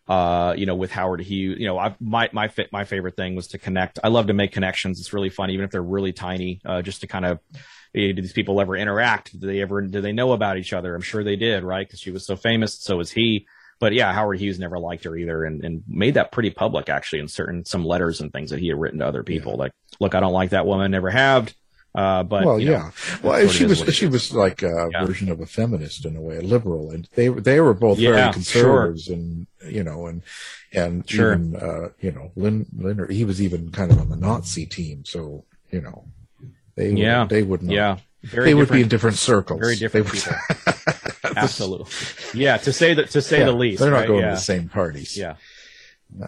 uh, 0.08 0.54
you 0.56 0.66
know, 0.66 0.74
with 0.74 0.90
Howard 0.90 1.20
Hughes. 1.20 1.58
You 1.58 1.66
know, 1.66 1.78
I, 1.78 1.94
my 2.00 2.28
my 2.32 2.50
my 2.72 2.84
favorite 2.84 3.16
thing 3.16 3.34
was 3.34 3.48
to 3.48 3.58
connect. 3.58 3.98
I 4.02 4.08
love 4.08 4.26
to 4.28 4.32
make 4.34 4.52
connections. 4.52 5.00
It's 5.00 5.12
really 5.12 5.30
fun, 5.30 5.50
even 5.50 5.64
if 5.64 5.70
they're 5.70 5.82
really 5.82 6.12
tiny, 6.12 6.60
uh, 6.64 6.82
just 6.82 7.00
to 7.02 7.06
kind 7.06 7.24
of. 7.24 7.38
Eh, 7.94 8.12
do 8.12 8.22
these 8.22 8.32
people 8.32 8.58
ever 8.58 8.74
interact? 8.74 9.38
Do 9.38 9.46
they 9.46 9.60
ever? 9.60 9.82
Do 9.82 10.00
they 10.00 10.12
know 10.12 10.32
about 10.32 10.56
each 10.56 10.72
other? 10.72 10.94
I'm 10.94 11.02
sure 11.02 11.22
they 11.22 11.36
did, 11.36 11.62
right? 11.62 11.86
Because 11.86 12.00
she 12.00 12.10
was 12.10 12.24
so 12.24 12.36
famous. 12.36 12.78
So 12.78 12.96
was 12.96 13.10
he. 13.10 13.46
But 13.80 13.92
yeah, 13.92 14.12
Howard 14.12 14.38
Hughes 14.38 14.58
never 14.58 14.78
liked 14.78 15.04
her 15.04 15.16
either, 15.16 15.44
and, 15.44 15.62
and 15.64 15.82
made 15.86 16.14
that 16.14 16.32
pretty 16.32 16.50
public 16.50 16.88
actually 16.88 17.18
in 17.18 17.28
certain 17.28 17.64
some 17.64 17.84
letters 17.84 18.20
and 18.20 18.32
things 18.32 18.50
that 18.50 18.60
he 18.60 18.68
had 18.68 18.80
written 18.80 19.00
to 19.00 19.06
other 19.06 19.22
people. 19.22 19.52
Yeah. 19.52 19.58
Like, 19.58 19.72
look, 20.00 20.14
I 20.14 20.20
don't 20.20 20.32
like 20.32 20.50
that 20.50 20.66
woman. 20.66 20.90
Never 20.90 21.10
have. 21.10 21.52
Uh, 21.94 22.22
but 22.22 22.44
well, 22.44 22.58
you 22.58 22.70
know, 22.70 22.72
yeah. 22.72 22.90
Well, 23.22 23.48
she 23.48 23.66
was 23.66 23.80
she 23.94 24.06
was 24.06 24.32
like 24.32 24.62
a 24.62 24.88
yeah. 24.90 25.04
version 25.04 25.30
of 25.30 25.40
a 25.40 25.46
feminist 25.46 26.06
in 26.06 26.16
a 26.16 26.22
way, 26.22 26.38
a 26.38 26.42
liberal, 26.42 26.90
and 26.90 27.06
they 27.14 27.28
they 27.28 27.60
were 27.60 27.74
both 27.74 27.98
yeah, 27.98 28.12
very 28.12 28.32
conservatives, 28.32 29.04
sure. 29.04 29.14
and 29.14 29.46
you 29.68 29.82
know, 29.82 30.06
and 30.06 30.22
and 30.72 31.08
sure. 31.08 31.34
even 31.34 31.56
uh, 31.56 31.90
you 32.00 32.12
know, 32.12 32.32
Lin, 32.34 32.66
Lin, 32.74 33.06
he 33.10 33.26
was 33.26 33.42
even 33.42 33.70
kind 33.70 33.90
of 33.90 34.00
on 34.00 34.08
the 34.08 34.16
Nazi 34.16 34.64
team, 34.64 35.04
so 35.04 35.44
you 35.70 35.82
know, 35.82 36.06
they 36.76 36.92
yeah 36.92 37.20
would, 37.20 37.28
they 37.28 37.42
would 37.42 37.62
not, 37.62 37.74
yeah 37.74 37.96
very 38.22 38.46
they 38.46 38.54
would 38.54 38.70
be 38.70 38.82
in 38.82 38.88
different 38.88 39.16
circles, 39.16 39.60
very 39.60 39.76
different 39.76 40.06
people. 40.10 40.32
Absolutely, 41.36 41.90
yeah. 42.40 42.56
To 42.58 42.72
say 42.72 42.94
that, 42.94 43.10
to 43.10 43.22
say 43.22 43.40
yeah, 43.40 43.46
the 43.46 43.52
least, 43.52 43.80
they're 43.80 43.90
not 43.90 43.98
right? 43.98 44.08
going 44.08 44.20
yeah. 44.20 44.30
to 44.30 44.34
the 44.34 44.40
same 44.40 44.68
parties. 44.68 45.16
Yeah. 45.16 45.36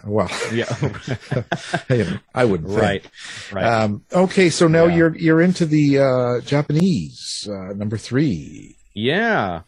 Well, 0.05 0.29
yeah, 0.53 0.73
you 1.89 2.03
know, 2.05 2.17
I 2.33 2.45
wouldn't. 2.45 2.69
Right, 2.69 3.01
think. 3.03 3.53
right. 3.55 3.65
Um, 3.65 4.03
okay, 4.11 4.49
so 4.49 4.67
now 4.67 4.85
Yeah. 4.85 4.95
you're 4.95 5.15
you're 5.17 5.41
into 5.41 5.65
the 5.65 5.99
uh, 5.99 6.41
Japanese 6.41 7.47
uh, 7.51 7.73
number 7.73 7.97
three. 7.97 8.77
Yeah. 8.93 9.61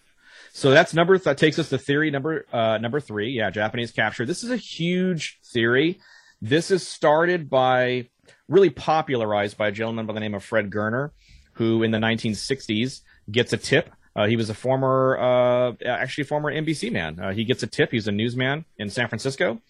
So 0.54 0.72
that's 0.72 0.94
number 0.96 1.18
that 1.20 1.38
takes 1.38 1.60
us 1.60 1.70
to 1.70 1.78
theory 1.78 2.10
number 2.10 2.46
uh, 2.52 2.78
number 2.80 3.00
three. 3.00 3.30
Yeah, 3.32 3.50
Japanese 3.52 3.92
capture. 3.92 4.26
This 4.26 4.44
is 4.44 4.50
a 4.50 4.58
huge 4.58 5.40
theory. 5.54 6.00
This 6.42 6.72
is 6.72 6.88
started 6.88 7.50
by 7.50 8.10
really 8.48 8.70
popularized 8.72 9.58
by 9.58 9.68
a 9.68 9.72
gentleman 9.72 10.06
by 10.08 10.14
the 10.14 10.20
name 10.20 10.34
of 10.34 10.44
Fred 10.44 10.72
Goerner, 10.72 11.12
who 11.54 11.84
in 11.84 11.92
the 11.92 11.98
1960s 12.00 13.02
gets 13.32 13.54
a 13.54 13.58
tip. 13.58 13.92
Uh, 14.16 14.26
he 14.26 14.36
was 14.36 14.50
a 14.50 14.54
former, 14.56 15.16
uh, 15.20 15.74
actually 15.86 16.24
former 16.24 16.52
NBC 16.52 16.92
man. 16.92 17.20
Uh, 17.20 17.34
he 17.34 17.44
gets 17.44 17.62
a 17.62 17.68
tip. 17.68 17.92
He's 17.92 18.08
a 18.08 18.12
newsman 18.12 18.66
in 18.80 18.90
San 18.90 19.08
Francisco, 19.10 19.62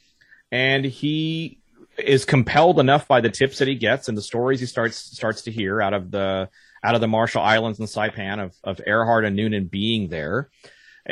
and 0.52 0.86
he 0.86 1.60
is 1.98 2.26
compelled 2.26 2.80
enough 2.80 3.08
by 3.08 3.22
the 3.22 3.30
tips 3.30 3.60
that 3.60 3.68
he 3.68 3.76
gets 3.76 4.08
and 4.08 4.18
the 4.18 4.22
stories 4.22 4.60
he 4.60 4.66
starts 4.66 4.98
starts 4.98 5.44
to 5.44 5.52
hear 5.52 5.82
out 5.82 5.94
of 5.94 6.12
the 6.12 6.50
out 6.84 6.96
of 6.96 7.02
the 7.02 7.08
Marshall 7.08 7.42
Islands 7.42 7.80
and 7.80 7.88
Saipan 7.88 8.44
of 8.44 8.56
of 8.64 8.82
Earhart 8.86 9.26
and 9.26 9.36
Noonan 9.36 9.66
being 9.66 10.10
there. 10.10 10.50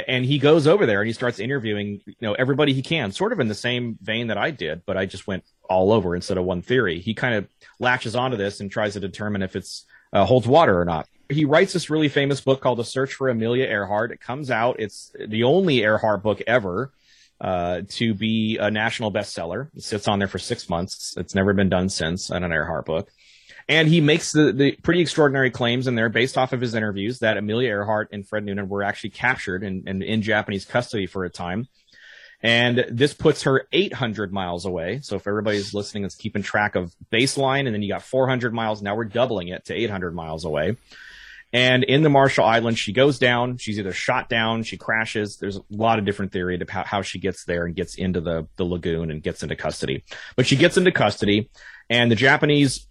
And 0.08 0.26
he 0.26 0.40
goes 0.40 0.68
over 0.68 0.86
there 0.86 1.02
and 1.02 1.08
he 1.08 1.14
starts 1.14 1.40
interviewing, 1.40 2.02
you 2.06 2.16
know, 2.20 2.34
everybody 2.34 2.74
he 2.74 2.82
can, 2.82 3.14
sort 3.14 3.32
of 3.32 3.40
in 3.40 3.48
the 3.48 3.56
same 3.56 3.98
vein 4.02 4.28
that 4.28 4.38
I 4.38 4.52
did, 4.52 4.86
but 4.86 4.98
I 4.98 5.06
just 5.06 5.26
went 5.26 5.46
all 5.70 5.94
over 5.94 6.16
instead 6.16 6.38
of 6.38 6.44
one 6.44 6.62
theory. 6.62 7.00
He 7.00 7.14
kind 7.14 7.36
of 7.36 7.48
latches 7.80 8.14
onto 8.14 8.36
this 8.36 8.60
and 8.60 8.70
tries 8.70 8.94
to 8.94 9.00
determine 9.00 9.42
if 9.42 9.56
it's 9.56 9.86
uh, 10.12 10.26
holds 10.26 10.48
water 10.48 10.80
or 10.80 10.84
not. 10.84 11.08
He 11.30 11.46
writes 11.46 11.74
this 11.74 11.90
really 11.90 12.10
famous 12.10 12.42
book 12.42 12.62
called 12.62 12.78
The 12.78 12.84
Search 12.84 13.14
for 13.14 13.30
Amelia 13.30 13.66
Earhart. 13.66 14.12
It 14.12 14.20
comes 14.20 14.52
out. 14.52 14.80
It's 14.80 15.12
the 15.18 15.44
only 15.44 15.80
Earhart 15.80 16.22
book 16.22 16.42
ever. 16.46 16.92
Uh, 17.42 17.82
to 17.90 18.14
be 18.14 18.58
a 18.58 18.72
national 18.72 19.12
bestseller. 19.12 19.70
It 19.76 19.84
sits 19.84 20.08
on 20.08 20.20
there 20.20 20.28
for 20.28 20.40
six 20.40 20.70
months. 20.70 21.16
It's 21.18 21.36
never 21.36 21.54
been 21.54 21.70
done 21.70 21.90
since 21.90 22.30
in 22.30 22.44
an 22.44 22.52
Earhart 22.52 22.86
book. 22.86 23.10
And 23.68 23.88
he 23.88 24.00
makes 24.00 24.32
the, 24.32 24.52
the 24.52 24.74
pretty 24.84 25.02
extraordinary 25.02 25.50
claims 25.50 25.88
in 25.88 25.96
there 25.96 26.10
based 26.10 26.38
off 26.38 26.54
of 26.54 26.62
his 26.62 26.76
interviews 26.76 27.20
that 27.20 27.38
Amelia 27.38 27.70
Earhart 27.70 28.10
and 28.12 28.28
Fred 28.28 28.46
Noonan 28.46 28.70
were 28.70 28.84
actually 28.84 29.10
captured 29.10 29.64
and, 29.64 29.88
and 29.88 30.04
in 30.04 30.22
Japanese 30.22 30.66
custody 30.66 31.08
for 31.08 31.26
a 31.26 31.30
time. 31.30 31.68
And 32.44 32.86
this 32.92 33.14
puts 33.14 33.44
her 33.44 33.68
800 33.72 34.32
miles 34.32 34.66
away. 34.66 35.00
So 35.02 35.16
if 35.16 35.26
everybody's 35.26 35.74
listening 35.74 36.04
that's 36.04 36.16
keeping 36.16 36.44
track 36.44 36.76
of 36.76 36.94
baseline, 37.12 37.66
and 37.66 37.74
then 37.74 37.82
you 37.82 37.90
got 37.90 38.04
400 38.04 38.54
miles, 38.54 38.84
now 38.84 38.96
we're 38.96 39.06
doubling 39.06 39.48
it 39.48 39.66
to 39.66 39.74
800 39.74 40.14
miles 40.14 40.46
away. 40.46 40.78
And 41.56 41.86
in 41.86 42.04
the 42.04 42.10
Marshall 42.10 42.44
Islands, 42.44 42.82
she 42.82 42.92
goes 42.92 43.18
down. 43.18 43.56
She's 43.56 43.80
either 43.80 43.94
shot 43.94 44.28
down, 44.28 44.64
she 44.64 44.76
crashes. 44.76 45.38
There's 45.38 45.56
a 45.56 45.62
lot 45.70 46.00
of 46.00 46.04
different 46.04 46.34
theory 46.34 46.58
to 46.58 46.66
how, 46.70 47.02
she 47.02 47.18
gets 47.18 47.46
there 47.46 47.66
and 47.66 47.74
gets 47.74 47.96
into 47.96 48.20
the, 48.20 48.46
the 48.58 48.66
lagoon 48.66 49.10
and 49.10 49.24
gets 49.24 49.42
into 49.42 49.56
custody. 49.56 50.04
But 50.36 50.48
she 50.48 50.58
gets 50.58 50.76
into 50.76 50.92
custody, 50.92 51.50
and 51.90 52.12
the 52.12 52.16
Japanese 52.16 52.88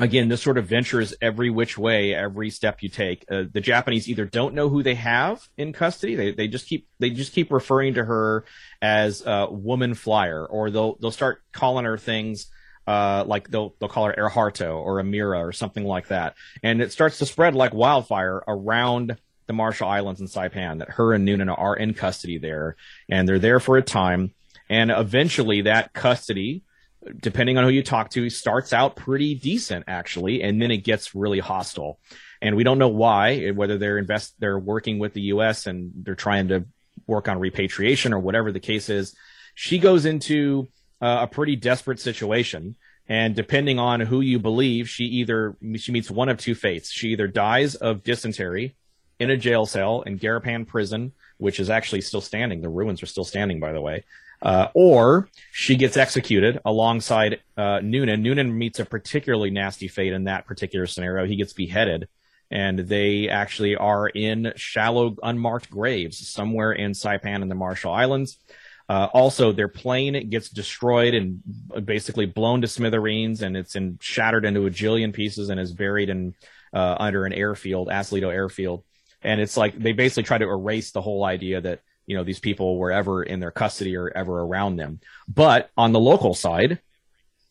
again, 0.00 0.28
this 0.28 0.42
sort 0.42 0.58
of 0.58 0.66
ventures 0.66 1.14
every 1.20 1.48
which 1.50 1.78
way, 1.78 2.12
every 2.12 2.50
step 2.50 2.82
you 2.82 2.88
take. 2.88 3.24
Uh, 3.30 3.44
the 3.52 3.60
Japanese 3.60 4.08
either 4.08 4.24
don't 4.24 4.54
know 4.54 4.68
who 4.68 4.82
they 4.82 4.96
have 4.96 5.46
in 5.56 5.72
custody; 5.72 6.16
they 6.16 6.32
they 6.32 6.48
just 6.48 6.66
keep 6.66 6.88
they 6.98 7.10
just 7.10 7.32
keep 7.32 7.52
referring 7.52 7.94
to 7.94 8.04
her 8.04 8.44
as 8.80 9.22
a 9.24 9.46
woman 9.48 9.94
flyer, 9.94 10.44
or 10.44 10.70
they'll 10.70 10.96
they'll 10.96 11.12
start 11.12 11.40
calling 11.52 11.84
her 11.84 11.98
things. 11.98 12.46
Uh, 12.86 13.24
like 13.26 13.48
they'll 13.48 13.74
they'll 13.78 13.88
call 13.88 14.06
her 14.06 14.14
Erharto 14.14 14.76
or 14.76 15.00
Amira 15.00 15.38
or 15.38 15.52
something 15.52 15.84
like 15.84 16.08
that, 16.08 16.34
and 16.62 16.82
it 16.82 16.92
starts 16.92 17.18
to 17.18 17.26
spread 17.26 17.54
like 17.54 17.72
wildfire 17.72 18.42
around 18.46 19.16
the 19.46 19.52
Marshall 19.52 19.88
Islands 19.88 20.20
and 20.20 20.28
Saipan 20.28 20.78
that 20.78 20.90
her 20.90 21.12
and 21.12 21.24
Noonan 21.24 21.48
are 21.48 21.76
in 21.76 21.94
custody 21.94 22.38
there, 22.38 22.76
and 23.08 23.28
they're 23.28 23.38
there 23.38 23.60
for 23.60 23.76
a 23.76 23.82
time, 23.82 24.34
and 24.68 24.90
eventually 24.90 25.62
that 25.62 25.92
custody 25.92 26.62
depending 27.18 27.58
on 27.58 27.64
who 27.64 27.70
you 27.70 27.82
talk 27.82 28.10
to, 28.10 28.30
starts 28.30 28.72
out 28.72 28.96
pretty 28.96 29.34
decent 29.34 29.84
actually, 29.88 30.42
and 30.42 30.60
then 30.60 30.70
it 30.70 30.78
gets 30.78 31.14
really 31.14 31.38
hostile. 31.38 31.98
And 32.40 32.56
we 32.56 32.64
don't 32.64 32.78
know 32.78 32.88
why, 32.88 33.50
whether 33.50 33.78
they're 33.78 33.98
invest, 33.98 34.34
they're 34.38 34.58
working 34.58 34.98
with 34.98 35.14
the 35.14 35.22
U.S. 35.22 35.66
and 35.66 35.92
they're 35.94 36.14
trying 36.14 36.48
to 36.48 36.64
work 37.06 37.28
on 37.28 37.38
repatriation 37.38 38.12
or 38.12 38.18
whatever 38.18 38.52
the 38.52 38.60
case 38.60 38.88
is. 38.88 39.14
She 39.54 39.78
goes 39.78 40.06
into 40.06 40.68
uh, 41.02 41.18
a 41.22 41.26
pretty 41.26 41.56
desperate 41.56 42.00
situation. 42.00 42.76
And 43.08 43.34
depending 43.34 43.78
on 43.78 44.00
who 44.00 44.20
you 44.20 44.38
believe, 44.38 44.88
she 44.88 45.04
either 45.04 45.56
she 45.76 45.90
meets 45.92 46.10
one 46.10 46.28
of 46.28 46.38
two 46.38 46.54
fates. 46.54 46.90
She 46.90 47.08
either 47.08 47.26
dies 47.26 47.74
of 47.74 48.04
dysentery 48.04 48.76
in 49.18 49.28
a 49.28 49.36
jail 49.36 49.66
cell 49.66 50.02
in 50.02 50.18
Garapan 50.18 50.66
prison, 50.66 51.12
which 51.36 51.58
is 51.58 51.68
actually 51.68 52.00
still 52.00 52.20
standing. 52.20 52.62
The 52.62 52.68
ruins 52.68 53.02
are 53.02 53.06
still 53.06 53.24
standing, 53.24 53.58
by 53.58 53.72
the 53.72 53.80
way. 53.80 54.04
Uh, 54.40 54.68
or 54.74 55.28
she 55.52 55.76
gets 55.76 55.96
executed 55.96 56.60
alongside 56.64 57.40
uh, 57.56 57.80
Noonan. 57.80 58.22
Noonan 58.22 58.56
meets 58.56 58.80
a 58.80 58.84
particularly 58.84 59.50
nasty 59.50 59.88
fate 59.88 60.12
in 60.12 60.24
that 60.24 60.46
particular 60.46 60.86
scenario. 60.86 61.26
He 61.26 61.36
gets 61.36 61.52
beheaded, 61.52 62.08
and 62.50 62.78
they 62.78 63.28
actually 63.28 63.76
are 63.76 64.08
in 64.08 64.52
shallow, 64.56 65.16
unmarked 65.22 65.70
graves 65.70 66.26
somewhere 66.28 66.72
in 66.72 66.92
Saipan 66.92 67.42
in 67.42 67.48
the 67.48 67.54
Marshall 67.54 67.92
Islands. 67.92 68.38
Uh, 68.92 69.08
also, 69.14 69.52
their 69.52 69.68
plane 69.68 70.28
gets 70.28 70.50
destroyed 70.50 71.14
and 71.14 71.40
basically 71.82 72.26
blown 72.26 72.60
to 72.60 72.68
smithereens, 72.68 73.40
and 73.40 73.56
it's 73.56 73.74
in, 73.74 73.98
shattered 74.02 74.44
into 74.44 74.66
a 74.66 74.70
jillion 74.70 75.14
pieces 75.14 75.48
and 75.48 75.58
is 75.58 75.72
buried 75.72 76.10
in 76.10 76.34
uh, 76.74 76.96
under 77.00 77.24
an 77.24 77.32
airfield, 77.32 77.88
Asalito 77.88 78.30
Airfield. 78.30 78.84
And 79.22 79.40
it's 79.40 79.56
like 79.56 79.78
they 79.78 79.92
basically 79.92 80.24
try 80.24 80.36
to 80.36 80.44
erase 80.44 80.90
the 80.90 81.00
whole 81.00 81.24
idea 81.24 81.62
that 81.62 81.80
you 82.04 82.18
know 82.18 82.22
these 82.22 82.38
people 82.38 82.76
were 82.76 82.92
ever 82.92 83.22
in 83.22 83.40
their 83.40 83.50
custody 83.50 83.96
or 83.96 84.12
ever 84.14 84.42
around 84.42 84.76
them. 84.76 85.00
But 85.26 85.70
on 85.74 85.92
the 85.92 86.00
local 86.00 86.34
side, 86.34 86.78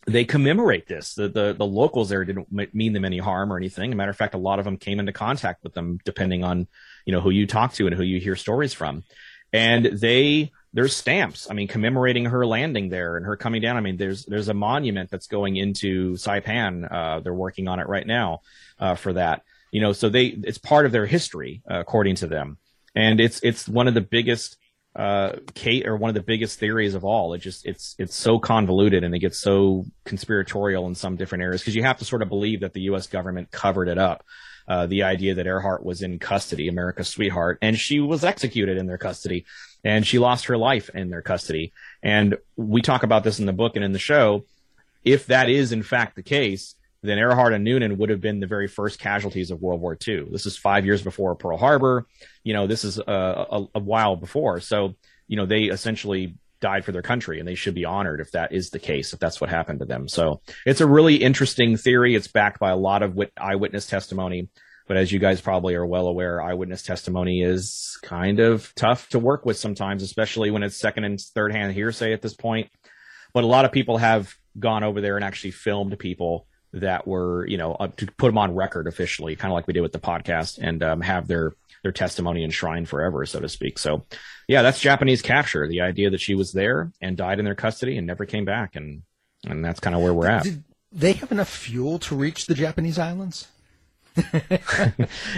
they 0.06 0.26
commemorate 0.26 0.88
this. 0.88 1.16
The, 1.16 1.28
the, 1.28 1.56
the 1.58 1.66
locals 1.66 2.10
there 2.10 2.24
didn't 2.24 2.52
mean 2.72 2.94
them 2.94 3.06
any 3.06 3.18
harm 3.18 3.52
or 3.52 3.58
anything. 3.58 3.90
As 3.90 3.94
a 3.94 3.98
matter 3.98 4.12
of 4.12 4.18
fact, 4.18 4.36
a 4.36 4.38
lot 4.38 4.60
of 4.60 4.66
them 4.66 4.78
came 4.78 5.00
into 5.00 5.12
contact 5.12 5.64
with 5.64 5.74
them, 5.74 5.98
depending 6.06 6.44
on 6.44 6.68
you 7.04 7.14
know 7.14 7.22
who 7.22 7.32
you 7.32 7.48
talk 7.48 7.74
to 7.74 7.88
and 7.88 7.96
who 7.96 8.04
you 8.04 8.20
hear 8.20 8.36
stories 8.36 8.76
from. 8.76 9.04
And 9.52 9.86
they 9.86 10.52
there's 10.74 10.96
stamps. 10.96 11.50
I 11.50 11.54
mean, 11.54 11.68
commemorating 11.68 12.26
her 12.26 12.46
landing 12.46 12.90
there 12.90 13.18
and 13.18 13.26
her 13.26 13.36
coming 13.36 13.62
down. 13.62 13.78
I 13.78 13.82
mean, 13.82 13.98
there's 13.98 14.26
there's 14.26 14.48
a 14.48 14.54
monument 14.54 15.10
that's 15.10 15.28
going 15.28 15.58
into 15.58 16.14
Saipan. 16.14 16.92
Uh, 16.92 17.20
they're 17.20 17.34
working 17.34 17.68
on 17.68 17.80
it 17.80 17.88
right 17.88 18.08
now 18.08 18.42
uh, 18.80 18.96
for 18.96 19.14
that. 19.14 19.44
You 19.72 19.82
know, 19.82 19.94
so 19.94 20.10
they 20.10 20.26
it's 20.26 20.58
part 20.58 20.86
of 20.86 20.92
their 20.92 21.06
history, 21.06 21.62
uh, 21.70 21.80
according 21.80 22.16
to 22.16 22.28
them 22.28 22.58
and 22.96 23.20
it's 23.20 23.40
it's 23.44 23.68
one 23.68 23.88
of 23.88 23.94
the 23.94 24.02
biggest 24.02 24.58
uh 24.96 25.34
Kate 25.54 25.88
or 25.88 25.96
one 25.96 26.10
of 26.10 26.16
the 26.16 26.22
biggest 26.22 26.60
theories 26.60 26.96
of 26.96 27.06
all. 27.06 27.34
It 27.34 27.40
just 27.40 27.66
it's 27.66 27.96
it's 27.98 28.16
so 28.16 28.40
convoluted 28.40 29.04
and 29.04 29.16
it 29.16 29.20
gets 29.20 29.40
so 29.40 29.86
conspiratorial 30.06 30.88
in 30.88 30.96
some 30.96 31.16
different 31.16 31.44
areas 31.44 31.62
because 31.62 31.76
you 31.76 31.84
have 31.84 32.00
to 32.00 32.06
sort 32.06 32.22
of 32.22 32.30
believe 32.30 32.62
that 32.62 32.74
the 32.74 32.82
U.S. 32.82 33.08
government 33.08 33.52
covered 33.52 33.88
it 33.88 33.98
up. 33.98 34.26
Uh, 34.68 34.86
the 34.86 35.04
idea 35.04 35.34
that 35.36 35.48
Earhart 35.48 35.84
was 35.84 36.02
in 36.02 36.20
custody, 36.20 36.68
America's 36.68 37.08
sweetheart, 37.08 37.58
and 37.62 37.78
she 37.78 38.00
was 38.00 38.24
executed 38.24 38.78
in 38.78 38.86
their 38.86 38.98
custody, 38.98 39.46
and 39.84 40.06
she 40.06 40.20
lost 40.20 40.46
her 40.46 40.58
life 40.58 40.90
in 40.94 41.10
their 41.10 41.22
custody. 41.22 41.74
And 42.04 42.38
we 42.56 42.82
talk 42.82 43.04
about 43.04 43.24
this 43.24 43.40
in 43.40 43.46
the 43.46 43.54
book 43.54 43.76
and 43.76 43.86
in 43.86 43.94
the 43.94 44.00
show. 44.00 44.46
If 45.04 45.28
that 45.28 45.50
is 45.50 45.72
in 45.72 45.84
fact 45.84 46.16
the 46.16 46.24
case, 46.24 46.76
then 47.04 47.18
Earhart 47.18 47.54
and 47.54 47.64
Noonan 47.64 47.98
would 47.98 48.10
have 48.10 48.22
been 48.22 48.40
the 48.40 48.48
very 48.48 48.68
first 48.68 49.00
casualties 49.00 49.50
of 49.50 49.62
World 49.62 49.82
War 49.82 49.98
II. 50.08 50.28
This 50.32 50.46
is 50.46 50.56
five 50.56 50.86
years 50.86 51.02
before 51.02 51.36
Pearl 51.36 51.58
Harbor. 51.58 52.06
You 52.44 52.54
know, 52.54 52.68
this 52.68 52.84
is 52.84 53.00
a, 53.00 53.04
a, 53.08 53.66
a, 53.76 53.80
while 53.80 54.16
before. 54.16 54.60
So, 54.60 54.96
you 55.28 55.36
know, 55.36 55.48
they 55.48 55.64
essentially 55.64 56.36
died 56.60 56.86
for 56.86 56.92
their 56.92 57.02
country 57.02 57.40
and 57.40 57.48
they 57.48 57.56
should 57.56 57.74
be 57.74 57.86
honored 57.86 58.22
if 58.22 58.32
that 58.32 58.54
is 58.54 58.70
the 58.70 58.78
case, 58.78 59.14
if 59.14 59.20
that's 59.20 59.42
what 59.42 59.50
happened 59.50 59.80
to 59.80 59.86
them. 59.86 60.08
So 60.08 60.42
it's 60.64 60.82
a 60.82 60.86
really 60.88 61.16
interesting 61.16 61.76
theory. 61.76 62.14
It's 62.14 62.28
backed 62.28 62.60
by 62.60 62.70
a 62.70 62.78
lot 62.78 63.02
of 63.02 63.16
wit- 63.16 63.34
eyewitness 63.36 63.88
testimony. 63.88 64.50
But 64.88 64.98
as 64.98 65.12
you 65.12 65.20
guys 65.20 65.42
probably 65.42 65.76
are 65.76 65.86
well 65.86 66.08
aware, 66.08 66.42
eyewitness 66.42 66.84
testimony 66.84 67.42
is 67.42 67.98
kind 68.02 68.40
of 68.40 68.74
tough 68.76 69.10
to 69.10 69.20
work 69.20 69.46
with 69.46 69.58
sometimes, 69.58 70.04
especially 70.04 70.52
when 70.52 70.64
it's 70.64 70.76
second 70.76 71.04
and 71.06 71.20
third 71.20 71.54
hand 71.54 71.74
hearsay 71.74 72.14
at 72.14 72.22
this 72.22 72.34
point. 72.34 72.70
But 73.34 73.44
a 73.44 73.48
lot 73.48 73.66
of 73.66 73.72
people 73.72 73.98
have 73.98 74.36
gone 74.60 74.84
over 74.84 75.00
there 75.00 75.16
and 75.16 75.24
actually 75.24 75.52
filmed 75.52 75.98
people 75.98 76.48
that 76.74 77.08
were, 77.08 77.46
you 77.48 77.58
know, 77.58 77.74
uh, 77.74 77.88
to 77.98 78.08
put 78.18 78.28
them 78.28 78.38
on 78.38 78.56
record 78.56 78.88
officially, 78.88 79.36
kind 79.36 79.52
of 79.52 79.56
like 79.56 79.68
we 79.68 79.74
did 79.74 79.82
with 79.82 79.92
the 79.92 80.00
podcast, 80.00 80.58
and 80.62 80.82
um, 80.84 81.02
have 81.02 81.28
their 81.28 81.54
their 81.84 81.92
testimony 81.92 82.44
enshrined 82.44 82.88
forever, 82.88 83.26
so 83.26 83.40
to 83.40 83.50
speak. 83.50 83.80
So, 83.80 84.06
yeah, 84.48 84.62
that's 84.62 84.80
Japanese 84.80 85.22
capture. 85.22 85.68
The 85.68 85.82
idea 85.82 86.12
that 86.12 86.22
she 86.22 86.36
was 86.36 86.52
there 86.52 86.92
and 87.02 87.18
died 87.18 87.40
in 87.40 87.46
their 87.46 87.56
custody 87.56 87.98
and 87.98 88.06
never 88.06 88.26
came 88.26 88.46
back, 88.46 88.76
and 88.76 89.04
and 89.46 89.64
that's 89.64 89.80
kind 89.80 89.96
of 89.96 90.02
where 90.02 90.14
we're 90.14 90.28
at. 90.28 90.44
Did 90.44 90.64
they 90.92 91.14
have 91.14 91.32
enough 91.32 91.50
fuel 91.50 92.00
to 92.00 92.16
reach 92.16 92.46
the 92.46 92.56
Japanese 92.56 93.00
islands? 93.00 93.48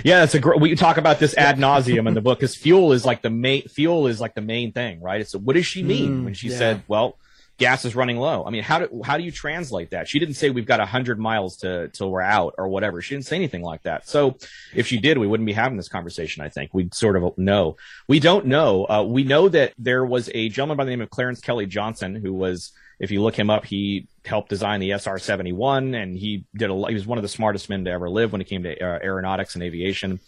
yeah, 0.04 0.20
that's 0.20 0.34
a 0.34 0.40
great. 0.40 0.60
We 0.60 0.76
talk 0.76 0.98
about 0.98 1.20
this 1.20 1.38
ad 1.38 1.58
nauseum 1.58 2.08
in 2.08 2.14
the 2.14 2.22
book 2.22 2.40
because 2.40 2.56
fuel 2.56 2.92
is 2.92 3.06
like 3.06 3.22
the 3.22 3.30
main 3.30 3.68
fuel 3.68 4.08
is 4.08 4.20
like 4.20 4.34
the 4.34 4.42
main 4.42 4.72
thing, 4.72 5.02
right? 5.02 5.22
It's 5.22 5.36
what 5.36 5.56
does 5.56 5.66
she 5.66 5.84
mean 5.84 6.22
mm, 6.22 6.24
when 6.26 6.34
she 6.34 6.50
yeah. 6.50 6.58
said, 6.58 6.84
"Well, 6.88 7.18
gas 7.58 7.86
is 7.86 7.96
running 7.96 8.18
low. 8.18 8.44
I 8.46 8.50
mean, 8.50 8.64
how 8.64 8.80
do 8.80 9.02
how 9.04 9.18
do 9.18 9.24
you 9.24 9.32
translate 9.32 9.92
that? 9.92 10.08
She 10.08 10.20
didn't 10.20 10.36
say 10.36 10.50
we've 10.50 10.66
got 10.66 10.80
hundred 10.88 11.20
miles 11.20 11.58
to 11.58 11.90
till 11.90 12.10
we're 12.10 12.22
out 12.22 12.56
or 12.58 12.68
whatever. 12.68 13.02
She 13.02 13.16
didn't 13.16 13.26
say 13.26 13.36
anything 13.36 13.62
like 13.62 13.84
that. 13.84 14.08
So 14.08 14.38
if 14.74 14.88
she 14.88 14.98
did, 14.98 15.18
we 15.18 15.28
wouldn't 15.28 15.48
be 15.48 15.54
having 15.54 15.78
this 15.78 15.90
conversation. 15.90 16.44
I 16.44 16.50
think 16.50 16.74
we'd 16.74 16.94
sort 16.94 17.16
of 17.16 17.38
know. 17.38 17.78
We 18.08 18.20
don't 18.20 18.48
know. 18.48 18.86
Uh, 18.86 19.04
we 19.04 19.24
know 19.24 19.50
that 19.50 19.74
there 19.78 20.06
was 20.06 20.30
a 20.34 20.50
gentleman 20.50 20.78
by 20.78 20.86
the 20.86 20.92
name 20.92 21.02
of 21.02 21.10
Clarence 21.10 21.42
Kelly 21.42 21.66
Johnson 21.66 22.16
who 22.16 22.34
was. 22.34 22.72
If 23.04 23.12
you 23.12 23.22
look 23.22 23.36
him 23.36 23.50
up, 23.50 23.66
he 23.66 24.08
helped 24.24 24.48
design 24.48 24.80
the 24.80 24.92
SR 24.92 25.20
71 25.20 25.94
and 25.94 26.18
he 26.18 26.46
did 26.56 26.70
a 26.70 26.88
he 26.88 26.94
was 26.94 27.06
one 27.06 27.18
of 27.18 27.22
the 27.22 27.28
smartest 27.28 27.70
men 27.70 27.84
to 27.84 27.92
ever 27.92 28.10
live 28.10 28.32
when 28.32 28.40
it 28.40 28.46
came 28.46 28.64
to 28.64 28.82
uh, 28.82 29.00
aeronautics 29.04 29.56
and 29.56 29.64
aviation. 29.64 30.22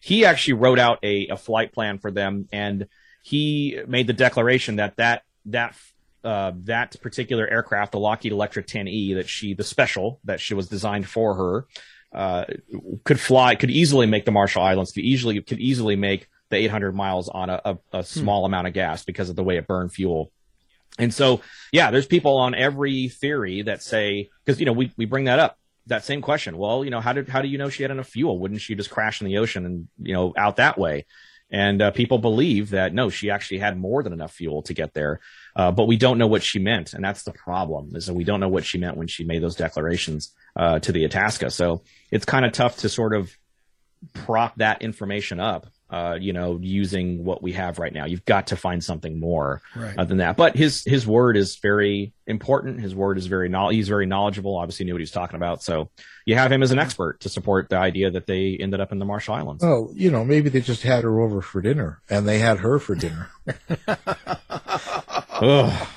He 0.00 0.24
actually 0.24 0.54
wrote 0.54 0.78
out 0.78 1.00
a, 1.02 1.26
a 1.26 1.36
flight 1.36 1.72
plan 1.72 1.98
for 1.98 2.12
them 2.12 2.48
and 2.52 2.86
he 3.24 3.80
made 3.88 4.06
the 4.06 4.12
declaration 4.12 4.76
that 4.76 4.96
that 4.96 5.24
that 5.46 5.74
uh, 6.22 6.52
that 6.64 7.00
particular 7.02 7.48
aircraft, 7.48 7.92
the 7.92 7.98
Lockheed 7.98 8.30
Electra 8.30 8.62
10E, 8.62 9.16
that 9.16 9.28
she, 9.28 9.54
the 9.54 9.64
special 9.64 10.20
that 10.24 10.38
she 10.38 10.54
was 10.54 10.68
designed 10.68 11.08
for 11.08 11.34
her, 11.34 11.66
uh, 12.12 12.44
could 13.04 13.18
fly, 13.18 13.56
could 13.56 13.70
easily 13.70 14.06
make 14.06 14.24
the 14.24 14.30
Marshall 14.30 14.62
Islands, 14.62 14.92
could 14.92 15.04
easily, 15.04 15.40
could 15.40 15.58
easily 15.58 15.96
make 15.96 16.28
the 16.50 16.56
800 16.56 16.94
miles 16.94 17.28
on 17.28 17.48
a, 17.48 17.60
a, 17.64 17.78
a 17.92 17.98
hmm. 17.98 18.02
small 18.02 18.42
hmm. 18.42 18.46
amount 18.46 18.66
of 18.66 18.74
gas 18.74 19.04
because 19.04 19.30
of 19.30 19.36
the 19.36 19.42
way 19.42 19.56
it 19.56 19.66
burned 19.66 19.92
fuel. 19.92 20.30
And 21.00 21.12
so, 21.12 21.40
yeah, 21.72 21.90
there's 21.90 22.06
people 22.06 22.36
on 22.36 22.54
every 22.54 23.08
theory 23.08 23.62
that 23.62 23.82
say, 23.82 24.30
because, 24.44 24.60
you 24.60 24.66
know, 24.66 24.72
we, 24.72 24.92
we 24.96 25.06
bring 25.06 25.24
that 25.24 25.38
up, 25.38 25.56
that 25.86 26.04
same 26.04 26.22
question. 26.22 26.56
Well, 26.56 26.84
you 26.84 26.90
know, 26.90 27.00
how 27.00 27.12
did, 27.12 27.28
how 27.28 27.42
do 27.42 27.48
you 27.48 27.58
know 27.58 27.68
she 27.68 27.82
had 27.82 27.90
enough 27.90 28.08
fuel? 28.08 28.38
Wouldn't 28.38 28.60
she 28.60 28.74
just 28.74 28.90
crash 28.90 29.20
in 29.20 29.26
the 29.26 29.38
ocean 29.38 29.66
and, 29.66 29.88
you 30.00 30.14
know, 30.14 30.34
out 30.36 30.56
that 30.56 30.78
way? 30.78 31.06
And 31.50 31.82
uh, 31.82 31.90
people 31.90 32.18
believe 32.18 32.70
that 32.70 32.94
no, 32.94 33.10
she 33.10 33.30
actually 33.30 33.58
had 33.58 33.76
more 33.76 34.04
than 34.04 34.12
enough 34.12 34.32
fuel 34.32 34.62
to 34.62 34.74
get 34.74 34.94
there. 34.94 35.20
Uh, 35.56 35.72
but 35.72 35.86
we 35.86 35.96
don't 35.96 36.18
know 36.18 36.28
what 36.28 36.44
she 36.44 36.60
meant, 36.60 36.92
and 36.92 37.02
that's 37.02 37.24
the 37.24 37.32
problem. 37.32 37.96
Is 37.96 38.06
that 38.06 38.14
we 38.14 38.22
don't 38.22 38.38
know 38.38 38.48
what 38.48 38.64
she 38.64 38.78
meant 38.78 38.96
when 38.96 39.08
she 39.08 39.24
made 39.24 39.42
those 39.42 39.56
declarations 39.56 40.32
uh, 40.54 40.78
to 40.78 40.92
the 40.92 41.04
Itasca. 41.04 41.50
So 41.50 41.82
it's 42.12 42.24
kind 42.24 42.44
of 42.44 42.52
tough 42.52 42.78
to 42.78 42.88
sort 42.88 43.14
of 43.14 43.36
prop 44.14 44.54
that 44.56 44.82
information 44.82 45.40
up 45.40 45.66
uh, 45.90 46.16
you 46.20 46.32
know, 46.32 46.58
using 46.62 47.24
what 47.24 47.42
we 47.42 47.52
have 47.52 47.78
right 47.80 47.92
now. 47.92 48.04
You've 48.06 48.24
got 48.24 48.46
to 48.48 48.56
find 48.56 48.82
something 48.82 49.18
more 49.18 49.60
Right. 49.74 49.98
uh, 49.98 50.04
than 50.04 50.18
that. 50.18 50.36
But 50.36 50.56
his 50.56 50.84
his 50.86 51.06
word 51.06 51.36
is 51.36 51.56
very 51.56 52.12
important. 52.26 52.80
His 52.80 52.94
word 52.94 53.18
is 53.18 53.26
very 53.26 53.48
knowl- 53.48 53.70
he's 53.70 53.88
very 53.88 54.06
knowledgeable. 54.06 54.56
Obviously, 54.56 54.86
knew 54.86 54.94
what 54.94 55.00
he's 55.00 55.10
talking 55.10 55.36
about. 55.36 55.62
So 55.62 55.90
you 56.26 56.36
have 56.36 56.52
him 56.52 56.62
as 56.62 56.70
an 56.70 56.78
expert 56.78 57.20
to 57.20 57.28
support 57.28 57.68
the 57.68 57.76
idea 57.78 58.10
that 58.12 58.26
they 58.26 58.56
ended 58.60 58.80
up 58.80 58.92
in 58.92 58.98
the 59.00 59.04
Marshall 59.04 59.34
Islands. 59.34 59.64
Oh, 59.64 59.90
you 59.94 60.10
know, 60.10 60.24
maybe 60.24 60.48
they 60.48 60.60
just 60.60 60.82
had 60.82 61.02
her 61.02 61.20
over 61.20 61.42
for 61.42 61.60
dinner, 61.60 62.00
and 62.08 62.26
they 62.28 62.38
had 62.38 62.58
her 62.58 62.78
for 62.78 62.94
dinner. 62.94 63.28
Ugh. 65.42 65.88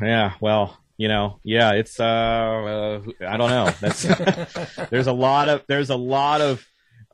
Yeah, 0.00 0.32
well, 0.40 0.78
you 0.96 1.08
know, 1.08 1.38
yeah, 1.44 1.72
it's 1.72 1.98
uh, 2.00 2.04
uh 2.04 3.00
I 3.26 3.36
don't 3.36 3.50
know. 3.50 3.70
That's 3.80 4.02
there's 4.90 5.06
a 5.06 5.12
lot 5.12 5.48
of 5.48 5.62
there's 5.68 5.90
a 5.90 5.96
lot 5.96 6.40
of 6.40 6.64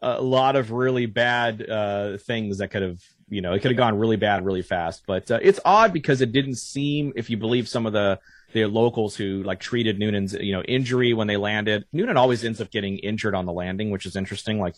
a 0.01 0.23
lot 0.23 0.57
of 0.57 0.71
really 0.71 1.07
bad 1.07 1.69
uh 1.69 2.19
things 2.19 2.59
that 2.59 2.69
could 2.69 2.83
have 2.83 3.01
you 3.29 3.41
know 3.41 3.53
it 3.53 3.61
could 3.61 3.71
have 3.71 3.79
gone 3.79 3.99
really 3.99 4.17
bad 4.17 4.45
really 4.45 4.63
fast. 4.63 5.05
But 5.07 5.31
uh, 5.31 5.39
it's 5.43 5.61
odd 5.65 5.93
because 5.93 6.21
it 6.21 6.33
didn't 6.33 6.57
seem, 6.57 7.13
if 7.17 7.31
you 7.31 7.37
believe 7.37 7.69
some 7.69 7.87
of 7.87 7.93
the 7.93 8.19
the 8.53 8.65
locals 8.65 9.15
who 9.15 9.43
like 9.43 9.61
treated 9.61 9.99
Noonan's 9.99 10.33
you 10.33 10.53
know 10.53 10.63
injury 10.63 11.13
when 11.13 11.27
they 11.27 11.37
landed. 11.37 11.85
Noonan 11.93 12.17
always 12.17 12.45
ends 12.45 12.61
up 12.61 12.71
getting 12.71 12.99
injured 12.99 13.35
on 13.35 13.47
the 13.47 13.53
landing, 13.53 13.91
which 13.91 14.07
is 14.07 14.17
interesting. 14.17 14.59
Like, 14.59 14.75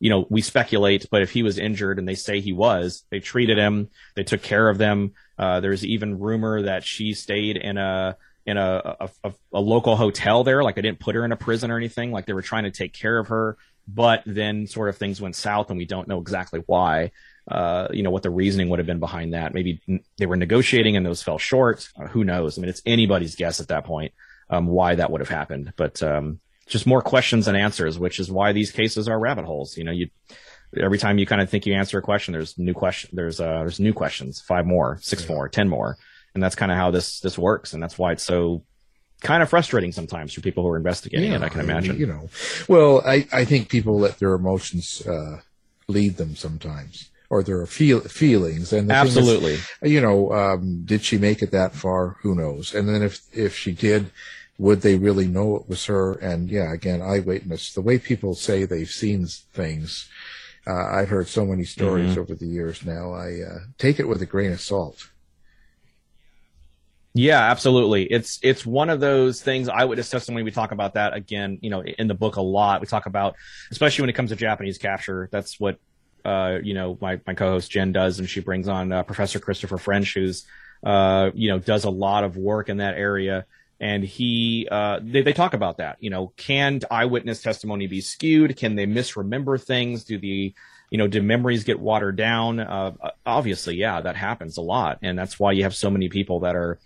you 0.00 0.10
know, 0.10 0.26
we 0.28 0.42
speculate, 0.42 1.06
but 1.10 1.22
if 1.22 1.30
he 1.30 1.42
was 1.42 1.58
injured 1.58 1.98
and 1.98 2.08
they 2.08 2.14
say 2.14 2.40
he 2.40 2.52
was, 2.52 3.04
they 3.10 3.20
treated 3.20 3.58
him, 3.58 3.90
they 4.16 4.24
took 4.24 4.42
care 4.42 4.68
of 4.68 4.78
them. 4.78 5.12
Uh, 5.38 5.60
there's 5.60 5.84
even 5.84 6.18
rumor 6.18 6.62
that 6.62 6.84
she 6.84 7.14
stayed 7.14 7.56
in 7.56 7.78
a 7.78 8.16
in 8.44 8.56
a, 8.56 9.08
a, 9.22 9.32
a, 9.52 9.60
local 9.60 9.94
hotel 9.94 10.42
there. 10.42 10.64
Like 10.64 10.74
they 10.74 10.82
didn't 10.82 10.98
put 10.98 11.14
her 11.14 11.24
in 11.24 11.30
a 11.30 11.36
prison 11.36 11.70
or 11.70 11.76
anything. 11.76 12.10
Like 12.10 12.26
they 12.26 12.32
were 12.32 12.42
trying 12.42 12.64
to 12.64 12.72
take 12.72 12.92
care 12.92 13.16
of 13.16 13.28
her, 13.28 13.56
but 13.86 14.22
then 14.26 14.66
sort 14.66 14.88
of 14.88 14.96
things 14.96 15.20
went 15.20 15.36
south 15.36 15.70
and 15.70 15.78
we 15.78 15.84
don't 15.86 16.08
know 16.08 16.20
exactly 16.20 16.62
why. 16.66 17.12
Uh, 17.50 17.88
you 17.90 18.04
know, 18.04 18.10
what 18.10 18.22
the 18.22 18.30
reasoning 18.30 18.68
would 18.68 18.78
have 18.78 18.86
been 18.86 19.00
behind 19.00 19.34
that. 19.34 19.52
Maybe 19.52 19.80
n- 19.88 20.04
they 20.16 20.26
were 20.26 20.36
negotiating 20.36 20.96
and 20.96 21.04
those 21.04 21.24
fell 21.24 21.38
short. 21.38 21.88
Uh, 22.00 22.06
who 22.06 22.22
knows? 22.22 22.56
I 22.56 22.60
mean, 22.60 22.68
it's 22.68 22.82
anybody's 22.86 23.34
guess 23.34 23.58
at 23.58 23.66
that 23.66 23.84
point, 23.84 24.12
um, 24.48 24.68
why 24.68 24.94
that 24.94 25.10
would 25.10 25.20
have 25.20 25.28
happened, 25.28 25.72
but, 25.76 26.00
um, 26.04 26.38
just 26.68 26.86
more 26.86 27.02
questions 27.02 27.46
than 27.46 27.56
answers, 27.56 27.98
which 27.98 28.20
is 28.20 28.30
why 28.30 28.52
these 28.52 28.70
cases 28.70 29.08
are 29.08 29.18
rabbit 29.18 29.44
holes. 29.44 29.76
You 29.76 29.82
know, 29.82 29.90
you, 29.90 30.08
every 30.80 30.98
time 30.98 31.18
you 31.18 31.26
kind 31.26 31.42
of 31.42 31.50
think 31.50 31.66
you 31.66 31.74
answer 31.74 31.98
a 31.98 32.02
question, 32.02 32.30
there's 32.30 32.56
new 32.56 32.74
question, 32.74 33.10
there's, 33.12 33.40
uh, 33.40 33.58
there's 33.58 33.80
new 33.80 33.92
questions, 33.92 34.40
five 34.40 34.64
more, 34.64 34.98
six 35.02 35.28
more, 35.28 35.48
ten 35.48 35.68
more. 35.68 35.98
And 36.34 36.42
that's 36.42 36.54
kind 36.54 36.70
of 36.70 36.78
how 36.78 36.92
this, 36.92 37.18
this 37.18 37.36
works. 37.36 37.72
And 37.72 37.82
that's 37.82 37.98
why 37.98 38.12
it's 38.12 38.22
so 38.22 38.62
kind 39.22 39.42
of 39.42 39.48
frustrating 39.48 39.92
sometimes 39.92 40.32
for 40.34 40.40
people 40.40 40.62
who 40.62 40.68
are 40.70 40.76
investigating 40.76 41.32
it, 41.32 41.42
I 41.42 41.48
can 41.48 41.60
imagine. 41.60 41.98
You 41.98 42.06
know, 42.06 42.28
well, 42.68 43.02
I, 43.06 43.26
I 43.32 43.44
think 43.44 43.68
people 43.68 43.98
let 43.98 44.18
their 44.18 44.34
emotions 44.34 45.06
uh, 45.06 45.40
lead 45.88 46.16
them 46.16 46.36
sometimes, 46.36 47.10
or 47.30 47.42
their 47.42 47.64
feel, 47.66 48.00
feelings. 48.00 48.72
And 48.72 48.88
the 48.90 48.94
thing 48.94 49.06
is, 49.06 49.16
Absolutely. 49.16 49.58
you 49.82 50.00
know, 50.00 50.32
um, 50.32 50.82
did 50.84 51.02
she 51.02 51.18
make 51.18 51.42
it 51.42 51.50
that 51.52 51.74
far? 51.74 52.16
Who 52.22 52.34
knows? 52.34 52.74
And 52.74 52.88
then 52.88 53.02
if 53.02 53.20
if 53.32 53.56
she 53.56 53.72
did, 53.72 54.10
would 54.58 54.82
they 54.82 54.96
really 54.96 55.26
know 55.26 55.56
it 55.56 55.68
was 55.68 55.86
her? 55.86 56.12
And 56.14 56.50
yeah, 56.50 56.72
again, 56.72 57.00
eyewitness. 57.02 57.72
The 57.72 57.80
way 57.80 57.98
people 57.98 58.34
say 58.34 58.64
they've 58.64 58.88
seen 58.88 59.26
things, 59.26 60.08
uh, 60.66 60.86
I've 60.86 61.08
heard 61.08 61.28
so 61.28 61.44
many 61.44 61.64
stories 61.64 62.14
Mhm. 62.14 62.18
over 62.18 62.34
the 62.34 62.46
years. 62.46 62.84
Now 62.84 63.12
I 63.12 63.40
uh, 63.40 63.58
take 63.78 63.98
it 63.98 64.08
with 64.08 64.22
a 64.22 64.26
grain 64.26 64.52
of 64.52 64.60
salt. 64.60 65.08
Yeah, 67.14 67.40
absolutely. 67.50 68.04
It's 68.04 68.38
it's 68.42 68.64
one 68.64 68.88
of 68.88 68.98
those 68.98 69.42
things. 69.42 69.68
I 69.68 69.72
would 69.72 69.80
Eyewitness 69.82 70.08
testimony. 70.08 70.44
We 70.44 70.50
talk 70.50 70.72
about 70.72 70.94
that 70.94 71.12
again. 71.12 71.58
You 71.60 71.68
know, 71.68 71.82
in 71.82 72.08
the 72.08 72.14
book 72.14 72.36
a 72.36 72.40
lot. 72.40 72.80
We 72.80 72.86
talk 72.86 73.04
about, 73.04 73.36
especially 73.70 74.02
when 74.04 74.10
it 74.10 74.14
comes 74.14 74.30
to 74.30 74.36
Japanese 74.36 74.78
capture. 74.78 75.28
That's 75.30 75.60
what 75.60 75.78
uh, 76.24 76.58
you 76.62 76.72
know 76.72 76.96
my 77.02 77.20
my 77.26 77.34
co-host 77.34 77.70
Jen 77.70 77.92
does, 77.92 78.18
and 78.18 78.28
she 78.28 78.40
brings 78.40 78.66
on 78.66 78.92
uh, 78.92 79.02
Professor 79.02 79.38
Christopher 79.38 79.76
French, 79.76 80.14
who's 80.14 80.46
uh, 80.84 81.30
you 81.34 81.50
know 81.50 81.58
does 81.58 81.84
a 81.84 81.90
lot 81.90 82.24
of 82.24 82.38
work 82.38 82.70
in 82.70 82.78
that 82.78 82.94
area. 82.94 83.44
And 83.78 84.02
he 84.04 84.66
uh, 84.70 85.00
they 85.02 85.20
they 85.20 85.32
talk 85.34 85.52
about 85.52 85.78
that. 85.78 85.98
You 86.00 86.08
know, 86.08 86.32
can 86.38 86.80
eyewitness 86.90 87.42
testimony 87.42 87.88
be 87.88 88.00
skewed? 88.00 88.56
Can 88.56 88.74
they 88.74 88.86
misremember 88.86 89.58
things? 89.58 90.04
Do 90.04 90.16
the 90.16 90.54
you 90.90 90.98
know, 90.98 91.08
do 91.08 91.20
memories 91.22 91.64
get 91.64 91.80
watered 91.80 92.16
down? 92.16 92.60
Uh, 92.60 92.92
obviously, 93.26 93.76
yeah, 93.76 94.00
that 94.00 94.16
happens 94.16 94.56
a 94.56 94.62
lot, 94.62 94.98
and 95.02 95.18
that's 95.18 95.38
why 95.38 95.52
you 95.52 95.64
have 95.64 95.74
so 95.74 95.90
many 95.90 96.08
people 96.08 96.40
that 96.40 96.54
are 96.56 96.78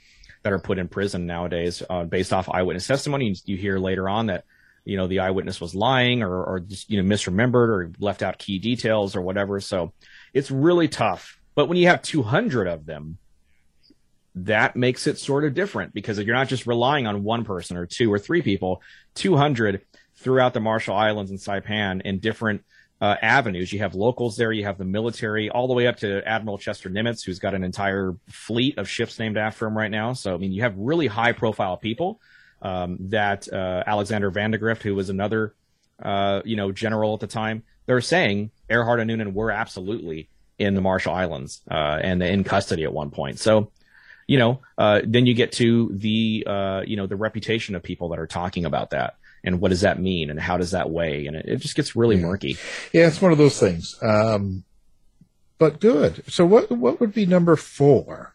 that 0.47 0.53
are 0.53 0.61
put 0.61 0.79
in 0.79 0.87
prison 0.87 1.27
nowadays 1.27 1.83
uh, 1.91 2.05
based 2.05 2.33
off 2.33 2.49
eyewitness 2.49 2.87
testimony. 2.87 3.35
You 3.47 3.57
hear 3.57 3.81
later 3.81 4.09
on 4.09 4.27
that 4.27 4.45
you 4.85 4.97
know 4.97 5.09
the 5.09 5.19
eyewitness 5.19 5.61
was 5.61 5.75
lying 5.75 6.23
or, 6.23 6.45
or 6.45 6.61
just 6.61 6.89
you 6.89 7.03
know 7.03 7.17
misremembered 7.17 7.69
or 7.69 7.91
left 7.99 8.23
out 8.23 8.39
key 8.39 8.61
details 8.61 9.17
or 9.17 9.23
whatever. 9.23 9.59
So 9.59 9.93
it's 10.33 10.49
really 10.49 10.87
tough. 10.87 11.41
But 11.57 11.67
when 11.67 11.79
you 11.79 11.89
have 11.89 12.01
200 12.01 12.69
of 12.69 12.87
them, 12.87 13.19
that 14.37 14.77
makes 14.77 15.09
it 15.09 15.19
sort 15.19 15.43
of 15.43 15.53
different 15.53 15.93
because 15.93 16.17
you're 16.21 16.37
not 16.37 16.47
just 16.47 16.69
relying 16.69 17.09
on 17.09 17.25
one 17.25 17.45
person 17.45 17.77
or 17.77 17.85
two 17.85 18.13
or 18.13 18.21
three 18.21 18.41
people, 18.43 18.83
200 19.17 19.81
throughout 20.15 20.55
the 20.55 20.61
Marshall 20.61 20.95
Islands 20.95 21.33
and 21.33 21.41
Saipan 21.41 22.03
in 22.03 22.21
different 22.21 22.65
uh, 23.01 23.17
avenues. 23.21 23.73
You 23.73 23.81
have 23.81 23.95
locals 23.95 24.37
there, 24.37 24.53
you 24.53 24.65
have 24.65 24.79
the 24.79 24.85
military, 24.85 25.51
all 25.51 25.69
the 25.69 25.75
way 25.75 25.87
up 25.87 25.97
to 25.99 26.27
Admiral 26.27 26.59
Chester 26.59 26.89
Nimitz, 26.89 27.25
who's 27.25 27.39
got 27.39 27.55
an 27.55 27.65
entire 27.65 28.17
fleet 28.29 28.79
of 28.79 28.89
ships 28.89 29.19
named 29.19 29.37
after 29.37 29.67
him 29.67 29.77
right 29.77 29.91
now. 29.91 30.13
So, 30.15 30.35
I 30.35 30.39
mean, 30.39 30.53
you 30.53 30.63
have 30.63 30.77
really 30.77 31.07
high 31.07 31.33
profile 31.33 31.77
people. 31.77 32.21
Um, 32.63 32.97
that 33.11 33.53
uh, 33.53 33.85
Alexander 33.87 34.31
Vandegrift, 34.31 34.83
who 34.83 34.95
was 34.95 35.11
another, 35.11 35.55
uh, 36.03 36.41
you 36.45 36.57
know, 36.57 36.73
general 36.73 37.13
at 37.13 37.21
the 37.21 37.27
time, 37.27 37.63
they're 37.85 38.01
saying 38.01 38.51
Earhart 38.71 38.99
and 38.99 39.09
Noonan 39.09 39.35
were 39.35 39.51
absolutely 39.51 40.31
in 40.59 40.75
the 40.75 40.81
Marshall 40.81 41.15
Islands 41.15 41.61
uh, 41.71 41.99
and 42.03 42.23
in 42.23 42.45
custody 42.45 42.85
at 42.85 42.93
one 42.93 43.11
point. 43.11 43.39
So, 43.39 43.71
you 44.27 44.39
know, 44.39 44.63
uh, 44.79 45.03
then 45.05 45.27
you 45.27 45.35
get 45.35 45.53
to 45.53 45.91
the, 45.93 46.45
uh, 46.47 46.83
you 46.87 46.97
know, 46.97 47.07
the 47.07 47.15
reputation 47.15 47.75
of 47.75 47.83
people 47.83 48.09
that 48.09 48.19
are 48.19 48.27
talking 48.27 48.65
about 48.65 48.91
that 48.91 49.17
and 49.47 49.61
what 49.61 49.71
does 49.71 49.81
that 49.81 50.01
mean 50.01 50.29
and 50.29 50.39
how 50.39 50.59
does 50.59 50.73
that 50.73 50.91
weigh? 50.91 51.27
And 51.27 51.37
it, 51.37 51.47
it 51.47 51.57
just 51.59 51.77
gets 51.77 51.97
really 51.97 52.17
murky. 52.17 52.59
Yeah, 52.93 53.07
it's 53.07 53.23
one 53.23 53.33
of 53.33 53.39
those 53.39 53.59
things. 53.59 53.97
Um, 54.03 54.65
but 55.59 55.81
good. 55.81 56.23
So 56.29 56.45
what 56.45 56.71
what 56.71 57.01
would 57.01 57.15
be 57.15 57.25
number 57.25 57.57
four? 57.57 58.35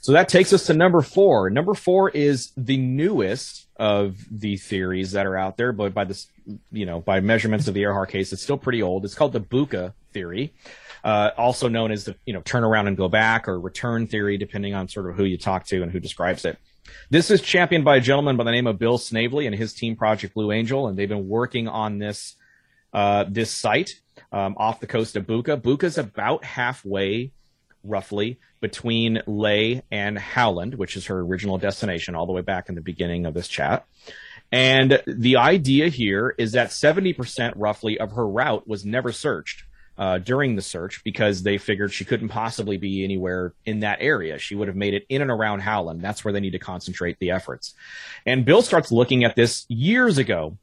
So 0.00 0.12
that 0.12 0.28
takes 0.28 0.52
us 0.52 0.66
to 0.66 0.74
number 0.74 1.02
four. 1.02 1.50
Number 1.50 1.74
four 1.74 2.08
is 2.10 2.52
the 2.56 2.76
newest 2.76 3.66
of 3.76 4.16
the 4.30 4.56
theories 4.56 5.12
that 5.12 5.26
are 5.26 5.36
out 5.36 5.56
there, 5.56 5.72
but 5.72 5.92
by 5.92 6.04
this, 6.04 6.28
you 6.72 6.86
know, 6.86 7.00
by 7.00 7.20
measurements 7.20 7.68
of 7.68 7.74
the 7.74 7.82
Earhart 7.82 8.10
case, 8.10 8.32
it's 8.32 8.42
still 8.42 8.56
pretty 8.56 8.82
old. 8.82 9.04
It's 9.04 9.14
called 9.14 9.32
the 9.32 9.40
Buka 9.40 9.92
theory, 10.12 10.52
uh, 11.04 11.30
also 11.36 11.68
known 11.68 11.90
as 11.90 12.04
the, 12.04 12.16
you 12.26 12.32
know, 12.32 12.40
turn 12.42 12.64
around 12.64 12.86
and 12.86 12.96
go 12.96 13.08
back 13.08 13.48
or 13.48 13.58
return 13.60 14.06
theory, 14.06 14.38
depending 14.38 14.72
on 14.72 14.88
sort 14.88 15.10
of 15.10 15.16
who 15.16 15.24
you 15.24 15.36
talk 15.36 15.66
to 15.66 15.82
and 15.82 15.90
who 15.90 16.00
describes 16.00 16.44
it. 16.44 16.58
This 17.10 17.30
is 17.30 17.40
championed 17.40 17.84
by 17.84 17.96
a 17.96 18.00
gentleman 18.00 18.36
by 18.36 18.44
the 18.44 18.50
name 18.50 18.66
of 18.66 18.78
Bill 18.78 18.98
Snavely 18.98 19.46
and 19.46 19.54
his 19.54 19.72
team 19.72 19.96
Project 19.96 20.34
Blue 20.34 20.52
Angel, 20.52 20.88
and 20.88 20.98
they've 20.98 21.08
been 21.08 21.28
working 21.28 21.68
on 21.68 21.98
this 21.98 22.36
uh, 22.92 23.24
this 23.28 23.50
site 23.50 23.90
um, 24.32 24.56
off 24.58 24.80
the 24.80 24.86
coast 24.86 25.16
of 25.16 25.26
Buka. 25.26 25.60
Buka's 25.60 25.98
about 25.98 26.44
halfway, 26.44 27.32
roughly, 27.84 28.38
between 28.60 29.22
Lae 29.26 29.82
and 29.90 30.18
Howland, 30.18 30.74
which 30.74 30.96
is 30.96 31.06
her 31.06 31.20
original 31.20 31.58
destination, 31.58 32.14
all 32.14 32.26
the 32.26 32.32
way 32.32 32.42
back 32.42 32.68
in 32.68 32.74
the 32.74 32.80
beginning 32.80 33.26
of 33.26 33.34
this 33.34 33.48
chat. 33.48 33.86
And 34.50 35.02
the 35.06 35.36
idea 35.36 35.88
here 35.88 36.34
is 36.38 36.52
that 36.52 36.70
70% 36.70 37.52
roughly 37.56 37.98
of 37.98 38.12
her 38.12 38.26
route 38.26 38.66
was 38.66 38.84
never 38.84 39.12
searched 39.12 39.64
uh, 39.98 40.18
during 40.18 40.56
the 40.56 40.62
search 40.62 41.02
because 41.04 41.42
they 41.42 41.58
figured 41.58 41.92
she 41.92 42.04
couldn't 42.04 42.28
possibly 42.28 42.76
be 42.76 43.04
anywhere 43.04 43.52
in 43.66 43.80
that 43.80 43.98
area. 44.00 44.38
She 44.38 44.54
would 44.54 44.68
have 44.68 44.76
made 44.76 44.94
it 44.94 45.04
in 45.08 45.20
and 45.22 45.30
around 45.30 45.60
Howland. 45.60 46.00
That's 46.00 46.24
where 46.24 46.32
they 46.32 46.40
need 46.40 46.52
to 46.52 46.58
concentrate 46.58 47.18
the 47.18 47.32
efforts. 47.32 47.74
And 48.24 48.44
Bill 48.44 48.62
starts 48.62 48.92
looking 48.92 49.24
at 49.24 49.34
this 49.34 49.66
years 49.68 50.18
ago 50.18 50.56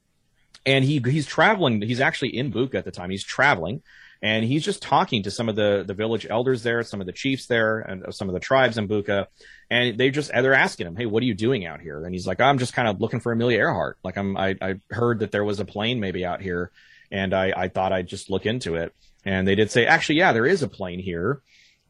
and 0.66 0.84
he 0.84 1.02
he's 1.06 1.26
traveling. 1.26 1.82
He's 1.82 2.02
actually 2.02 2.36
in 2.36 2.52
Buka 2.52 2.76
at 2.76 2.86
the 2.86 2.92
time. 2.92 3.10
He's 3.10 3.24
traveling, 3.24 3.84
and 4.22 4.44
he's 4.44 4.64
just 4.64 4.82
talking 4.82 5.24
to 5.24 5.32
some 5.32 5.48
of 5.48 5.56
the 5.56 5.84
the 5.86 5.94
village 5.94 6.26
elders 6.30 6.64
there, 6.64 6.82
some 6.84 7.02
of 7.02 7.08
the 7.08 7.14
chiefs 7.14 7.46
there, 7.46 7.80
and 7.80 8.14
some 8.14 8.30
of 8.30 8.34
the 8.34 8.40
tribes 8.40 8.78
in 8.78 8.88
Buka, 8.88 9.28
and 9.70 9.98
they 9.98 10.10
just 10.10 10.32
they're 10.32 10.54
asking 10.54 10.88
him, 10.88 10.96
"Hey, 10.96 11.06
what 11.06 11.22
are 11.22 11.28
you 11.28 11.36
doing 11.36 11.66
out 11.66 11.82
here?" 11.82 12.04
And 12.04 12.14
he's 12.14 12.26
like, 12.26 12.42
"I'm 12.42 12.58
just 12.58 12.74
kind 12.74 12.88
of 12.88 13.00
looking 13.00 13.20
for 13.20 13.32
Amelia 13.32 13.60
Earhart. 13.60 13.98
Like 14.04 14.18
I'm 14.18 14.36
I, 14.36 14.56
I 14.62 14.76
heard 14.90 15.20
that 15.20 15.32
there 15.32 15.44
was 15.44 15.60
a 15.60 15.66
plane 15.66 16.00
maybe 16.00 16.26
out 16.26 16.42
here, 16.42 16.72
and 17.12 17.34
I 17.34 17.54
I 17.56 17.68
thought 17.68 17.94
I'd 17.94 18.08
just 18.08 18.30
look 18.30 18.46
into 18.46 18.76
it." 18.76 18.94
And 19.26 19.48
they 19.48 19.56
did 19.56 19.72
say, 19.72 19.86
"Actually, 19.86 20.20
yeah, 20.20 20.34
there 20.34 20.46
is 20.46 20.62
a 20.62 20.68
plane 20.68 21.00
here." 21.00 21.42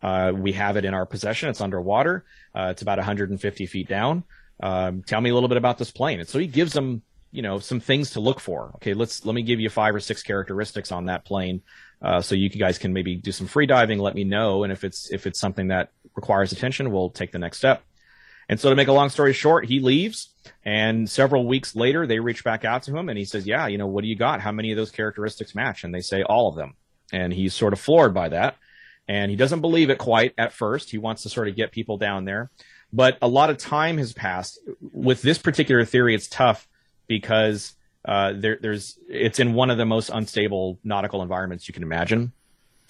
Uh, 0.01 0.31
we 0.35 0.53
have 0.53 0.77
it 0.77 0.85
in 0.85 0.93
our 0.93 1.05
possession. 1.05 1.49
It's 1.49 1.61
underwater. 1.61 2.25
Uh, 2.53 2.67
it's 2.71 2.81
about 2.81 2.97
150 2.97 3.65
feet 3.65 3.87
down. 3.87 4.23
Um, 4.61 5.03
tell 5.03 5.19
me 5.19 5.29
a 5.29 5.33
little 5.33 5.49
bit 5.49 5.57
about 5.57 5.77
this 5.77 5.91
plane. 5.91 6.19
And 6.19 6.29
so 6.29 6.39
he 6.39 6.47
gives 6.47 6.73
them 6.73 7.01
you 7.35 7.41
know 7.41 7.59
some 7.59 7.81
things 7.81 8.11
to 8.11 8.21
look 8.21 8.39
for 8.39 8.71
okay 8.75 8.93
let's 8.93 9.25
let 9.25 9.35
me 9.35 9.41
give 9.41 9.59
you 9.59 9.69
five 9.69 9.93
or 9.93 9.99
six 9.99 10.23
characteristics 10.23 10.91
on 10.91 11.05
that 11.05 11.25
plane 11.25 11.61
uh, 12.01 12.21
so 12.21 12.33
you 12.33 12.49
guys 12.49 12.77
can 12.77 12.93
maybe 12.93 13.17
do 13.17 13.31
some 13.31 13.45
free 13.45 13.65
diving 13.65 13.99
let 13.99 14.15
me 14.15 14.23
know 14.23 14.63
and 14.63 14.71
if 14.71 14.85
it's 14.85 15.11
if 15.11 15.27
it's 15.27 15.39
something 15.39 15.67
that 15.67 15.91
requires 16.15 16.53
attention 16.53 16.91
we'll 16.91 17.09
take 17.09 17.33
the 17.33 17.39
next 17.39 17.57
step 17.57 17.83
and 18.47 18.57
so 18.57 18.69
to 18.69 18.75
make 18.75 18.87
a 18.87 18.93
long 18.93 19.09
story 19.09 19.33
short 19.33 19.65
he 19.65 19.81
leaves 19.81 20.29
and 20.63 21.09
several 21.09 21.45
weeks 21.45 21.75
later 21.75 22.07
they 22.07 22.19
reach 22.19 22.41
back 22.41 22.63
out 22.63 22.83
to 22.83 22.95
him 22.95 23.09
and 23.09 23.17
he 23.17 23.25
says 23.25 23.45
yeah 23.45 23.67
you 23.67 23.77
know 23.77 23.87
what 23.87 24.01
do 24.01 24.07
you 24.07 24.15
got 24.15 24.39
how 24.39 24.53
many 24.53 24.71
of 24.71 24.77
those 24.77 24.91
characteristics 24.91 25.53
match 25.53 25.83
and 25.83 25.93
they 25.93 26.01
say 26.01 26.23
all 26.23 26.47
of 26.47 26.55
them 26.55 26.73
and 27.11 27.33
he's 27.33 27.53
sort 27.53 27.73
of 27.73 27.79
floored 27.79 28.13
by 28.13 28.29
that. 28.29 28.57
And 29.07 29.29
he 29.29 29.37
doesn't 29.37 29.61
believe 29.61 29.89
it 29.89 29.97
quite 29.99 30.33
at 30.37 30.51
first. 30.51 30.89
He 30.89 30.97
wants 30.97 31.23
to 31.23 31.29
sort 31.29 31.47
of 31.47 31.55
get 31.55 31.71
people 31.71 31.97
down 31.97 32.25
there. 32.25 32.49
But 32.91 33.17
a 33.21 33.27
lot 33.27 33.49
of 33.49 33.57
time 33.57 33.97
has 33.97 34.13
passed. 34.13 34.59
With 34.79 35.21
this 35.21 35.37
particular 35.37 35.85
theory, 35.85 36.15
it's 36.15 36.27
tough 36.27 36.67
because 37.07 37.73
uh, 38.03 38.33
there, 38.35 38.57
there's 38.61 38.97
it's 39.09 39.39
in 39.39 39.53
one 39.53 39.69
of 39.69 39.77
the 39.77 39.85
most 39.85 40.09
unstable 40.09 40.79
nautical 40.83 41.21
environments 41.21 41.67
you 41.67 41.73
can 41.73 41.83
imagine 41.83 42.31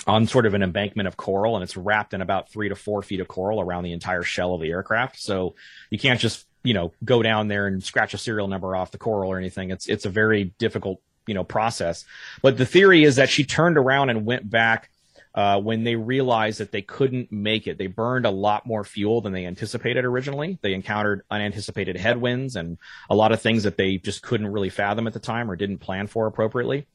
on 0.07 0.27
sort 0.27 0.45
of 0.45 0.53
an 0.53 0.61
embankment 0.61 1.07
of 1.07 1.17
coral 1.17 1.55
and 1.55 1.63
it's 1.63 1.77
wrapped 1.77 2.13
in 2.13 2.21
about 2.21 2.51
three 2.51 2.69
to 2.69 2.75
four 2.75 3.01
feet 3.01 3.19
of 3.19 3.27
coral 3.27 3.61
around 3.61 3.83
the 3.83 3.93
entire 3.93 4.23
shell 4.23 4.53
of 4.53 4.61
the 4.61 4.69
aircraft. 4.69 5.19
So 5.19 5.55
you 5.89 5.97
can't 5.97 6.19
just, 6.19 6.45
you 6.63 6.73
know, 6.73 6.93
go 7.03 7.23
down 7.23 7.47
there 7.47 7.65
and 7.65 7.83
scratch 7.83 8.13
a 8.13 8.17
serial 8.17 8.47
number 8.47 8.75
off 8.75 8.91
the 8.91 8.97
coral 8.97 9.31
or 9.31 9.37
anything. 9.37 9.71
It's, 9.71 9.87
it's 9.87 10.05
a 10.05 10.09
very 10.09 10.53
difficult, 10.59 11.01
you 11.27 11.33
know, 11.33 11.43
process. 11.43 12.05
But 12.41 12.57
the 12.57 12.65
theory 12.65 13.03
is 13.03 13.15
that 13.17 13.29
she 13.29 13.43
turned 13.43 13.77
around 13.77 14.09
and 14.09 14.25
went 14.25 14.49
back 14.49 14.89
uh, 15.35 15.59
when 15.59 15.83
they 15.83 15.97
realized 15.97 16.59
that 16.59 16.71
they 16.71 16.81
couldn't 16.81 17.31
make 17.31 17.67
it. 17.67 17.77
They 17.77 17.87
burned 17.87 18.25
a 18.25 18.31
lot 18.31 18.65
more 18.65 18.85
fuel 18.85 19.19
than 19.19 19.33
they 19.33 19.45
anticipated 19.45 20.05
originally. 20.05 20.57
They 20.61 20.73
encountered 20.73 21.23
unanticipated 21.29 21.97
headwinds 21.97 22.55
and 22.55 22.77
a 23.09 23.15
lot 23.15 23.33
of 23.33 23.41
things 23.41 23.63
that 23.63 23.75
they 23.75 23.97
just 23.97 24.21
couldn't 24.21 24.47
really 24.47 24.69
fathom 24.69 25.07
at 25.07 25.13
the 25.13 25.19
time 25.19 25.51
or 25.51 25.57
didn't 25.57 25.79
plan 25.79 26.07
for 26.07 26.25
appropriately. 26.25 26.87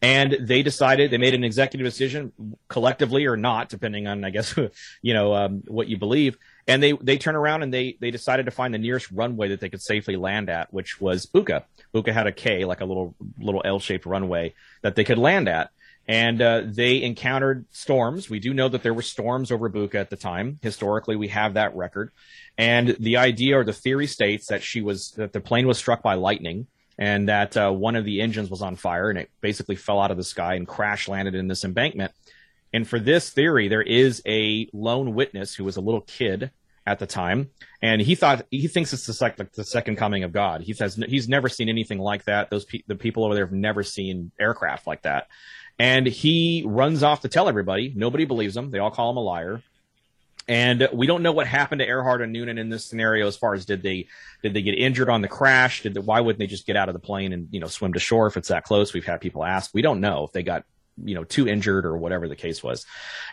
And 0.00 0.36
they 0.40 0.62
decided 0.62 1.10
they 1.10 1.18
made 1.18 1.34
an 1.34 1.44
executive 1.44 1.84
decision, 1.84 2.32
collectively 2.68 3.26
or 3.26 3.36
not, 3.36 3.68
depending 3.68 4.06
on 4.06 4.24
I 4.24 4.30
guess 4.30 4.56
you 5.02 5.14
know 5.14 5.34
um, 5.34 5.62
what 5.66 5.88
you 5.88 5.98
believe. 5.98 6.38
And 6.66 6.82
they 6.82 6.92
they 6.92 7.18
turn 7.18 7.34
around 7.34 7.62
and 7.62 7.74
they 7.74 7.96
they 8.00 8.10
decided 8.10 8.46
to 8.46 8.52
find 8.52 8.72
the 8.72 8.78
nearest 8.78 9.10
runway 9.10 9.48
that 9.48 9.60
they 9.60 9.68
could 9.68 9.82
safely 9.82 10.16
land 10.16 10.48
at, 10.48 10.72
which 10.72 11.00
was 11.00 11.26
Buka. 11.26 11.64
Buka 11.94 12.12
had 12.12 12.26
a 12.26 12.32
K, 12.32 12.64
like 12.64 12.80
a 12.80 12.84
little 12.84 13.14
little 13.38 13.62
L 13.64 13.78
shaped 13.78 14.06
runway 14.06 14.54
that 14.82 14.94
they 14.94 15.04
could 15.04 15.18
land 15.18 15.48
at 15.48 15.70
and 16.08 16.42
uh, 16.42 16.62
they 16.64 17.02
encountered 17.02 17.66
storms. 17.70 18.28
We 18.28 18.40
do 18.40 18.52
know 18.52 18.68
that 18.68 18.82
there 18.82 18.94
were 18.94 19.02
storms 19.02 19.52
over 19.52 19.70
Buka 19.70 19.94
at 19.96 20.10
the 20.10 20.16
time. 20.16 20.58
Historically, 20.62 21.16
we 21.16 21.28
have 21.28 21.54
that 21.54 21.76
record. 21.76 22.10
And 22.58 22.96
the 22.98 23.18
idea 23.18 23.58
or 23.58 23.64
the 23.64 23.72
theory 23.72 24.06
states 24.06 24.48
that 24.48 24.62
she 24.62 24.82
was 24.82 25.12
that 25.12 25.32
the 25.32 25.40
plane 25.40 25.66
was 25.66 25.78
struck 25.78 26.02
by 26.02 26.14
lightning 26.14 26.66
and 26.98 27.28
that 27.28 27.56
uh, 27.56 27.70
one 27.70 27.96
of 27.96 28.04
the 28.04 28.20
engines 28.20 28.50
was 28.50 28.62
on 28.62 28.76
fire 28.76 29.10
and 29.10 29.18
it 29.18 29.30
basically 29.40 29.76
fell 29.76 30.00
out 30.00 30.10
of 30.10 30.16
the 30.16 30.24
sky 30.24 30.54
and 30.54 30.66
crash 30.66 31.08
landed 31.08 31.34
in 31.34 31.48
this 31.48 31.64
embankment. 31.64 32.12
And 32.72 32.86
for 32.86 32.98
this 32.98 33.30
theory, 33.30 33.68
there 33.68 33.82
is 33.82 34.22
a 34.26 34.68
lone 34.72 35.14
witness 35.14 35.54
who 35.54 35.64
was 35.64 35.76
a 35.76 35.80
little 35.80 36.00
kid 36.00 36.50
at 36.86 36.98
the 36.98 37.06
time, 37.06 37.50
and 37.80 38.00
he 38.02 38.14
thought 38.14 38.46
he 38.50 38.66
thinks 38.66 38.92
it's 38.92 39.06
the, 39.06 39.16
like 39.20 39.36
the 39.52 39.64
second 39.64 39.96
coming 39.96 40.24
of 40.24 40.32
God. 40.32 40.62
He 40.62 40.72
says 40.72 40.96
he's 40.96 41.28
never 41.28 41.48
seen 41.48 41.68
anything 41.68 41.98
like 41.98 42.24
that. 42.24 42.50
Those 42.50 42.64
pe- 42.64 42.82
the 42.86 42.96
people 42.96 43.24
over 43.24 43.34
there 43.34 43.46
have 43.46 43.54
never 43.54 43.82
seen 43.82 44.32
aircraft 44.38 44.86
like 44.86 45.02
that. 45.02 45.28
And 45.78 46.06
he 46.06 46.64
runs 46.66 47.02
off 47.02 47.22
to 47.22 47.28
tell 47.28 47.48
everybody. 47.48 47.92
Nobody 47.96 48.24
believes 48.24 48.56
him. 48.56 48.70
They 48.70 48.78
all 48.78 48.90
call 48.90 49.10
him 49.10 49.16
a 49.16 49.20
liar. 49.20 49.62
And 50.48 50.88
we 50.92 51.06
don't 51.06 51.22
know 51.22 51.32
what 51.32 51.46
happened 51.46 51.78
to 51.80 51.86
Earhart 51.86 52.20
and 52.20 52.32
Noonan 52.32 52.58
in 52.58 52.68
this 52.68 52.84
scenario 52.84 53.28
as 53.28 53.36
far 53.36 53.54
as 53.54 53.64
did 53.64 53.82
they 53.82 54.08
did 54.42 54.54
they 54.54 54.62
get 54.62 54.76
injured 54.76 55.08
on 55.08 55.22
the 55.22 55.28
crash? 55.28 55.82
Did 55.82 55.94
they, 55.94 56.00
why 56.00 56.20
wouldn't 56.20 56.40
they 56.40 56.48
just 56.48 56.66
get 56.66 56.76
out 56.76 56.88
of 56.88 56.94
the 56.94 56.98
plane 56.98 57.32
and 57.32 57.48
you 57.52 57.60
know 57.60 57.68
swim 57.68 57.92
to 57.92 58.00
shore 58.00 58.26
if 58.26 58.36
it's 58.36 58.48
that 58.48 58.64
close? 58.64 58.92
We've 58.92 59.04
had 59.04 59.20
people 59.20 59.44
ask. 59.44 59.72
We 59.72 59.82
don't 59.82 60.00
know 60.00 60.24
if 60.24 60.32
they 60.32 60.42
got 60.42 60.64
you 61.02 61.14
know 61.14 61.24
too 61.24 61.48
injured 61.48 61.86
or 61.86 61.96
whatever 61.96 62.28
the 62.28 62.36
case 62.36 62.62
was 62.62 62.84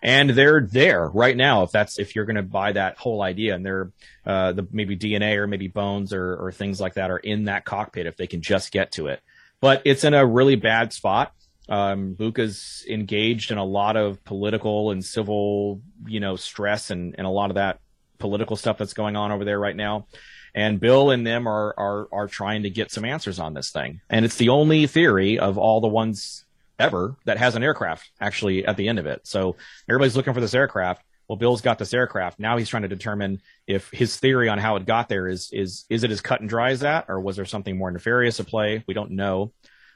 and 0.02 0.30
they're 0.30 0.62
there 0.62 1.08
right 1.10 1.36
now 1.36 1.64
if 1.64 1.72
that's 1.72 2.00
if 2.00 2.16
you're 2.16 2.26
going 2.26 2.36
to 2.36 2.42
buy 2.42 2.72
that 2.72 2.98
whole 2.98 3.22
idea 3.22 3.54
and 3.54 3.66
they're 3.66 3.92
uh 4.26 4.54
the 4.54 4.68
maybe 4.72 4.96
dna 4.96 5.36
or 5.36 5.48
maybe 5.48 5.68
bones 5.68 6.14
or 6.14 6.36
or 6.36 6.52
things 6.52 6.80
like 6.80 6.94
that 6.94 7.12
are 7.12 7.18
in 7.18 7.46
that 7.46 7.66
cockpit 7.66 8.06
if 8.06 8.16
they 8.16 8.28
can 8.28 8.42
just 8.42 8.72
get 8.72 8.92
to 8.94 9.08
it 9.08 9.22
but 9.60 9.82
it's 9.86 10.04
in 10.04 10.14
a 10.14 10.26
really 10.26 10.56
bad 10.56 10.94
spot 10.94 11.34
um, 11.70 12.16
Buka's 12.16 12.84
engaged 12.90 13.52
in 13.52 13.60
a 13.60 13.64
lot 13.64 13.96
of 13.96 14.24
political 14.24 14.90
and 14.90 15.06
civil, 15.06 15.82
you 16.08 16.20
know, 16.20 16.36
stress 16.36 16.90
and, 16.90 17.14
and 17.18 17.28
a 17.28 17.30
lot 17.30 17.52
of 17.52 17.56
that 17.56 17.80
political 18.18 18.56
stuff 18.56 18.80
that's 18.80 18.94
going 18.94 19.16
on 19.16 19.32
over 19.32 19.46
there 19.46 19.60
right 19.60 19.76
now. 19.76 20.08
And 20.56 20.80
Bill 20.80 21.12
and 21.12 21.26
them 21.26 21.48
are, 21.48 21.76
are, 21.78 22.08
are 22.12 22.28
trying 22.28 22.64
to 22.64 22.72
get 22.72 22.92
some 22.92 23.06
answers 23.06 23.40
on 23.40 23.54
this 23.54 23.70
thing. 23.70 24.02
And 24.10 24.26
it's 24.26 24.38
the 24.38 24.50
only 24.50 24.88
theory 24.88 25.38
of 25.38 25.60
all 25.60 25.80
the 25.80 25.88
ones 25.88 26.44
ever 26.80 27.16
that 27.26 27.38
has 27.38 27.56
an 27.56 27.64
aircraft 27.64 28.10
actually 28.20 28.66
at 28.66 28.78
the 28.78 28.88
end 28.88 29.00
of 29.00 29.06
it. 29.06 29.22
So 29.28 29.56
everybody's 29.90 30.16
looking 30.16 30.34
for 30.34 30.42
this 30.42 30.54
aircraft. 30.54 31.04
Well, 31.28 31.38
Bill's 31.38 31.62
got 31.62 31.78
this 31.78 31.94
aircraft. 31.94 32.40
Now 32.40 32.58
he's 32.58 32.70
trying 32.70 32.82
to 32.84 32.88
determine 32.90 33.42
if 33.68 33.92
his 33.92 34.18
theory 34.18 34.50
on 34.50 34.58
how 34.58 34.78
it 34.78 34.88
got 34.88 35.10
there 35.10 35.28
is, 35.28 35.50
is, 35.52 35.86
is 35.88 36.04
it 36.04 36.10
as 36.10 36.22
cut 36.22 36.40
and 36.40 36.50
dry 36.50 36.72
as 36.72 36.80
that? 36.80 37.06
Or 37.08 37.20
was 37.20 37.36
there 37.36 37.46
something 37.46 37.78
more 37.78 37.92
nefarious 37.92 38.40
at 38.40 38.48
play? 38.48 38.84
We 38.88 38.96
don't 38.96 39.12
know. 39.12 39.54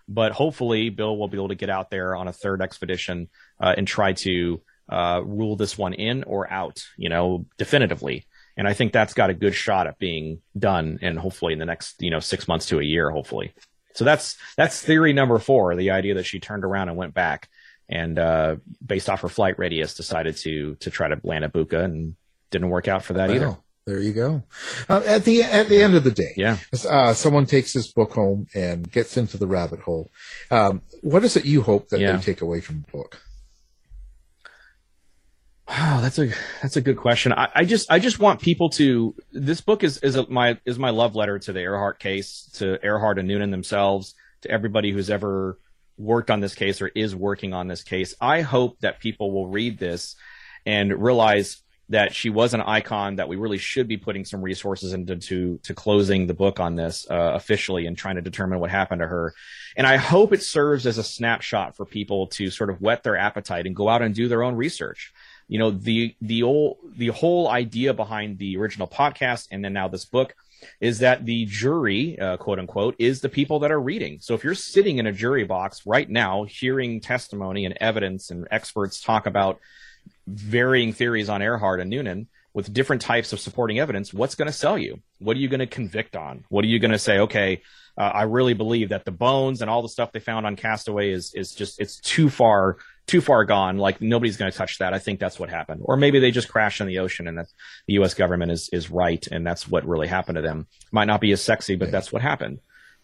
But 0.07 0.34
hopefully, 0.34 0.89
Bill 0.89 1.17
will 1.17 1.27
be 1.27 1.38
able 1.38 1.47
to 1.47 1.55
get 1.55 1.69
out 1.69 1.89
there 1.89 2.15
on 2.15 2.27
a 2.27 2.34
third 2.34 2.61
expedition 2.61 3.29
uh, 3.59 3.73
and 3.75 3.88
try 3.88 4.13
to 4.13 4.61
uh, 4.89 5.21
rule 5.25 5.55
this 5.55 5.77
one 5.77 5.93
in 5.93 6.23
or 6.23 6.51
out, 6.51 6.86
you 6.97 7.09
know, 7.09 7.45
definitively. 7.57 8.27
And 8.57 8.67
I 8.67 8.73
think 8.73 8.93
that's 8.93 9.13
got 9.13 9.29
a 9.29 9.34
good 9.34 9.55
shot 9.55 9.88
at 9.88 9.97
being 9.97 10.41
done, 10.57 10.99
and 11.01 11.17
hopefully 11.17 11.53
in 11.53 11.59
the 11.59 11.65
next, 11.65 12.01
you 12.01 12.11
know, 12.11 12.19
six 12.19 12.47
months 12.47 12.67
to 12.67 12.79
a 12.79 12.84
year, 12.84 13.09
hopefully. 13.09 13.53
So 13.95 14.03
that's 14.05 14.37
that's 14.57 14.81
theory 14.81 15.13
number 15.13 15.37
four: 15.39 15.75
the 15.75 15.91
idea 15.91 16.15
that 16.15 16.25
she 16.25 16.39
turned 16.39 16.63
around 16.63 16.89
and 16.89 16.97
went 16.97 17.13
back, 17.13 17.49
and 17.89 18.17
uh, 18.17 18.55
based 18.85 19.09
off 19.09 19.21
her 19.21 19.29
flight 19.29 19.59
radius, 19.59 19.93
decided 19.95 20.37
to 20.37 20.75
to 20.75 20.89
try 20.89 21.07
to 21.07 21.19
land 21.23 21.43
at 21.43 21.53
Buka, 21.53 21.83
and 21.83 22.15
didn't 22.51 22.69
work 22.69 22.87
out 22.87 23.03
for 23.03 23.13
that 23.13 23.29
Wow. 23.29 23.35
either. 23.35 23.57
There 23.85 23.99
you 23.99 24.13
go. 24.13 24.43
Uh, 24.87 25.01
at 25.05 25.25
the 25.25 25.43
at 25.43 25.67
the 25.67 25.81
end 25.83 25.93
of 25.95 26.05
the 26.05 26.11
day, 26.11 26.33
Yeah. 26.37 26.57
uh, 26.89 27.13
someone 27.13 27.45
takes 27.45 27.73
this 27.73 27.91
book 27.91 28.13
home 28.13 28.47
and 28.55 28.89
gets 28.89 29.17
into 29.17 29.37
the 29.37 29.45
rabbit 29.47 29.81
hole. 29.81 30.09
Um, 30.49 30.81
what 31.01 31.25
is 31.25 31.35
it 31.35 31.43
you 31.43 31.61
hope 31.63 31.89
that 31.89 31.99
Yeah. 31.99 32.15
they 32.15 32.23
take 32.23 32.39
away 32.41 32.61
from 32.61 32.85
the 32.85 32.91
book? 32.97 33.19
Oh, 35.68 35.99
that's 36.01 36.20
a 36.20 36.30
that's 36.61 36.76
a 36.76 36.82
good 36.82 36.97
question. 36.97 37.32
I, 37.32 37.49
I 37.55 37.66
just 37.66 37.89
I 37.89 37.99
just 37.99 38.20
want 38.20 38.41
people 38.41 38.70
to. 38.72 39.16
This 39.32 39.61
book 39.61 39.84
is 39.84 39.97
is 39.99 40.18
a, 40.18 40.30
my 40.30 40.59
is 40.66 40.78
my 40.78 40.89
love 40.89 41.16
letter 41.16 41.39
to 41.39 41.53
the 41.53 41.61
Earhart 41.61 41.99
case, 41.99 42.49
to 42.55 42.84
Earhart 42.86 43.18
and 43.18 43.28
Noonan 43.28 43.51
themselves, 43.51 44.14
to 44.41 44.51
everybody 44.51 44.91
who's 44.91 45.09
ever 45.09 45.57
worked 45.97 46.30
on 46.30 46.41
this 46.41 46.55
case 46.55 46.82
or 46.82 46.88
is 46.89 47.16
working 47.16 47.53
on 47.53 47.68
this 47.68 47.84
case. 47.84 48.14
I 48.20 48.41
hope 48.41 48.80
that 48.82 48.99
people 48.99 49.32
will 49.32 49.47
read 49.47 49.80
this 49.80 50.16
and 50.66 51.01
realize 51.01 51.61
that 51.89 52.14
she 52.14 52.30
was 52.30 52.53
an 52.53 52.61
icon 52.61 53.18
that 53.18 53.28
we 53.28 53.36
really 53.36 53.57
should 53.57 53.88
be 53.88 53.97
putting 53.97 54.26
some 54.26 54.41
resources 54.41 54.93
into 54.93 55.18
to, 55.18 55.59
to 55.64 55.74
closing 55.74 56.28
the 56.28 56.34
book 56.34 56.59
on 56.59 56.76
this 56.76 57.05
uh, 57.09 57.34
officially 57.36 57.86
and 57.86 57.97
trying 57.97 58.16
to 58.16 58.22
determine 58.22 58.59
what 58.59 58.72
happened 58.72 59.01
to 59.01 59.07
her. 59.07 59.34
And 59.76 59.86
I 59.86 59.97
hope 59.97 60.34
it 60.34 60.41
serves 60.41 60.88
as 60.88 60.97
a 60.97 61.03
snapshot 61.03 61.76
for 61.76 61.86
people 61.86 62.28
to 62.28 62.49
sort 62.49 62.70
of 62.70 62.82
whet 62.82 63.03
their 63.03 63.18
appetite 63.18 63.68
and 63.68 63.76
go 63.76 63.89
out 63.89 64.01
and 64.01 64.16
do 64.16 64.28
their 64.28 64.43
own 64.43 64.55
research. 64.55 65.14
You 65.47 65.59
know, 65.59 65.71
the 65.71 66.15
the 66.21 66.43
old 66.43 66.77
the 66.95 67.07
whole 67.07 67.47
idea 67.47 67.93
behind 67.93 68.37
the 68.37 68.57
original 68.57 68.87
podcast 68.87 69.47
and 69.51 69.63
then 69.63 69.73
now 69.73 69.87
this 69.87 70.05
book 70.05 70.35
is 70.79 70.99
that 70.99 71.25
the 71.25 71.45
jury, 71.45 72.17
uh, 72.19 72.37
quote 72.37 72.59
unquote, 72.59 72.95
is 72.99 73.21
the 73.21 73.29
people 73.29 73.59
that 73.59 73.71
are 73.71 73.79
reading. 73.79 74.19
So 74.21 74.33
if 74.33 74.43
you're 74.43 74.55
sitting 74.55 74.97
in 74.97 75.07
a 75.07 75.11
jury 75.11 75.43
box 75.43 75.85
right 75.85 76.09
now, 76.09 76.43
hearing 76.43 77.01
testimony 77.01 77.65
and 77.65 77.77
evidence 77.79 78.31
and 78.31 78.47
experts 78.51 79.01
talk 79.01 79.25
about 79.25 79.59
varying 80.27 80.93
theories 80.93 81.29
on 81.29 81.41
Earhart 81.41 81.79
and 81.79 81.89
Noonan 81.89 82.27
with 82.53 82.71
different 82.71 83.01
types 83.01 83.33
of 83.33 83.39
supporting 83.39 83.79
evidence, 83.79 84.13
what's 84.13 84.35
going 84.35 84.47
to 84.47 84.53
sell 84.53 84.77
you? 84.77 85.01
What 85.19 85.35
are 85.37 85.39
you 85.39 85.49
going 85.49 85.59
to 85.59 85.67
convict 85.67 86.15
on? 86.15 86.45
What 86.49 86.63
are 86.63 86.67
you 86.67 86.79
going 86.79 86.91
to 86.91 86.99
say? 86.99 87.19
Okay, 87.19 87.61
uh, 87.97 88.01
I 88.01 88.23
really 88.23 88.53
believe 88.53 88.89
that 88.89 89.05
the 89.05 89.11
bones 89.11 89.61
and 89.61 89.69
all 89.69 89.81
the 89.81 89.89
stuff 89.89 90.11
they 90.11 90.19
found 90.19 90.45
on 90.45 90.55
Castaway 90.55 91.11
is 91.11 91.33
is 91.35 91.51
just 91.51 91.79
it's 91.79 91.99
too 91.99 92.29
far 92.29 92.77
too 93.08 93.22
far 93.22 93.43
gone. 93.45 93.78
Like 93.78 94.01
nobody's 94.01 94.38
going 94.38 94.51
to 94.51 94.58
touch 94.58 94.80
that. 94.80 94.93
I 94.93 94.99
think 94.99 95.20
that's 95.20 95.39
what 95.39 95.49
happened. 95.49 95.82
Or 95.84 95.97
maybe 95.97 96.20
they 96.20 96.32
just 96.32 96.49
crashed 96.49 96.82
in 96.82 96.88
the 96.88 96.99
ocean 96.99 97.28
and 97.28 97.38
the 97.38 97.93
U.S. 97.93 98.14
government 98.14 98.51
is 98.51 98.70
is 98.72 98.89
right 98.89 99.26
and 99.28 99.45
that's 99.45 99.68
what 99.68 99.86
really 99.88 100.08
happened 100.08 100.38
to 100.38 100.41
them. 100.41 100.68
Might 100.91 101.06
not 101.06 101.22
be 101.22 101.32
as 101.32 101.41
sexy, 101.41 101.76
but 101.76 101.91
that's 101.91 102.12
what 102.12 102.22
happened. 102.22 102.60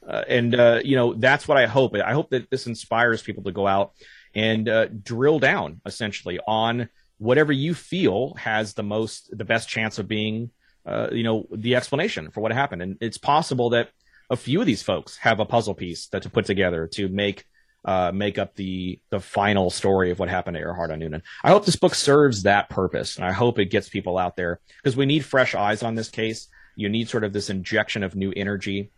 Uh, 0.08 0.24
and 0.28 0.56
uh, 0.56 0.80
you 0.84 0.96
know 0.96 1.14
that's 1.14 1.48
what 1.48 1.58
I 1.58 1.68
hope. 1.68 1.96
I 1.96 2.14
hope 2.14 2.30
that 2.30 2.50
this 2.50 2.68
inspires 2.68 3.22
people 3.22 3.44
to 3.44 3.52
go 3.52 3.68
out 3.68 3.94
and 4.34 4.70
uh, 4.70 4.88
drill 4.88 5.40
down 5.40 5.82
essentially 5.86 6.40
on 6.48 6.90
whatever 7.18 7.52
you 7.52 7.74
feel 7.74 8.34
has 8.36 8.74
the 8.74 8.84
most 8.84 9.36
the 9.38 9.46
best 9.46 9.68
chance 9.68 10.00
of 10.00 10.08
being 10.08 10.52
uh, 10.86 11.10
you 11.12 11.24
know 11.24 11.46
the 11.52 11.76
explanation 11.76 12.32
for 12.32 12.42
what 12.42 12.54
happened. 12.54 12.82
And 12.82 12.98
it's 13.02 13.18
possible 13.18 13.72
that 13.72 13.90
a 14.30 14.38
few 14.38 14.62
of 14.62 14.66
these 14.66 14.84
folks 14.84 15.18
have 15.18 15.40
a 15.40 15.46
puzzle 15.46 15.74
piece 15.74 16.08
that 16.08 16.24
to 16.24 16.30
put 16.30 16.46
together 16.46 16.88
to 16.94 17.10
make 17.10 17.46
uh, 17.86 18.12
make 18.14 18.38
up 18.38 18.56
the 18.56 19.00
the 19.10 19.20
final 19.20 19.70
story 19.70 20.12
of 20.12 20.20
what 20.20 20.30
happened 20.30 20.56
to 20.56 20.62
Earhart 20.62 20.92
on 20.92 21.00
Noonan. 21.00 21.24
I 21.44 21.50
hope 21.50 21.66
this 21.66 21.76
book 21.76 21.96
serves 21.96 22.44
that 22.44 22.70
purpose, 22.70 23.16
and 23.16 23.26
I 23.26 23.32
hope 23.32 23.60
it 23.60 23.66
gets 23.66 23.90
people 23.90 24.18
out 24.18 24.36
there 24.36 24.60
because 24.84 24.98
we 24.98 25.06
need 25.06 25.26
fresh 25.26 25.56
eyes 25.56 25.84
on 25.84 25.96
this 25.96 26.10
case. 26.10 26.48
You 26.76 26.90
need 26.90 27.10
sort 27.10 27.24
of 27.24 27.34
this 27.34 27.50
injection 27.50 28.04
of 28.04 28.16
new 28.16 28.34
energy 28.36 28.92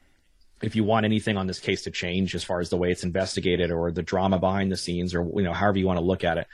if 0.61 0.75
you 0.75 0.83
want 0.83 1.05
anything 1.05 1.37
on 1.37 1.47
this 1.47 1.59
case 1.59 1.83
to 1.83 1.91
change 1.91 2.35
as 2.35 2.43
far 2.43 2.59
as 2.59 2.69
the 2.69 2.77
way 2.77 2.91
it's 2.91 3.03
investigated 3.03 3.71
or 3.71 3.91
the 3.91 4.03
drama 4.03 4.39
behind 4.39 4.71
the 4.71 4.77
scenes 4.77 5.13
or 5.13 5.23
you 5.35 5.43
know 5.43 5.53
however 5.53 5.79
you 5.79 5.87
want 5.87 5.97
to 5.97 6.05
look 6.05 6.23
at 6.23 6.37
it 6.37 6.47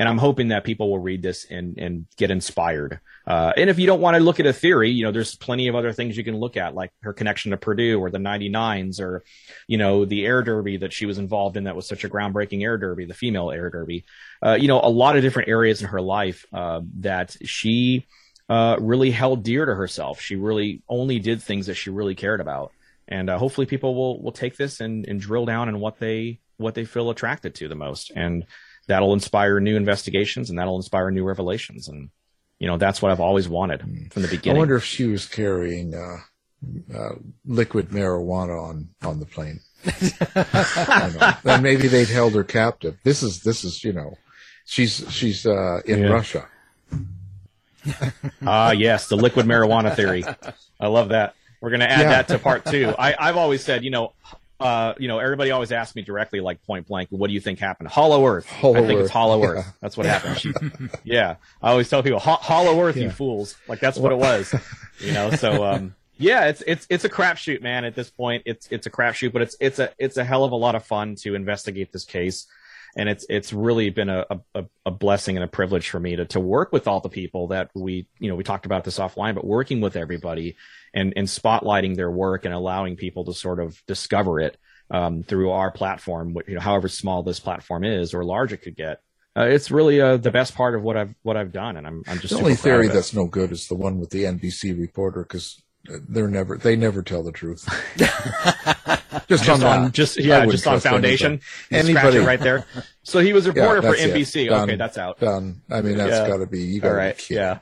and 0.00 0.08
I'm 0.08 0.16
hoping 0.16 0.48
that 0.48 0.64
people 0.64 0.88
will 0.88 0.98
read 0.98 1.20
this 1.20 1.44
and 1.44 1.78
and 1.78 2.06
get 2.16 2.30
inspired. 2.30 3.00
Uh, 3.26 3.52
and 3.54 3.68
if 3.68 3.78
you 3.78 3.86
don't 3.86 4.00
want 4.00 4.16
to 4.16 4.22
look 4.22 4.40
at 4.40 4.46
a 4.46 4.52
theory, 4.52 4.90
you 4.90 5.04
know, 5.04 5.12
there's 5.12 5.36
plenty 5.36 5.68
of 5.68 5.74
other 5.74 5.92
things 5.92 6.16
you 6.16 6.24
can 6.24 6.38
look 6.38 6.56
at, 6.56 6.74
like 6.74 6.90
her 7.02 7.12
connection 7.12 7.50
to 7.50 7.58
Purdue 7.58 8.00
or 8.00 8.10
the 8.10 8.18
99s 8.18 8.98
or, 8.98 9.22
you 9.68 9.76
know, 9.76 10.06
the 10.06 10.24
air 10.24 10.42
derby 10.42 10.78
that 10.78 10.94
she 10.94 11.04
was 11.04 11.18
involved 11.18 11.58
in 11.58 11.64
that 11.64 11.76
was 11.76 11.86
such 11.86 12.02
a 12.02 12.08
groundbreaking 12.08 12.62
air 12.62 12.78
derby, 12.78 13.04
the 13.04 13.14
female 13.14 13.50
air 13.50 13.68
derby. 13.68 14.06
Uh, 14.44 14.56
you 14.58 14.68
know, 14.68 14.80
a 14.82 14.88
lot 14.88 15.16
of 15.16 15.22
different 15.22 15.50
areas 15.50 15.82
in 15.82 15.88
her 15.88 16.00
life 16.00 16.46
uh, 16.54 16.80
that 17.00 17.36
she 17.44 18.06
uh, 18.48 18.78
really 18.80 19.10
held 19.10 19.42
dear 19.42 19.66
to 19.66 19.74
herself. 19.74 20.18
She 20.18 20.36
really 20.36 20.82
only 20.88 21.18
did 21.18 21.42
things 21.42 21.66
that 21.66 21.74
she 21.74 21.90
really 21.90 22.14
cared 22.14 22.40
about. 22.40 22.72
And 23.06 23.28
uh, 23.28 23.36
hopefully 23.36 23.66
people 23.66 23.94
will, 23.94 24.22
will 24.22 24.32
take 24.32 24.56
this 24.56 24.80
and, 24.80 25.06
and 25.06 25.20
drill 25.20 25.44
down 25.44 25.68
on 25.68 25.78
what 25.78 25.98
they, 25.98 26.40
what 26.56 26.74
they 26.74 26.86
feel 26.86 27.10
attracted 27.10 27.54
to 27.56 27.68
the 27.68 27.74
most. 27.74 28.10
And 28.16 28.46
that'll 28.90 29.14
inspire 29.14 29.60
new 29.60 29.76
investigations 29.76 30.50
and 30.50 30.58
that'll 30.58 30.76
inspire 30.76 31.10
new 31.10 31.24
revelations. 31.24 31.88
And, 31.88 32.10
you 32.58 32.66
know, 32.66 32.76
that's 32.76 33.00
what 33.00 33.12
I've 33.12 33.20
always 33.20 33.48
wanted 33.48 33.80
from 34.12 34.22
the 34.22 34.28
beginning. 34.28 34.56
I 34.56 34.58
wonder 34.58 34.76
if 34.76 34.84
she 34.84 35.06
was 35.06 35.26
carrying 35.26 35.94
uh, 35.94 36.16
uh, 36.94 37.14
liquid 37.46 37.88
marijuana 37.90 38.60
on 38.62 38.88
on 39.02 39.20
the 39.20 39.26
plane. 39.26 39.60
then 41.44 41.62
maybe 41.62 41.88
they'd 41.88 42.08
held 42.08 42.34
her 42.34 42.44
captive. 42.44 42.98
This 43.04 43.22
is 43.22 43.42
this 43.42 43.64
is 43.64 43.82
you 43.84 43.92
know, 43.92 44.18
she's 44.66 45.04
she's 45.08 45.46
uh, 45.46 45.80
in 45.86 46.00
Yeah. 46.00 46.08
Russia. 46.08 46.48
Ah, 48.44 48.72
yes, 48.72 49.08
the 49.08 49.16
liquid 49.16 49.46
marijuana 49.46 49.94
theory. 49.94 50.24
I 50.78 50.88
love 50.88 51.10
that. 51.10 51.34
We're 51.62 51.70
going 51.70 51.80
to 51.80 51.90
add 51.90 52.00
Yeah. 52.00 52.08
that 52.10 52.28
to 52.28 52.38
part 52.38 52.64
two. 52.66 52.92
I, 52.98 53.14
I've 53.18 53.36
always 53.36 53.62
said, 53.62 53.84
you 53.84 53.90
know, 53.90 54.12
uh, 54.60 54.94
you 54.98 55.08
know, 55.08 55.18
everybody 55.18 55.50
always 55.50 55.72
asks 55.72 55.96
me 55.96 56.02
directly, 56.02 56.40
like 56.40 56.62
point 56.62 56.86
blank, 56.86 57.08
what 57.10 57.28
do 57.28 57.34
you 57.34 57.40
think 57.40 57.58
happened? 57.58 57.88
Hollow 57.88 58.26
Earth. 58.26 58.46
Hollow 58.46 58.76
I 58.76 58.86
think 58.86 58.98
Earth, 58.98 59.04
it's 59.04 59.10
Hollow 59.10 59.40
yeah. 59.42 59.48
Earth. 59.48 59.72
That's 59.80 59.96
what 59.96 60.06
happened. 60.06 60.90
yeah, 61.04 61.36
I 61.62 61.70
always 61.70 61.88
tell 61.88 62.02
people, 62.02 62.20
Hollow 62.20 62.80
Earth, 62.80 62.96
you 62.96 63.10
fools. 63.10 63.56
Like 63.66 63.80
that's 63.80 63.98
what 63.98 64.12
it 64.12 64.18
was. 64.18 64.54
You 65.00 65.12
know, 65.12 65.30
so 65.30 65.64
um, 65.64 65.94
yeah, 66.18 66.48
it's 66.48 66.62
it's 66.66 66.86
it's 66.90 67.04
a 67.04 67.08
crapshoot, 67.08 67.62
man. 67.62 67.86
At 67.86 67.94
this 67.94 68.10
point, 68.10 68.42
it's 68.44 68.68
it's 68.70 68.86
a 68.86 68.90
crapshoot, 68.90 69.32
but 69.32 69.40
it's 69.40 69.56
it's 69.60 69.78
a 69.78 69.90
it's 69.98 70.18
a 70.18 70.24
hell 70.24 70.44
of 70.44 70.52
a 70.52 70.56
lot 70.56 70.74
of 70.74 70.84
fun 70.84 71.14
to 71.16 71.34
investigate 71.34 71.92
this 71.92 72.04
case 72.04 72.46
and 72.96 73.08
it's 73.08 73.24
it's 73.28 73.52
really 73.52 73.90
been 73.90 74.08
a, 74.08 74.26
a, 74.54 74.64
a 74.86 74.90
blessing 74.90 75.36
and 75.36 75.44
a 75.44 75.48
privilege 75.48 75.88
for 75.88 76.00
me 76.00 76.16
to 76.16 76.24
to 76.26 76.40
work 76.40 76.72
with 76.72 76.88
all 76.88 77.00
the 77.00 77.08
people 77.08 77.48
that 77.48 77.70
we 77.74 78.06
you 78.18 78.28
know 78.28 78.36
we 78.36 78.44
talked 78.44 78.66
about 78.66 78.84
this 78.84 78.98
offline, 78.98 79.34
but 79.34 79.46
working 79.46 79.80
with 79.80 79.96
everybody 79.96 80.56
and 80.94 81.12
and 81.16 81.28
spotlighting 81.28 81.96
their 81.96 82.10
work 82.10 82.44
and 82.44 82.54
allowing 82.54 82.96
people 82.96 83.24
to 83.24 83.34
sort 83.34 83.60
of 83.60 83.80
discover 83.86 84.40
it 84.40 84.56
um, 84.90 85.22
through 85.22 85.50
our 85.50 85.70
platform, 85.70 86.36
you 86.48 86.54
know, 86.54 86.60
however 86.60 86.88
small 86.88 87.22
this 87.22 87.40
platform 87.40 87.84
is 87.84 88.12
or 88.12 88.24
large 88.24 88.52
it 88.52 88.58
could 88.58 88.76
get. 88.76 89.00
Uh, 89.36 89.42
it's 89.42 89.70
really 89.70 90.00
uh, 90.00 90.16
the 90.16 90.32
best 90.32 90.56
part 90.56 90.74
of 90.74 90.82
what 90.82 90.96
I've 90.96 91.14
what 91.22 91.36
I've 91.36 91.52
done, 91.52 91.76
and 91.76 91.86
I'm 91.86 92.02
I'm 92.08 92.18
just 92.18 92.34
the 92.34 92.40
only 92.40 92.54
super 92.54 92.62
theory 92.62 92.88
that's 92.88 93.14
no 93.14 93.26
good 93.26 93.52
is 93.52 93.68
the 93.68 93.76
one 93.76 94.00
with 94.00 94.10
the 94.10 94.24
NBC 94.24 94.78
reporter 94.78 95.22
because 95.22 95.62
they're 95.84 96.28
never 96.28 96.58
they 96.58 96.74
never 96.74 97.02
tell 97.02 97.22
the 97.22 97.30
truth. 97.30 97.64
just, 99.28 99.44
Just 99.44 99.62
on, 99.64 99.84
that. 99.84 99.92
just 99.92 100.18
yeah, 100.18 100.46
just 100.46 100.66
on 100.66 100.80
Foundation. 100.80 101.40
anybody. 101.70 101.94
Scratch 101.94 102.14
it 102.14 102.26
right 102.26 102.40
there. 102.40 102.64
So 103.02 103.18
he 103.20 103.32
was 103.32 103.46
a 103.46 103.52
Yeah, 103.56 103.70
reporter 103.72 103.82
for. 103.94 103.96
NBC. 103.98 104.48
Done. 104.48 104.68
Okay, 104.68 104.76
that's 104.76 104.98
out. 104.98 105.18
Done. 105.20 105.62
I 105.70 105.80
mean, 105.80 105.96
that's 105.96 106.10
Yeah. 106.12 106.28
got 106.28 106.36
to 106.38 106.46
be 106.46 106.60
you 106.60 106.80
got 106.80 106.90
to 106.90 106.94
right, 106.94 107.16
be 107.16 107.22
kidding. 107.22 107.36
yeah. 107.42 107.58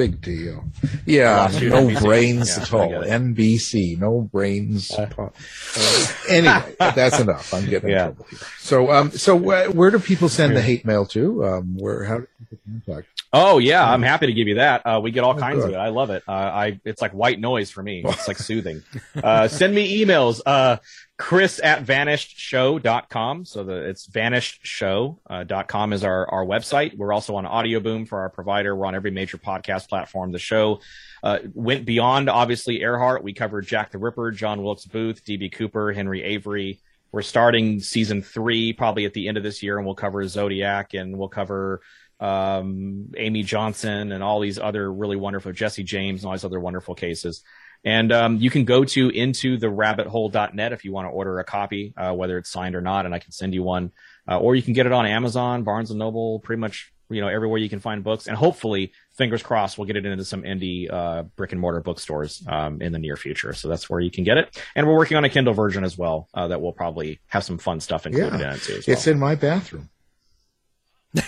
Big 0.00 0.22
deal. 0.22 0.64
Yeah, 1.04 1.46
no 1.52 1.88
NBC. 1.88 2.00
brains 2.02 2.56
Yeah, 2.56 2.62
at 2.62 2.72
all. 2.72 2.88
NBC, 2.90 3.98
no 3.98 4.22
brains. 4.22 4.90
anyway, 6.28 6.74
that's 6.78 7.20
enough. 7.20 7.52
I'm 7.52 7.66
getting 7.66 7.90
Yeah. 7.90 8.08
in 8.08 8.14
trouble 8.14 8.26
here. 8.30 8.38
So, 8.60 8.90
um, 8.90 9.10
so 9.10 9.36
uh, 9.50 9.66
where 9.66 9.90
do 9.90 9.98
people 9.98 10.30
send 10.30 10.56
the 10.56 10.62
hate 10.62 10.86
mail 10.86 11.04
to? 11.06 11.44
Um, 11.44 11.76
where 11.78 12.04
how 12.04 12.18
do 12.20 12.26
people 12.38 12.58
contact? 12.86 13.08
Oh 13.32 13.58
yeah, 13.58 13.88
I'm 13.88 14.02
happy 14.02 14.26
to 14.26 14.32
give 14.32 14.48
you 14.48 14.54
that. 14.54 14.86
Uh, 14.86 15.00
we 15.02 15.10
get 15.10 15.22
all 15.22 15.36
Oh, 15.36 15.38
kinds 15.38 15.58
good. 15.58 15.68
of 15.68 15.74
it. 15.74 15.76
I 15.76 15.88
love 15.90 16.08
it. 16.10 16.22
Uh, 16.26 16.32
I 16.32 16.80
it's 16.84 17.02
like 17.02 17.12
white 17.12 17.38
noise 17.38 17.70
for 17.70 17.82
me. 17.82 18.02
It's 18.04 18.26
like 18.26 18.38
soothing. 18.50 18.82
Uh, 19.22 19.48
send 19.48 19.74
me 19.74 20.02
emails. 20.02 20.40
Chris 21.20 21.60
at 21.62 21.84
vanishedshow.com. 21.84 23.44
So 23.44 23.62
the 23.62 23.74
it's 23.74 24.06
vanishedshow.com 24.08 25.92
uh, 25.92 25.94
is 25.94 26.02
our, 26.02 26.26
our 26.30 26.46
website. 26.46 26.96
We're 26.96 27.12
also 27.12 27.36
on 27.36 27.44
Audio 27.44 27.78
Boom 27.78 28.06
for 28.06 28.20
our 28.20 28.30
provider. 28.30 28.74
We're 28.74 28.86
on 28.86 28.94
every 28.94 29.10
major 29.10 29.36
podcast 29.36 29.90
platform. 29.90 30.32
The 30.32 30.38
show 30.38 30.80
uh, 31.22 31.40
went 31.52 31.84
beyond 31.84 32.30
obviously 32.30 32.80
Earhart. 32.80 33.22
We 33.22 33.34
covered 33.34 33.66
Jack 33.66 33.90
the 33.90 33.98
Ripper, 33.98 34.30
John 34.30 34.62
Wilkes 34.62 34.86
Booth, 34.86 35.22
DB 35.22 35.52
Cooper, 35.52 35.92
Henry 35.92 36.22
Avery. 36.22 36.80
We're 37.12 37.20
starting 37.20 37.80
season 37.80 38.22
three 38.22 38.72
probably 38.72 39.04
at 39.04 39.12
the 39.12 39.28
end 39.28 39.36
of 39.36 39.42
this 39.42 39.62
year, 39.62 39.76
and 39.76 39.84
we'll 39.84 39.94
cover 39.94 40.26
Zodiac 40.26 40.94
and 40.94 41.18
we'll 41.18 41.28
cover 41.28 41.82
um, 42.18 43.12
Amy 43.18 43.42
Johnson 43.42 44.12
and 44.12 44.22
all 44.22 44.40
these 44.40 44.58
other 44.58 44.90
really 44.90 45.16
wonderful 45.16 45.52
Jesse 45.52 45.84
James 45.84 46.22
and 46.22 46.28
all 46.28 46.32
these 46.32 46.44
other 46.44 46.60
wonderful 46.60 46.94
cases. 46.94 47.42
And 47.84 48.12
um, 48.12 48.36
you 48.36 48.50
can 48.50 48.64
go 48.64 48.84
to 48.84 49.08
into 49.08 49.56
the 49.56 49.68
rabbithole.net 49.68 50.72
if 50.72 50.84
you 50.84 50.92
want 50.92 51.06
to 51.06 51.10
order 51.10 51.38
a 51.38 51.44
copy, 51.44 51.94
uh, 51.96 52.12
whether 52.12 52.36
it's 52.36 52.50
signed 52.50 52.74
or 52.74 52.80
not, 52.80 53.06
and 53.06 53.14
I 53.14 53.18
can 53.18 53.32
send 53.32 53.54
you 53.54 53.62
one. 53.62 53.92
Uh, 54.28 54.38
or 54.38 54.54
you 54.54 54.62
can 54.62 54.74
get 54.74 54.86
it 54.86 54.92
on 54.92 55.06
Amazon, 55.06 55.62
Barnes 55.62 55.90
and 55.90 55.98
Noble, 55.98 56.40
pretty 56.40 56.60
much 56.60 56.92
you 57.08 57.20
know 57.20 57.28
everywhere 57.28 57.58
you 57.58 57.68
can 57.68 57.80
find 57.80 58.04
books. 58.04 58.26
And 58.26 58.36
hopefully, 58.36 58.92
fingers 59.16 59.42
crossed, 59.42 59.78
we'll 59.78 59.86
get 59.86 59.96
it 59.96 60.04
into 60.04 60.24
some 60.24 60.42
indie 60.42 60.92
uh, 60.92 61.22
brick 61.36 61.52
and 61.52 61.60
mortar 61.60 61.80
bookstores 61.80 62.42
um, 62.46 62.82
in 62.82 62.92
the 62.92 62.98
near 62.98 63.16
future. 63.16 63.52
So 63.54 63.68
that's 63.68 63.88
where 63.88 64.00
you 64.00 64.10
can 64.10 64.24
get 64.24 64.36
it. 64.36 64.62
And 64.76 64.86
we're 64.86 64.96
working 64.96 65.16
on 65.16 65.24
a 65.24 65.28
Kindle 65.30 65.54
version 65.54 65.82
as 65.82 65.96
well 65.96 66.28
uh, 66.34 66.48
that 66.48 66.60
will 66.60 66.72
probably 66.72 67.18
have 67.28 67.44
some 67.44 67.58
fun 67.58 67.80
stuff 67.80 68.06
included 68.06 68.40
Yeah, 68.40 68.50
in 68.50 68.56
it 68.56 68.62
too. 68.62 68.72
Well. 68.74 68.82
it's 68.86 69.06
in 69.06 69.18
my 69.18 69.34
bathroom. 69.34 69.88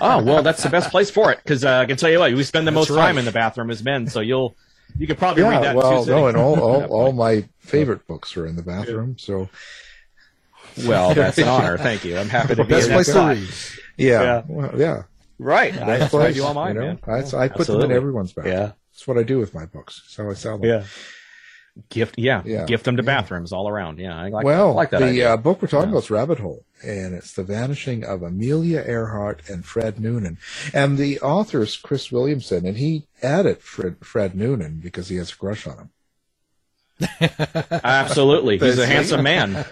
oh 0.00 0.22
well, 0.22 0.42
that's 0.42 0.62
the 0.62 0.70
best 0.70 0.90
place 0.90 1.10
for 1.10 1.30
it 1.30 1.40
because 1.42 1.62
uh, 1.62 1.80
I 1.80 1.86
can 1.86 1.98
tell 1.98 2.10
you 2.10 2.20
what 2.20 2.32
we 2.32 2.42
spend 2.42 2.66
the 2.66 2.70
That's 2.70 2.88
most 2.88 2.96
time 2.96 3.18
in 3.18 3.26
the 3.26 3.32
bathroom 3.32 3.70
as 3.70 3.84
men, 3.84 4.06
so 4.06 4.20
you'll 4.20 4.56
you 4.98 5.06
could 5.06 5.18
probably 5.18 5.42
read 5.42 5.52
Yeah, 5.54 5.60
that. 5.60 5.76
well, 5.76 6.04
no, 6.06 6.26
and 6.28 6.36
all 6.36 6.58
all, 6.60 6.84
all 6.90 7.12
my 7.12 7.44
favorite 7.58 8.06
books 8.06 8.36
are 8.36 8.46
in 8.46 8.56
the 8.56 8.62
bathroom. 8.62 9.16
So, 9.18 9.48
Well, 10.86 11.14
that's 11.14 11.38
an 11.38 11.48
honor. 11.48 11.78
Thank 11.78 12.04
you. 12.04 12.16
I'm 12.18 12.28
happy 12.28 12.54
to 12.54 12.64
be 12.64 12.70
Best 12.70 12.90
place 12.90 13.06
to 13.12 13.28
read. 13.28 13.48
Yeah, 13.96 14.22
Yeah. 14.22 14.42
Well, 14.48 14.70
yeah. 14.78 15.02
Right. 15.38 15.72
Best 15.74 15.86
That's 15.86 16.12
where 16.12 16.22
I 16.22 16.26
place, 16.26 16.36
do 16.36 16.44
all 16.44 16.54
mine, 16.54 16.74
you 16.74 16.80
know? 16.80 16.86
man. 16.86 16.98
That's- 17.06 17.34
I 17.34 17.48
put 17.48 17.66
them 17.66 17.80
in 17.82 17.92
everyone's 17.92 18.32
bathroom. 18.32 18.54
Yeah. 18.54 18.72
That's 18.92 19.06
what 19.08 19.16
I 19.18 19.22
do 19.22 19.38
with 19.38 19.54
my 19.54 19.64
books. 19.66 20.02
That's 20.04 20.16
how 20.16 20.30
I 20.30 20.34
sell 20.34 20.58
them. 20.58 20.68
Yeah. 20.68 20.84
Gift, 21.88 22.16
yeah, 22.18 22.42
Yeah. 22.44 22.64
gift 22.66 22.84
them 22.84 22.96
to 22.96 23.02
bathrooms 23.02 23.52
all 23.52 23.68
around. 23.68 23.98
Yeah, 23.98 24.16
I 24.16 24.28
like, 24.28 24.44
well, 24.44 24.70
I 24.70 24.74
like 24.74 24.90
that. 24.90 25.00
the 25.00 25.06
idea. 25.06 25.32
uh, 25.34 25.36
book 25.36 25.62
we're 25.62 25.68
talking 25.68 25.90
about 25.90 26.04
is 26.04 26.10
Rabbit 26.10 26.38
Hole, 26.38 26.64
and 26.84 27.14
it's 27.14 27.32
the 27.32 27.42
vanishing 27.42 28.04
of 28.04 28.22
Amelia 28.22 28.82
Earhart 28.86 29.42
and 29.48 29.64
Fred 29.64 29.98
Noonan. 30.00 30.38
And 30.74 30.98
the 30.98 31.20
author 31.20 31.62
is 31.62 31.76
Chris 31.76 32.12
Williamson, 32.12 32.66
and 32.66 32.76
he 32.76 33.06
added 33.22 33.58
Fred, 33.58 33.96
Fred 34.02 34.34
Noonan 34.34 34.80
because 34.80 35.08
he 35.08 35.16
has 35.16 35.32
a 35.32 35.36
crush 35.36 35.66
on 35.66 35.78
him. 35.78 35.90
Absolutely, 37.84 38.58
he's 38.58 38.78
a 38.78 38.86
handsome 38.86 39.22
man. 39.22 39.64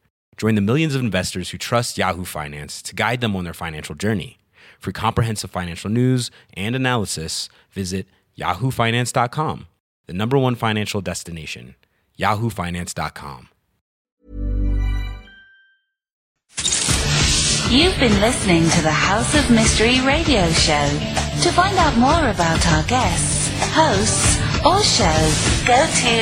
Join 0.37 0.55
the 0.55 0.61
millions 0.61 0.95
of 0.95 1.01
investors 1.01 1.49
who 1.49 1.57
trust 1.57 1.97
Yahoo 1.97 2.25
Finance 2.25 2.81
to 2.83 2.95
guide 2.95 3.21
them 3.21 3.35
on 3.35 3.43
their 3.43 3.53
financial 3.53 3.95
journey. 3.95 4.37
For 4.79 4.91
comprehensive 4.91 5.51
financial 5.51 5.89
news 5.89 6.31
and 6.53 6.75
analysis, 6.75 7.49
visit 7.71 8.07
yahoofinance.com, 8.37 9.67
the 10.07 10.13
number 10.13 10.37
one 10.37 10.55
financial 10.55 11.01
destination, 11.01 11.75
yahoofinance.com. 12.17 13.49
You've 17.69 17.97
been 17.99 18.19
listening 18.19 18.69
to 18.69 18.81
the 18.81 18.91
House 18.91 19.33
of 19.33 19.49
Mystery 19.49 20.01
radio 20.01 20.49
show. 20.51 20.89
To 21.43 21.51
find 21.53 21.77
out 21.77 21.95
more 21.97 22.29
about 22.29 22.67
our 22.67 22.83
guests, 22.83 23.49
hosts, 23.73 24.37
or 24.65 24.81
shows, 24.83 25.63
go 25.65 25.85
to 25.85 26.21